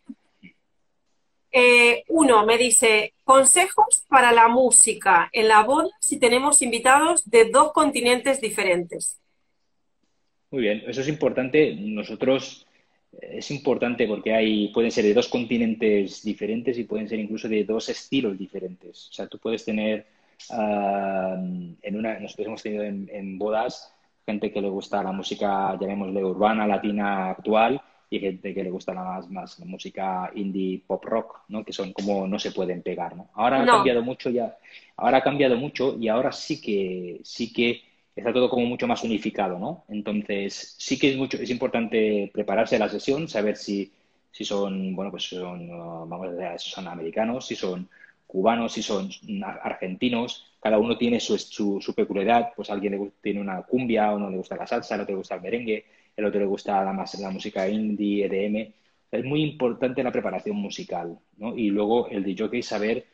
eh, 1.51 2.03
uno 2.09 2.45
me 2.45 2.57
dice, 2.57 3.13
consejos 3.23 4.05
para 4.07 4.31
la 4.31 4.47
música 4.47 5.29
en 5.33 5.47
la 5.47 5.63
boda 5.63 5.89
si 5.99 6.19
tenemos 6.19 6.61
invitados 6.61 7.29
de 7.29 7.49
dos 7.49 7.71
continentes 7.71 8.41
diferentes. 8.41 9.19
Muy 10.51 10.63
bien, 10.63 10.83
eso 10.87 11.01
es 11.01 11.07
importante. 11.07 11.75
Nosotros 11.75 12.65
es 13.21 13.51
importante 13.51 14.07
porque 14.07 14.33
hay, 14.33 14.69
pueden 14.69 14.91
ser 14.91 15.03
de 15.03 15.13
dos 15.13 15.27
continentes 15.27 16.23
diferentes 16.23 16.77
y 16.77 16.83
pueden 16.83 17.07
ser 17.07 17.19
incluso 17.19 17.47
de 17.47 17.63
dos 17.63 17.89
estilos 17.89 18.37
diferentes. 18.37 19.09
O 19.09 19.13
sea, 19.13 19.27
tú 19.27 19.37
puedes 19.39 19.65
tener 19.65 20.05
ah, 20.51 21.35
en 21.81 21.95
una, 21.95 22.19
nosotros 22.19 22.47
hemos 22.47 22.63
tenido 22.63 22.83
en, 22.83 23.37
bodas 23.37 23.93
gente 24.25 24.51
que 24.51 24.61
le 24.61 24.69
gusta 24.69 25.01
la 25.01 25.11
música, 25.11 25.75
llamémosle 25.79 26.23
urbana, 26.23 26.67
latina, 26.67 27.31
actual, 27.31 27.81
y 28.09 28.19
gente 28.19 28.53
que 28.53 28.63
le 28.63 28.71
gusta 28.71 28.93
la 28.93 29.03
más, 29.03 29.29
más 29.29 29.59
la 29.59 29.65
música 29.65 30.31
indie 30.35 30.81
pop 30.85 31.03
rock, 31.05 31.41
¿no? 31.49 31.63
Que 31.63 31.73
son 31.73 31.93
como 31.93 32.27
no 32.27 32.39
se 32.39 32.51
pueden 32.51 32.81
pegar, 32.81 33.15
¿no? 33.15 33.29
Ahora 33.33 33.61
ha 33.61 33.65
cambiado 33.65 34.01
mucho 34.01 34.29
ya, 34.29 34.57
ahora 34.97 35.17
ha 35.17 35.23
cambiado 35.23 35.57
mucho 35.57 35.95
y 35.99 36.07
ahora 36.07 36.31
sí 36.31 36.59
que 36.59 37.21
sí 37.23 37.53
que 37.53 37.83
está 38.15 38.33
todo 38.33 38.49
como 38.49 38.65
mucho 38.65 38.87
más 38.87 39.03
unificado, 39.03 39.59
¿no? 39.59 39.85
Entonces, 39.89 40.75
sí 40.77 40.99
que 40.99 41.11
es 41.11 41.17
mucho, 41.17 41.37
es 41.37 41.49
importante 41.49 42.29
prepararse 42.33 42.75
a 42.75 42.79
la 42.79 42.89
sesión, 42.89 43.27
saber 43.27 43.55
si, 43.57 43.91
si 44.31 44.43
son, 44.43 44.95
bueno, 44.95 45.11
pues 45.11 45.23
son, 45.23 45.69
uh, 45.69 46.05
vamos 46.07 46.27
a 46.27 46.31
decir, 46.31 46.59
si 46.59 46.69
son 46.69 46.87
americanos, 46.87 47.47
si 47.47 47.55
son 47.55 47.87
cubanos, 48.27 48.73
si 48.73 48.83
son 48.83 49.09
argentinos, 49.43 50.45
cada 50.61 50.77
uno 50.77 50.97
tiene 50.97 51.19
su, 51.19 51.37
su, 51.37 51.93
peculiaridad, 51.95 52.51
pues 52.55 52.69
a 52.69 52.73
alguien 52.73 52.93
le 52.93 53.11
tiene 53.21 53.41
una 53.41 53.63
cumbia, 53.63 54.07
a 54.07 54.15
uno 54.15 54.29
le 54.29 54.37
gusta 54.37 54.55
la 54.55 54.67
salsa, 54.67 54.95
al 54.95 55.01
otro 55.01 55.13
le 55.13 55.19
gusta 55.19 55.35
el 55.35 55.41
merengue, 55.41 55.85
el 56.19 56.25
otro 56.25 56.39
le 56.39 56.45
gusta 56.45 56.83
la, 56.83 56.93
más, 56.93 57.17
la 57.19 57.29
música 57.29 57.67
indie, 57.67 58.25
EDM. 58.25 58.73
Es 59.11 59.25
muy 59.25 59.41
importante 59.41 60.03
la 60.03 60.11
preparación 60.11 60.57
musical, 60.57 61.17
¿no? 61.37 61.55
Y 61.55 61.69
luego 61.69 62.07
el 62.09 62.23
de 62.23 62.35
jockey 62.37 62.61
saber 62.61 63.05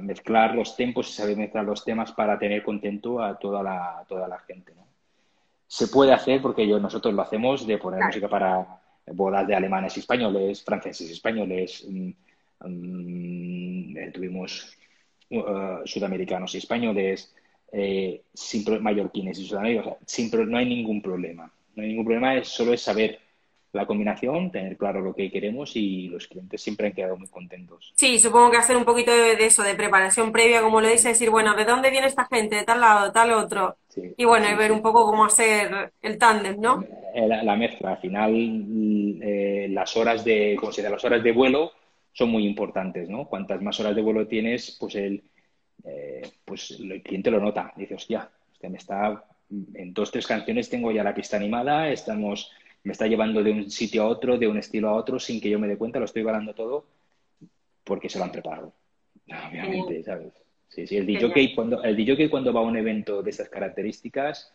mezclar 0.00 0.54
los 0.54 0.76
tempos 0.76 1.10
y 1.10 1.12
saber 1.12 1.36
mezclar 1.36 1.64
los 1.64 1.84
temas 1.84 2.12
para 2.12 2.38
tener 2.38 2.62
contento 2.62 3.20
a 3.20 3.38
toda 3.38 3.62
la, 3.62 4.02
toda 4.08 4.26
la 4.26 4.38
gente. 4.38 4.72
¿no? 4.74 4.86
Se 5.66 5.88
puede 5.88 6.12
hacer 6.12 6.40
porque 6.40 6.66
yo, 6.66 6.80
nosotros 6.80 7.12
lo 7.12 7.20
hacemos 7.20 7.66
de 7.66 7.76
poner 7.76 8.02
música 8.02 8.28
para 8.28 8.80
bodas 9.12 9.46
de 9.46 9.54
alemanes 9.54 9.96
y 9.96 10.00
españoles, 10.00 10.62
franceses 10.64 11.10
y 11.10 11.12
españoles, 11.12 11.86
mm, 11.88 12.10
mm, 12.64 13.96
eh, 13.96 14.10
tuvimos 14.12 14.76
uh, 15.30 15.84
sudamericanos 15.84 16.54
y 16.54 16.58
españoles, 16.58 17.34
eh, 17.72 18.22
sin, 18.32 18.64
mallorquines 18.82 19.38
y 19.38 19.46
sudamericanos, 19.46 19.98
no 20.48 20.58
hay 20.58 20.66
ningún 20.66 21.02
problema. 21.02 21.52
No 21.78 21.84
hay 21.84 21.90
ningún 21.90 22.06
problema, 22.06 22.34
es, 22.34 22.48
solo 22.48 22.72
es 22.72 22.82
saber 22.82 23.20
la 23.72 23.86
combinación, 23.86 24.50
tener 24.50 24.76
claro 24.76 25.00
lo 25.00 25.14
que 25.14 25.30
queremos 25.30 25.76
y 25.76 26.08
los 26.08 26.26
clientes 26.26 26.60
siempre 26.60 26.88
han 26.88 26.92
quedado 26.92 27.16
muy 27.16 27.28
contentos. 27.28 27.92
Sí, 27.94 28.18
supongo 28.18 28.50
que 28.50 28.56
hacer 28.56 28.76
un 28.76 28.84
poquito 28.84 29.12
de, 29.12 29.34
eso, 29.46 29.62
de 29.62 29.76
preparación 29.76 30.32
previa, 30.32 30.60
como 30.60 30.80
lo 30.80 30.88
dice, 30.88 31.10
decir, 31.10 31.30
bueno, 31.30 31.54
¿de 31.54 31.64
dónde 31.64 31.90
viene 31.90 32.08
esta 32.08 32.24
gente? 32.24 32.56
¿De 32.56 32.64
tal 32.64 32.80
lado, 32.80 33.06
de 33.06 33.12
tal 33.12 33.30
otro? 33.30 33.76
y 34.16 34.24
bueno, 34.24 34.48
y 34.50 34.56
ver 34.56 34.72
un 34.72 34.82
poco 34.82 35.06
cómo 35.06 35.24
hacer 35.24 35.92
el 36.02 36.18
tándem, 36.18 36.60
¿no? 36.60 36.84
Eh, 37.14 37.28
la, 37.28 37.54
mezcla, 37.54 37.92
al 37.92 37.98
final 37.98 38.32
eh, 39.22 39.68
las 39.70 39.96
horas 39.96 40.24
de, 40.24 40.58
se 40.72 40.82
las 40.82 41.04
horas 41.04 41.22
de 41.22 41.32
vuelo 41.32 41.70
son 42.12 42.30
muy 42.30 42.44
importantes, 42.44 43.08
¿no? 43.08 43.28
Cuantas 43.28 43.62
más 43.62 43.78
horas 43.78 43.94
de 43.94 44.02
vuelo 44.02 44.26
tienes, 44.26 44.76
pues 44.80 44.96
el, 44.96 45.22
eh, 45.84 46.28
pues 46.44 46.72
el 46.80 47.00
cliente 47.04 47.30
lo 47.30 47.38
nota, 47.38 47.72
dice, 47.76 47.94
hostia, 47.94 48.28
usted 48.52 48.68
me 48.68 48.78
está, 48.78 49.24
en 49.50 49.94
dos, 49.94 50.10
tres 50.10 50.26
canciones 50.26 50.68
tengo 50.68 50.92
ya 50.92 51.02
la 51.04 51.14
pista 51.14 51.36
animada, 51.36 51.90
estamos 51.90 52.52
me 52.84 52.92
está 52.92 53.06
llevando 53.06 53.42
de 53.42 53.50
un 53.50 53.70
sitio 53.70 54.04
a 54.04 54.06
otro, 54.06 54.38
de 54.38 54.48
un 54.48 54.58
estilo 54.58 54.88
a 54.88 54.94
otro, 54.94 55.18
sin 55.18 55.40
que 55.40 55.50
yo 55.50 55.58
me 55.58 55.68
dé 55.68 55.76
cuenta, 55.76 55.98
lo 55.98 56.04
estoy 56.04 56.22
ganando 56.22 56.54
todo 56.54 56.86
porque 57.84 58.08
se 58.08 58.18
lo 58.18 58.24
han 58.24 58.32
preparado. 58.32 58.72
Obviamente, 59.50 60.02
¿sabes? 60.02 60.32
Sí, 60.68 60.86
sí, 60.86 60.96
el 60.96 61.06
DJ 61.06 61.54
cuando, 61.54 61.82
el 61.82 61.96
DJ 61.96 62.30
cuando 62.30 62.52
va 62.52 62.60
a 62.60 62.64
un 62.64 62.76
evento 62.76 63.22
de 63.22 63.30
esas 63.30 63.48
características 63.48 64.52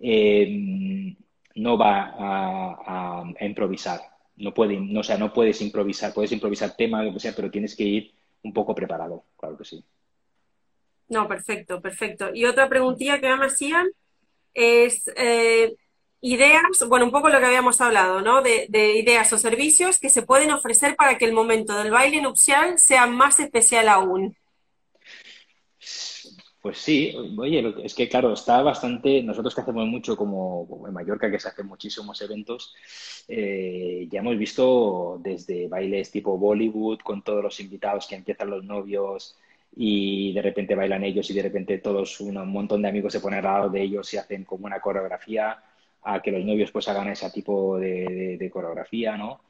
eh, 0.00 1.16
no 1.54 1.78
va 1.78 2.14
a, 2.16 3.24
improvisar. 3.40 4.00
No, 4.36 4.52
puede, 4.52 4.80
no, 4.80 5.00
o 5.00 5.04
sea, 5.04 5.16
no 5.16 5.32
puedes 5.32 5.62
improvisar, 5.62 6.12
puedes 6.12 6.32
improvisar 6.32 6.76
tema, 6.76 7.04
lo 7.04 7.12
que 7.12 7.20
sea, 7.20 7.32
pero 7.34 7.50
tienes 7.50 7.76
que 7.76 7.84
ir 7.84 8.12
un 8.42 8.52
poco 8.52 8.74
preparado, 8.74 9.24
claro 9.36 9.56
que 9.56 9.64
sí. 9.64 9.84
No, 11.08 11.28
perfecto, 11.28 11.80
perfecto. 11.80 12.30
Y 12.34 12.44
otra 12.44 12.68
preguntilla 12.68 13.20
que 13.20 13.34
me 13.36 13.46
hacían 13.46 13.88
es, 14.54 15.10
eh, 15.16 15.76
ideas, 16.20 16.62
bueno, 16.88 17.04
un 17.04 17.10
poco 17.10 17.28
lo 17.28 17.38
que 17.38 17.44
habíamos 17.44 17.80
hablado, 17.82 18.22
¿no? 18.22 18.40
De, 18.40 18.66
ideas 18.96 19.30
o 19.34 19.38
servicios 19.38 19.98
que 19.98 20.08
se 20.08 20.22
pueden 20.22 20.50
ofrecer 20.52 20.96
para 20.96 21.18
que 21.18 21.26
el 21.26 21.34
momento 21.34 21.76
del 21.76 21.90
baile 21.90 22.22
nupcial 22.22 22.78
sea 22.78 23.06
más 23.06 23.40
especial 23.40 23.88
aún. 23.88 24.34
Pues 26.62 26.78
sí, 26.78 27.14
oye, 27.36 27.74
es 27.84 27.94
que 27.94 28.08
claro, 28.08 28.32
está 28.32 28.62
bastante, 28.62 29.22
nosotros 29.22 29.54
que 29.54 29.60
hacemos 29.60 29.86
mucho 29.86 30.16
como, 30.16 30.86
en 30.88 30.94
Mallorca, 30.94 31.30
que 31.30 31.38
se 31.38 31.48
hacen 31.48 31.66
muchísimos 31.66 32.18
eventos, 32.22 32.74
eh, 33.28 34.08
ya 34.10 34.20
hemos 34.20 34.38
visto 34.38 35.20
desde 35.22 35.68
bailes 35.68 36.10
tipo 36.10 36.38
Bollywood, 36.38 37.00
con 37.00 37.20
todos 37.22 37.42
los 37.42 37.60
invitados 37.60 38.06
que 38.06 38.14
empiezan 38.14 38.48
los 38.48 38.64
novios 38.64 39.36
y 39.76 40.32
de 40.32 40.42
repente 40.42 40.74
bailan 40.74 41.04
ellos 41.04 41.28
y 41.30 41.34
de 41.34 41.42
repente 41.42 41.78
todos, 41.78 42.20
un 42.20 42.34
montón 42.48 42.82
de 42.82 42.88
amigos 42.88 43.12
se 43.12 43.20
ponen 43.20 43.38
al 43.40 43.44
lado 43.44 43.68
de 43.70 43.82
ellos 43.82 44.12
y 44.14 44.16
hacen 44.16 44.44
como 44.44 44.66
una 44.66 44.80
coreografía 44.80 45.58
a 46.02 46.22
que 46.22 46.30
los 46.30 46.44
novios 46.44 46.70
pues 46.70 46.86
hagan 46.88 47.08
ese 47.08 47.28
tipo 47.30 47.78
de, 47.78 48.50
coreografía, 48.52 49.16
¿no? 49.16 49.40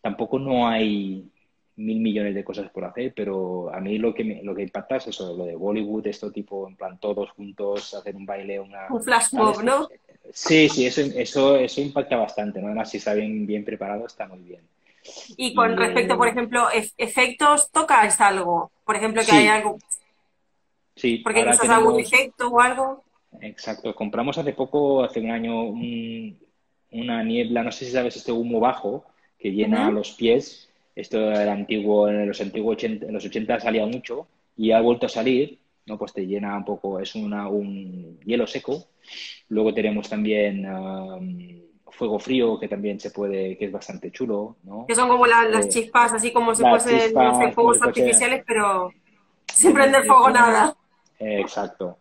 Tampoco 0.00 0.38
no 0.38 0.68
hay 0.68 1.28
mil 1.76 2.00
millones 2.00 2.34
de 2.34 2.44
cosas 2.44 2.70
por 2.70 2.84
hacer, 2.84 3.12
pero 3.14 3.74
a 3.74 3.80
mí 3.80 3.98
lo 3.98 4.14
que 4.14 4.40
lo 4.42 4.54
que 4.54 4.62
impacta 4.62 4.96
es 4.96 5.08
eso, 5.08 5.36
lo 5.36 5.44
de 5.44 5.56
Bollywood, 5.56 6.06
esto 6.06 6.30
tipo, 6.30 6.68
en 6.68 6.76
plan, 6.76 6.98
todos 7.00 7.30
juntos, 7.30 7.94
hacer 7.94 8.14
un 8.14 8.24
baile, 8.24 8.60
una... 8.60 8.86
Un 8.88 9.02
flash 9.02 9.32
mob, 9.32 9.62
¿no? 9.64 9.88
Sí, 10.32 10.68
sí, 10.68 10.86
eso, 10.86 11.00
eso, 11.00 11.56
eso 11.56 11.80
impacta 11.80 12.16
bastante, 12.16 12.60
¿no? 12.60 12.68
Además, 12.68 12.90
si 12.90 12.98
está 12.98 13.12
bien, 13.12 13.44
bien 13.44 13.64
preparado, 13.64 14.06
está 14.06 14.26
muy 14.28 14.38
bien. 14.38 14.60
Y 15.36 15.54
con 15.54 15.76
respecto, 15.76 16.16
por 16.16 16.28
ejemplo, 16.28 16.68
efectos, 16.96 17.70
¿tocas 17.70 18.20
algo? 18.20 18.70
Por 18.84 18.96
ejemplo, 18.96 19.22
que 19.24 19.32
hay 19.32 19.48
algo... 19.48 19.78
Sí. 20.96 21.18
Porque 21.18 21.44
quizás 21.44 21.68
algún 21.68 22.00
efecto 22.00 22.48
o 22.48 22.60
algo... 22.60 23.04
Exacto. 23.40 23.94
Compramos 23.94 24.38
hace 24.38 24.52
poco, 24.52 25.02
hace 25.02 25.20
un 25.20 25.30
año, 25.30 25.64
una 26.92 27.22
niebla, 27.22 27.62
no 27.62 27.72
sé 27.72 27.84
si 27.84 27.92
sabes, 27.92 28.16
este 28.16 28.32
humo 28.32 28.60
bajo 28.60 29.04
que 29.38 29.52
llena 29.52 29.90
los 29.90 30.12
pies. 30.12 30.70
Esto 30.94 31.30
era 31.30 31.52
antiguo, 31.52 32.08
en 32.08 32.28
los 32.28 32.40
antiguos 32.40 32.76
80, 32.76 33.06
en 33.06 33.12
los 33.12 33.24
80 33.26 33.60
salía 33.60 33.84
mucho 33.84 34.28
y 34.56 34.70
ha 34.70 34.80
vuelto 34.80 35.06
a 35.06 35.08
salir, 35.08 35.58
¿no? 35.86 35.98
Pues 35.98 36.12
te 36.12 36.26
llena 36.26 36.56
un 36.56 36.64
poco, 36.64 37.00
es 37.00 37.14
una, 37.14 37.48
un 37.48 38.20
hielo 38.24 38.46
seco. 38.46 38.86
Luego 39.48 39.74
tenemos 39.74 40.08
también 40.08 40.64
um, 40.66 41.62
fuego 41.94 42.18
frío, 42.18 42.58
que 42.58 42.68
también 42.68 42.98
se 42.98 43.10
puede, 43.10 43.56
que 43.56 43.66
es 43.66 43.72
bastante 43.72 44.10
chulo, 44.10 44.56
¿no? 44.64 44.84
Que 44.86 44.94
son 44.94 45.08
como 45.08 45.26
las 45.26 45.66
eh, 45.66 45.68
chispas, 45.68 46.12
así 46.12 46.32
como 46.32 46.54
si 46.54 46.62
fuesen 46.62 47.52
fuegos 47.52 47.80
artificiales, 47.82 48.42
pero 48.46 48.90
sin 49.52 49.72
prender 49.72 50.04
fuego 50.04 50.30
nada. 50.30 50.76
exacto. 51.18 51.98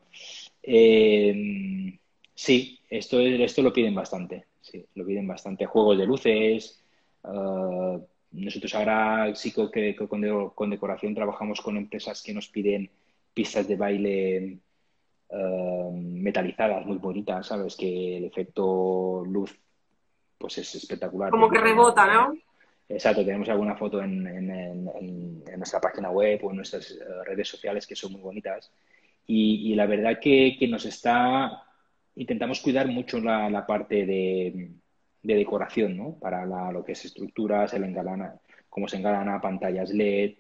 Eh, 0.62 2.00
sí, 2.34 2.80
esto, 2.90 3.20
esto 3.20 3.62
lo 3.62 3.74
piden 3.74 3.94
bastante. 3.94 4.46
Sí, 4.62 4.86
lo 4.96 5.06
piden 5.06 5.28
bastante. 5.28 5.66
Juegos 5.66 5.98
de 5.98 6.06
luces. 6.06 6.80
Uh, 7.24 8.02
nosotros 8.32 8.74
ahora 8.76 9.36
sí 9.36 9.54
que, 9.72 9.96
con, 9.96 10.70
decoración 10.70 11.14
trabajamos 11.14 11.62
con 11.62 11.78
empresas 11.78 12.24
que 12.24 12.34
nos 12.34 12.48
piden 12.48 12.90
pistas 13.34 13.68
de 13.68 13.76
baile 13.76 14.58
uh, 15.30 15.92
metalizadas 15.92 16.86
muy 16.86 16.98
bonitas, 16.98 17.48
¿sabes? 17.48 17.76
Que 17.76 18.18
el 18.18 18.26
efecto 18.26 19.24
luz 19.26 19.58
pues 20.38 20.58
es 20.58 20.76
espectacular. 20.76 21.30
Como 21.30 21.50
que 21.50 21.60
rebota, 21.60 22.06
¿no? 22.12 22.34
Exacto, 22.90 23.24
tenemos 23.24 23.50
alguna 23.50 23.76
foto 23.76 24.02
en, 24.02 24.28
en, 24.28 25.44
nuestra 25.58 25.80
página 25.80 26.10
web 26.10 26.40
o 26.44 26.50
en 26.52 26.58
nuestras 26.58 26.92
eh, 26.92 27.00
redes 27.26 27.48
sociales 27.48 27.88
que 27.88 27.96
son 27.96 28.12
muy 28.12 28.22
bonitas 28.22 28.72
y, 29.26 29.74
la 29.76 29.86
verdad 29.86 30.20
que, 30.20 30.58
nos 30.70 30.86
está, 30.86 31.64
intentamos 32.16 32.60
cuidar 32.60 32.88
mucho 32.88 33.20
la, 33.20 33.66
parte 33.66 34.06
de, 34.06 34.72
decoración, 35.22 35.96
¿no? 35.96 36.16
Para 36.20 36.46
lo 36.72 36.84
que 36.84 36.92
es 36.92 37.06
estructuras, 37.06 37.74
el 37.74 37.86
engalana, 37.86 38.36
cómo 38.70 38.88
se 38.88 38.98
engalana 38.98 39.40
pantallas 39.40 39.92
LED, 39.92 40.34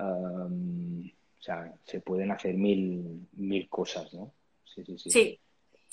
um, 0.00 1.06
o 1.06 1.42
sea, 1.42 1.72
se 1.84 2.00
pueden 2.00 2.30
hacer 2.30 2.54
mil, 2.54 3.26
mil 3.32 3.68
cosas, 3.68 4.14
¿no? 4.14 4.32
Sí, 4.64 4.82
sí, 4.84 4.96
sí. 4.96 5.10
Sí, 5.10 5.40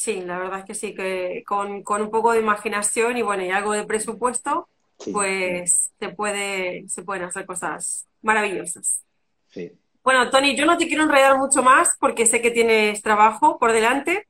la 0.06 0.38
verdad 0.38 0.60
es 0.60 0.66
que 0.66 0.76
sí, 0.76 0.96
que 0.96 1.44
con, 1.46 1.84
un 1.88 2.12
poco 2.12 2.32
de 2.32 2.40
imaginación 2.40 3.18
y 3.18 3.22
bueno, 3.22 3.44
y 3.44 3.50
algo 3.50 3.74
de 3.74 3.84
presupuesto, 3.84 4.68
pues 5.14 5.92
Se, 6.00 6.10
puede, 6.10 6.88
se 6.90 7.04
pueden 7.04 7.24
hacer 7.24 7.46
cosas 7.46 8.08
maravillosas. 8.22 9.04
Sí. 9.50 9.72
Bueno, 10.04 10.30
Tony, 10.30 10.56
yo 10.56 10.66
no 10.66 10.78
te 10.78 10.88
quiero 10.88 11.04
enredar 11.04 11.38
mucho 11.38 11.64
más 11.64 11.96
porque 12.00 12.26
sé 12.26 12.42
que 12.42 12.52
tienes 12.52 13.02
trabajo 13.02 13.58
por 13.60 13.72
delante. 13.72 14.28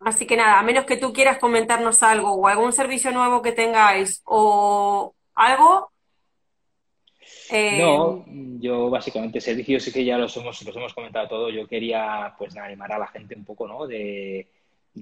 Así 0.00 0.26
que 0.26 0.36
nada, 0.36 0.58
a 0.58 0.62
menos 0.62 0.84
que 0.84 0.96
tú 0.96 1.12
quieras 1.12 1.38
comentarnos 1.38 2.02
algo 2.02 2.32
o 2.32 2.46
algún 2.46 2.72
servicio 2.72 3.10
nuevo 3.10 3.42
que 3.42 3.52
tengáis 3.52 4.22
o 4.24 5.14
algo. 5.34 5.90
Eh, 7.50 7.78
no, 7.80 8.24
yo 8.60 8.90
básicamente 8.90 9.40
servicios 9.40 9.82
sí 9.82 9.92
que 9.92 10.04
ya 10.04 10.18
los 10.18 10.36
hemos, 10.36 10.62
los 10.62 10.76
hemos 10.76 10.94
comentado 10.94 11.28
todo. 11.28 11.50
Yo 11.50 11.66
quería 11.66 12.34
pues 12.38 12.56
animar 12.56 12.92
a 12.92 12.98
la 12.98 13.06
gente 13.08 13.34
un 13.34 13.44
poco, 13.44 13.66
¿no? 13.66 13.86
De, 13.86 14.46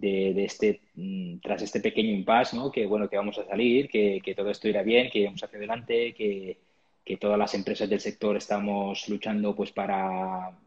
de, 0.00 0.44
este, 0.44 0.80
mm, 0.94 1.38
tras 1.38 1.62
este 1.62 1.80
pequeño 1.80 2.10
impasse, 2.10 2.56
¿no? 2.56 2.70
Que 2.70 2.86
bueno, 2.86 3.08
que 3.08 3.16
vamos 3.16 3.38
a 3.38 3.46
salir, 3.46 3.88
que, 3.88 4.34
todo 4.36 4.50
esto 4.50 4.68
irá 4.68 4.82
bien, 4.82 5.10
que 5.10 5.24
vamos 5.24 5.42
hacia 5.42 5.58
adelante, 5.58 6.14
que, 6.14 6.58
que 7.04 7.16
todas 7.16 7.38
las 7.38 7.54
empresas 7.54 7.88
del 7.88 8.00
sector 8.00 8.36
estamos 8.36 9.08
luchando 9.08 9.54
pues 9.54 9.72
para, 9.72 10.58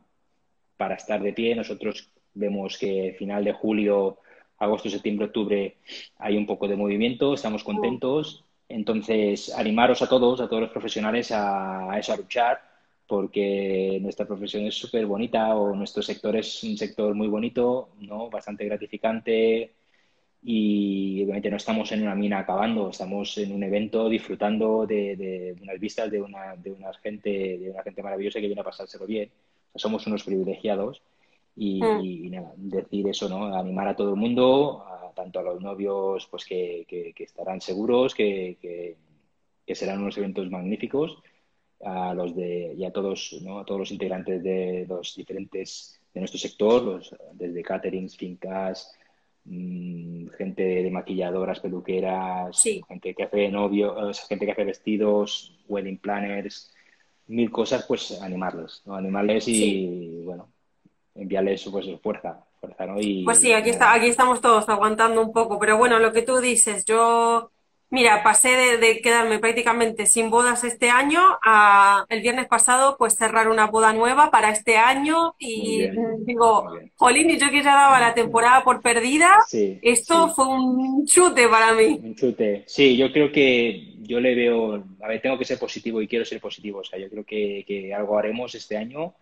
para 0.77 0.95
estar 0.95 1.21
de 1.21 1.33
pie. 1.33 1.55
Nosotros 1.55 2.09
vemos 2.33 2.77
que 2.77 3.15
final 3.17 3.43
de 3.43 3.53
julio, 3.53 4.19
agosto, 4.57 4.89
septiembre, 4.89 5.27
octubre 5.27 5.77
hay 6.17 6.37
un 6.37 6.45
poco 6.45 6.67
de 6.67 6.75
movimiento, 6.75 7.33
estamos 7.33 7.63
contentos. 7.63 8.45
Entonces, 8.69 9.53
animaros 9.55 10.01
a 10.01 10.09
todos, 10.09 10.39
a 10.41 10.47
todos 10.47 10.61
los 10.61 10.71
profesionales 10.71 11.31
a, 11.31 11.91
a 11.91 11.99
eso, 11.99 12.13
a 12.13 12.17
luchar, 12.17 12.68
porque 13.09 13.97
nuestra 14.03 14.27
profesión 14.27 14.67
es 14.67 14.75
súper 14.75 15.07
bonita 15.07 15.55
o 15.55 15.75
nuestro 15.75 16.03
sector 16.03 16.35
es 16.35 16.63
un 16.63 16.77
sector 16.77 17.15
muy 17.15 17.27
bonito, 17.27 17.89
¿no? 18.01 18.29
bastante 18.29 18.65
gratificante 18.65 19.73
y 20.43 21.23
obviamente 21.23 21.49
no 21.49 21.57
estamos 21.57 21.91
en 21.91 22.03
una 22.03 22.13
mina 22.13 22.37
acabando, 22.37 22.91
estamos 22.91 23.35
en 23.39 23.51
un 23.51 23.63
evento 23.63 24.09
disfrutando 24.09 24.85
de, 24.85 25.55
unas 25.59 25.79
vistas 25.79 26.11
de 26.11 26.21
una, 26.21 26.55
de 26.55 26.71
una 26.71 26.93
gente 26.93 27.57
de 27.57 27.71
una 27.71 27.81
gente 27.81 28.03
maravillosa 28.03 28.39
que 28.39 28.45
viene 28.45 28.61
a 28.61 28.65
pasárselo 28.65 29.07
bien. 29.07 29.31
somos 29.73 30.05
unos 30.05 30.23
privilegiados 30.23 31.01
y, 31.55 31.81
mm. 31.81 32.31
nada, 32.31 32.53
decir 32.57 33.07
eso, 33.07 33.27
¿no? 33.27 33.55
Animar 33.55 33.87
a 33.87 33.95
todo 33.95 34.11
el 34.11 34.17
mundo, 34.17 34.85
tanto 35.15 35.39
a 35.39 35.43
los 35.43 35.59
novios 35.61 36.27
pues 36.29 36.45
que, 36.45 36.85
que, 36.87 37.23
estarán 37.23 37.59
seguros, 37.59 38.13
que, 38.13 38.57
que 38.61 39.75
serán 39.75 40.01
unos 40.03 40.17
eventos 40.19 40.47
magníficos 40.51 41.17
a 41.81 42.13
los 42.13 42.35
de 42.35 42.73
y 42.77 42.83
a 42.85 42.91
todos, 42.91 43.39
¿no? 43.41 43.59
a 43.59 43.65
todos 43.65 43.79
los 43.79 43.91
integrantes 43.91 44.43
de 44.43 44.85
los 44.87 45.15
diferentes 45.15 45.99
de 46.13 46.19
nuestro 46.19 46.39
sector, 46.39 46.83
los, 46.83 47.15
desde 47.33 47.63
caterings, 47.63 48.17
fincas, 48.17 48.93
mmm, 49.45 50.27
gente 50.37 50.63
de 50.63 50.91
maquilladoras, 50.91 51.59
peluqueras, 51.59 52.61
gente 52.87 53.13
que 53.13 53.23
hace 53.23 53.49
novio, 53.49 53.95
gente 54.27 54.45
que 54.45 54.51
hace 54.51 54.63
vestidos, 54.63 55.57
wedding 55.67 55.97
planners, 55.97 56.73
mil 57.27 57.51
cosas, 57.51 57.85
pues 57.87 58.19
animarles, 58.21 58.81
¿no? 58.85 58.95
animarles 58.95 59.47
y 59.47 60.21
bueno, 60.23 60.49
enviarles 61.15 61.63
pues 61.71 61.87
fuerza, 62.01 62.43
fuerza, 62.59 62.85
¿no? 62.85 62.99
Y, 62.99 63.23
pues 63.23 63.39
sí, 63.39 63.53
aquí 63.53 63.69
está, 63.69 63.93
aquí 63.93 64.07
estamos 64.07 64.41
todos 64.41 64.67
aguantando 64.67 65.21
un 65.21 65.31
poco, 65.31 65.59
pero 65.59 65.77
bueno, 65.77 65.99
lo 65.99 66.11
que 66.11 66.23
tú 66.23 66.39
dices, 66.39 66.85
yo 66.85 67.51
Mira, 67.91 68.21
pasé 68.21 68.77
de, 68.77 69.01
quedarme 69.01 69.39
prácticamente 69.39 70.05
sin 70.05 70.29
bodas 70.29 70.63
este 70.63 70.91
año 70.91 71.21
a 71.43 72.05
el 72.09 72.21
viernes 72.21 72.47
pasado 72.47 72.97
pues 72.99 73.15
cerrar 73.15 73.49
una 73.49 73.65
boda 73.65 73.93
nueva 73.93 74.29
para 74.29 74.51
este 74.51 74.77
año 74.77 75.33
y 75.39 75.87
digo, 76.19 76.67
jolín, 76.97 77.31
y 77.31 77.39
yo 77.39 77.49
que 77.49 77.63
ya 77.63 77.73
daba 77.73 77.99
la 77.99 78.13
temporada 78.13 78.63
por 78.63 78.81
perdida, 78.83 79.39
esto 79.81 80.29
fue 80.29 80.47
un 80.47 81.03
chute 81.07 81.47
para 81.47 81.73
mí. 81.73 81.99
Un 82.03 82.13
chute. 82.13 82.63
Sí, 82.67 82.95
yo 82.95 83.11
creo 83.11 83.31
que 83.31 83.95
yo 84.01 84.19
le 84.19 84.35
veo, 84.35 84.83
a 85.01 85.07
ver, 85.07 85.19
tengo 85.19 85.39
que 85.39 85.45
ser 85.45 85.57
positivo 85.57 85.99
y 85.99 86.07
quiero 86.07 86.25
ser 86.25 86.39
positivo, 86.39 86.79
o 86.79 86.83
sea, 86.83 86.99
yo 86.99 87.09
creo 87.09 87.25
que, 87.25 87.91
algo 87.95 88.19
haremos 88.19 88.53
este 88.53 88.77
año 88.77 89.15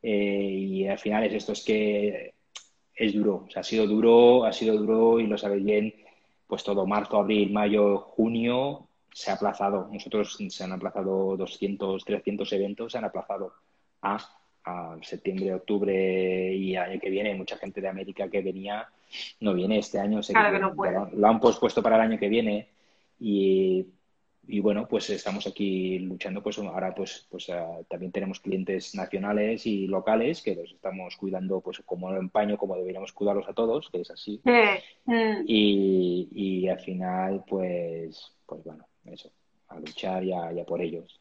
eh, 0.00 0.48
y 0.48 0.86
al 0.86 0.98
final 1.00 1.24
es 1.24 1.32
esto, 1.34 1.52
es 1.52 1.64
que 1.64 2.34
es 2.94 3.14
duro, 3.14 3.46
o 3.48 3.50
sea, 3.50 3.60
ha 3.60 3.64
sido 3.64 3.84
duro, 3.88 4.44
ha 4.44 4.52
sido 4.52 4.76
duro 4.76 5.18
y 5.18 5.26
lo 5.26 5.36
sabéis 5.36 5.64
bien 5.64 5.92
pues 6.52 6.64
todo 6.64 6.84
marzo, 6.84 7.16
abril, 7.16 7.50
mayo, 7.50 7.96
junio 7.96 8.86
se 9.10 9.30
ha 9.30 9.34
aplazado. 9.36 9.88
Nosotros 9.90 10.36
se 10.50 10.62
han 10.62 10.72
aplazado 10.72 11.34
200, 11.34 12.04
300 12.04 12.52
eventos, 12.52 12.92
se 12.92 12.98
han 12.98 13.06
aplazado 13.06 13.54
a, 14.02 14.18
septiembre, 15.00 15.54
octubre 15.54 16.54
y 16.54 16.76
año 16.76 17.00
que 17.00 17.08
viene. 17.08 17.34
Mucha 17.34 17.56
gente 17.56 17.80
de 17.80 17.88
América 17.88 18.28
que 18.28 18.42
venía 18.42 18.86
no 19.40 19.54
viene 19.54 19.78
este 19.78 19.98
año. 19.98 20.20
Lo 21.14 21.26
han 21.26 21.40
pospuesto 21.40 21.82
para 21.82 21.96
el 21.96 22.02
año 22.02 22.18
que 22.18 22.28
viene 22.28 22.68
y 23.18 23.86
y 24.44 24.60
bueno, 24.60 24.88
pues 24.88 25.08
estamos 25.10 25.46
aquí 25.46 26.00
luchando, 26.00 26.42
pues 26.42 26.58
ahora 26.58 26.94
pues, 26.94 27.26
pues 27.30 27.48
ah, 27.50 27.78
también 27.88 28.10
tenemos 28.10 28.40
clientes 28.40 28.94
nacionales 28.94 29.66
y 29.66 29.86
locales 29.86 30.42
que 30.42 30.56
los 30.56 30.72
estamos 30.72 31.16
cuidando 31.16 31.60
pues 31.60 31.80
como 31.86 32.12
empaño, 32.14 32.58
como 32.58 32.76
deberíamos 32.76 33.12
cuidarlos 33.12 33.48
a 33.48 33.54
todos, 33.54 33.88
que 33.90 34.00
es 34.00 34.10
así. 34.10 34.40
Mm. 35.04 35.44
Y, 35.46 36.28
y, 36.32 36.68
al 36.68 36.80
final, 36.80 37.44
pues, 37.46 38.34
pues 38.44 38.64
bueno, 38.64 38.84
eso, 39.04 39.30
a 39.68 39.78
luchar 39.78 40.24
y 40.24 40.32
a, 40.32 40.50
por 40.66 40.82
ellos. 40.82 41.20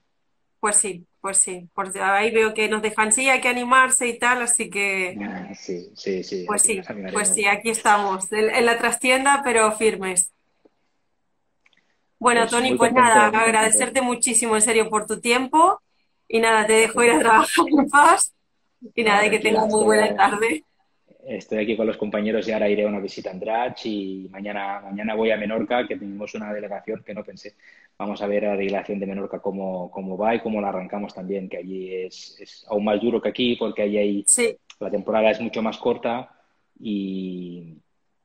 Pues 0.59 0.77
sí, 0.77 1.05
pues 1.19 1.37
sí, 1.37 1.67
porque 1.73 1.99
ahí 1.99 2.31
veo 2.31 2.53
que 2.53 2.69
nos 2.69 2.81
dejan, 2.81 3.11
sí, 3.11 3.29
hay 3.29 3.41
que 3.41 3.49
animarse 3.49 4.07
y 4.07 4.17
tal, 4.17 4.41
así 4.41 4.69
que... 4.69 5.15
Sí, 5.55 5.91
sí, 5.95 6.23
sí. 6.23 6.43
Pues 6.47 6.63
sí, 6.63 6.81
pues 7.13 7.29
sí, 7.29 7.45
aquí 7.45 7.69
estamos, 7.69 8.31
en 8.31 8.65
la 8.65 8.77
trastienda, 8.79 9.41
pero 9.43 9.71
firmes. 9.73 10.31
Bueno, 12.21 12.41
pues 12.41 12.51
Tony, 12.51 12.75
pues 12.75 12.93
nada, 12.93 13.29
agradecerte 13.29 13.99
muchísimo 13.99 14.55
en 14.55 14.61
serio 14.61 14.91
por 14.91 15.07
tu 15.07 15.19
tiempo. 15.19 15.81
Y 16.27 16.39
nada, 16.39 16.67
te 16.67 16.73
dejo 16.73 17.03
ir 17.03 17.13
a 17.13 17.19
trabajar 17.19 17.65
en 17.67 17.89
paz. 17.89 18.35
Y 18.93 19.03
nada, 19.03 19.27
que 19.27 19.39
tengas 19.39 19.67
muy 19.67 19.83
buena 19.83 20.15
tarde. 20.15 20.63
Estoy 21.25 21.63
aquí 21.63 21.75
con 21.75 21.87
los 21.87 21.97
compañeros 21.97 22.47
y 22.47 22.51
ahora 22.51 22.69
iré 22.69 22.85
a 22.85 22.89
una 22.89 22.99
visita 22.99 23.31
a 23.31 23.33
Andrach 23.33 23.85
y 23.85 24.27
mañana, 24.29 24.81
mañana 24.81 25.15
voy 25.15 25.31
a 25.31 25.37
Menorca, 25.37 25.87
que 25.87 25.95
tenemos 25.95 26.35
una 26.35 26.53
delegación 26.53 27.01
que 27.03 27.15
no 27.15 27.23
pensé. 27.23 27.55
Vamos 27.97 28.21
a 28.21 28.27
ver 28.27 28.45
a 28.45 28.49
la 28.49 28.57
delegación 28.57 28.99
de 28.99 29.07
Menorca 29.07 29.39
cómo, 29.39 29.89
cómo 29.89 30.15
va 30.15 30.35
y 30.35 30.41
cómo 30.41 30.61
la 30.61 30.69
arrancamos 30.69 31.15
también, 31.15 31.49
que 31.49 31.57
allí 31.57 31.91
es, 31.91 32.37
es 32.39 32.65
aún 32.69 32.85
más 32.85 33.01
duro 33.01 33.19
que 33.19 33.29
aquí 33.29 33.55
porque 33.55 33.81
allí 33.81 33.97
hay, 33.97 34.25
la 34.79 34.91
temporada 34.91 35.31
es 35.31 35.41
mucho 35.41 35.63
más 35.63 35.79
corta 35.79 36.29
y, 36.79 37.80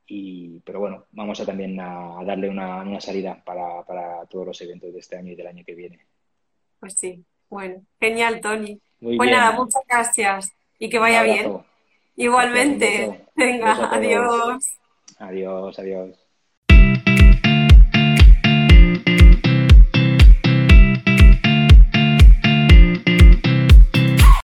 y, 0.07 0.61
pero 0.61 0.81
bueno, 0.81 1.05
vamos 1.13 1.41
a 1.41 1.47
también 1.47 1.79
a, 1.81 2.23
darle 2.25 2.49
una, 2.49 2.83
una 2.83 3.01
salida 3.01 3.43
para, 3.45 3.85
para, 3.85 4.25
todos 4.27 4.47
los 4.47 4.61
eventos 4.61 4.93
de 4.93 5.01
este 5.01 5.17
año 5.17 5.33
y 5.33 5.37
del 5.37 5.47
año 5.47 5.65
que 5.65 5.75
viene. 5.75 6.01
Pues 6.79 6.95
sí, 6.95 7.25
bueno, 7.49 7.83
genial, 8.01 8.41
Tony. 8.41 8.81
Muy 9.01 9.17
pues 9.17 9.31
nada, 9.31 9.53
muchas 9.53 9.83
gracias 9.89 10.53
y 10.79 10.89
que 10.89 10.99
vaya 10.99 11.23
bien. 11.23 11.59
Igualmente. 12.17 13.27
Venga, 13.35 13.95
adiós. 13.95 14.79
Adiós, 15.19 15.79
adiós. 15.79 16.26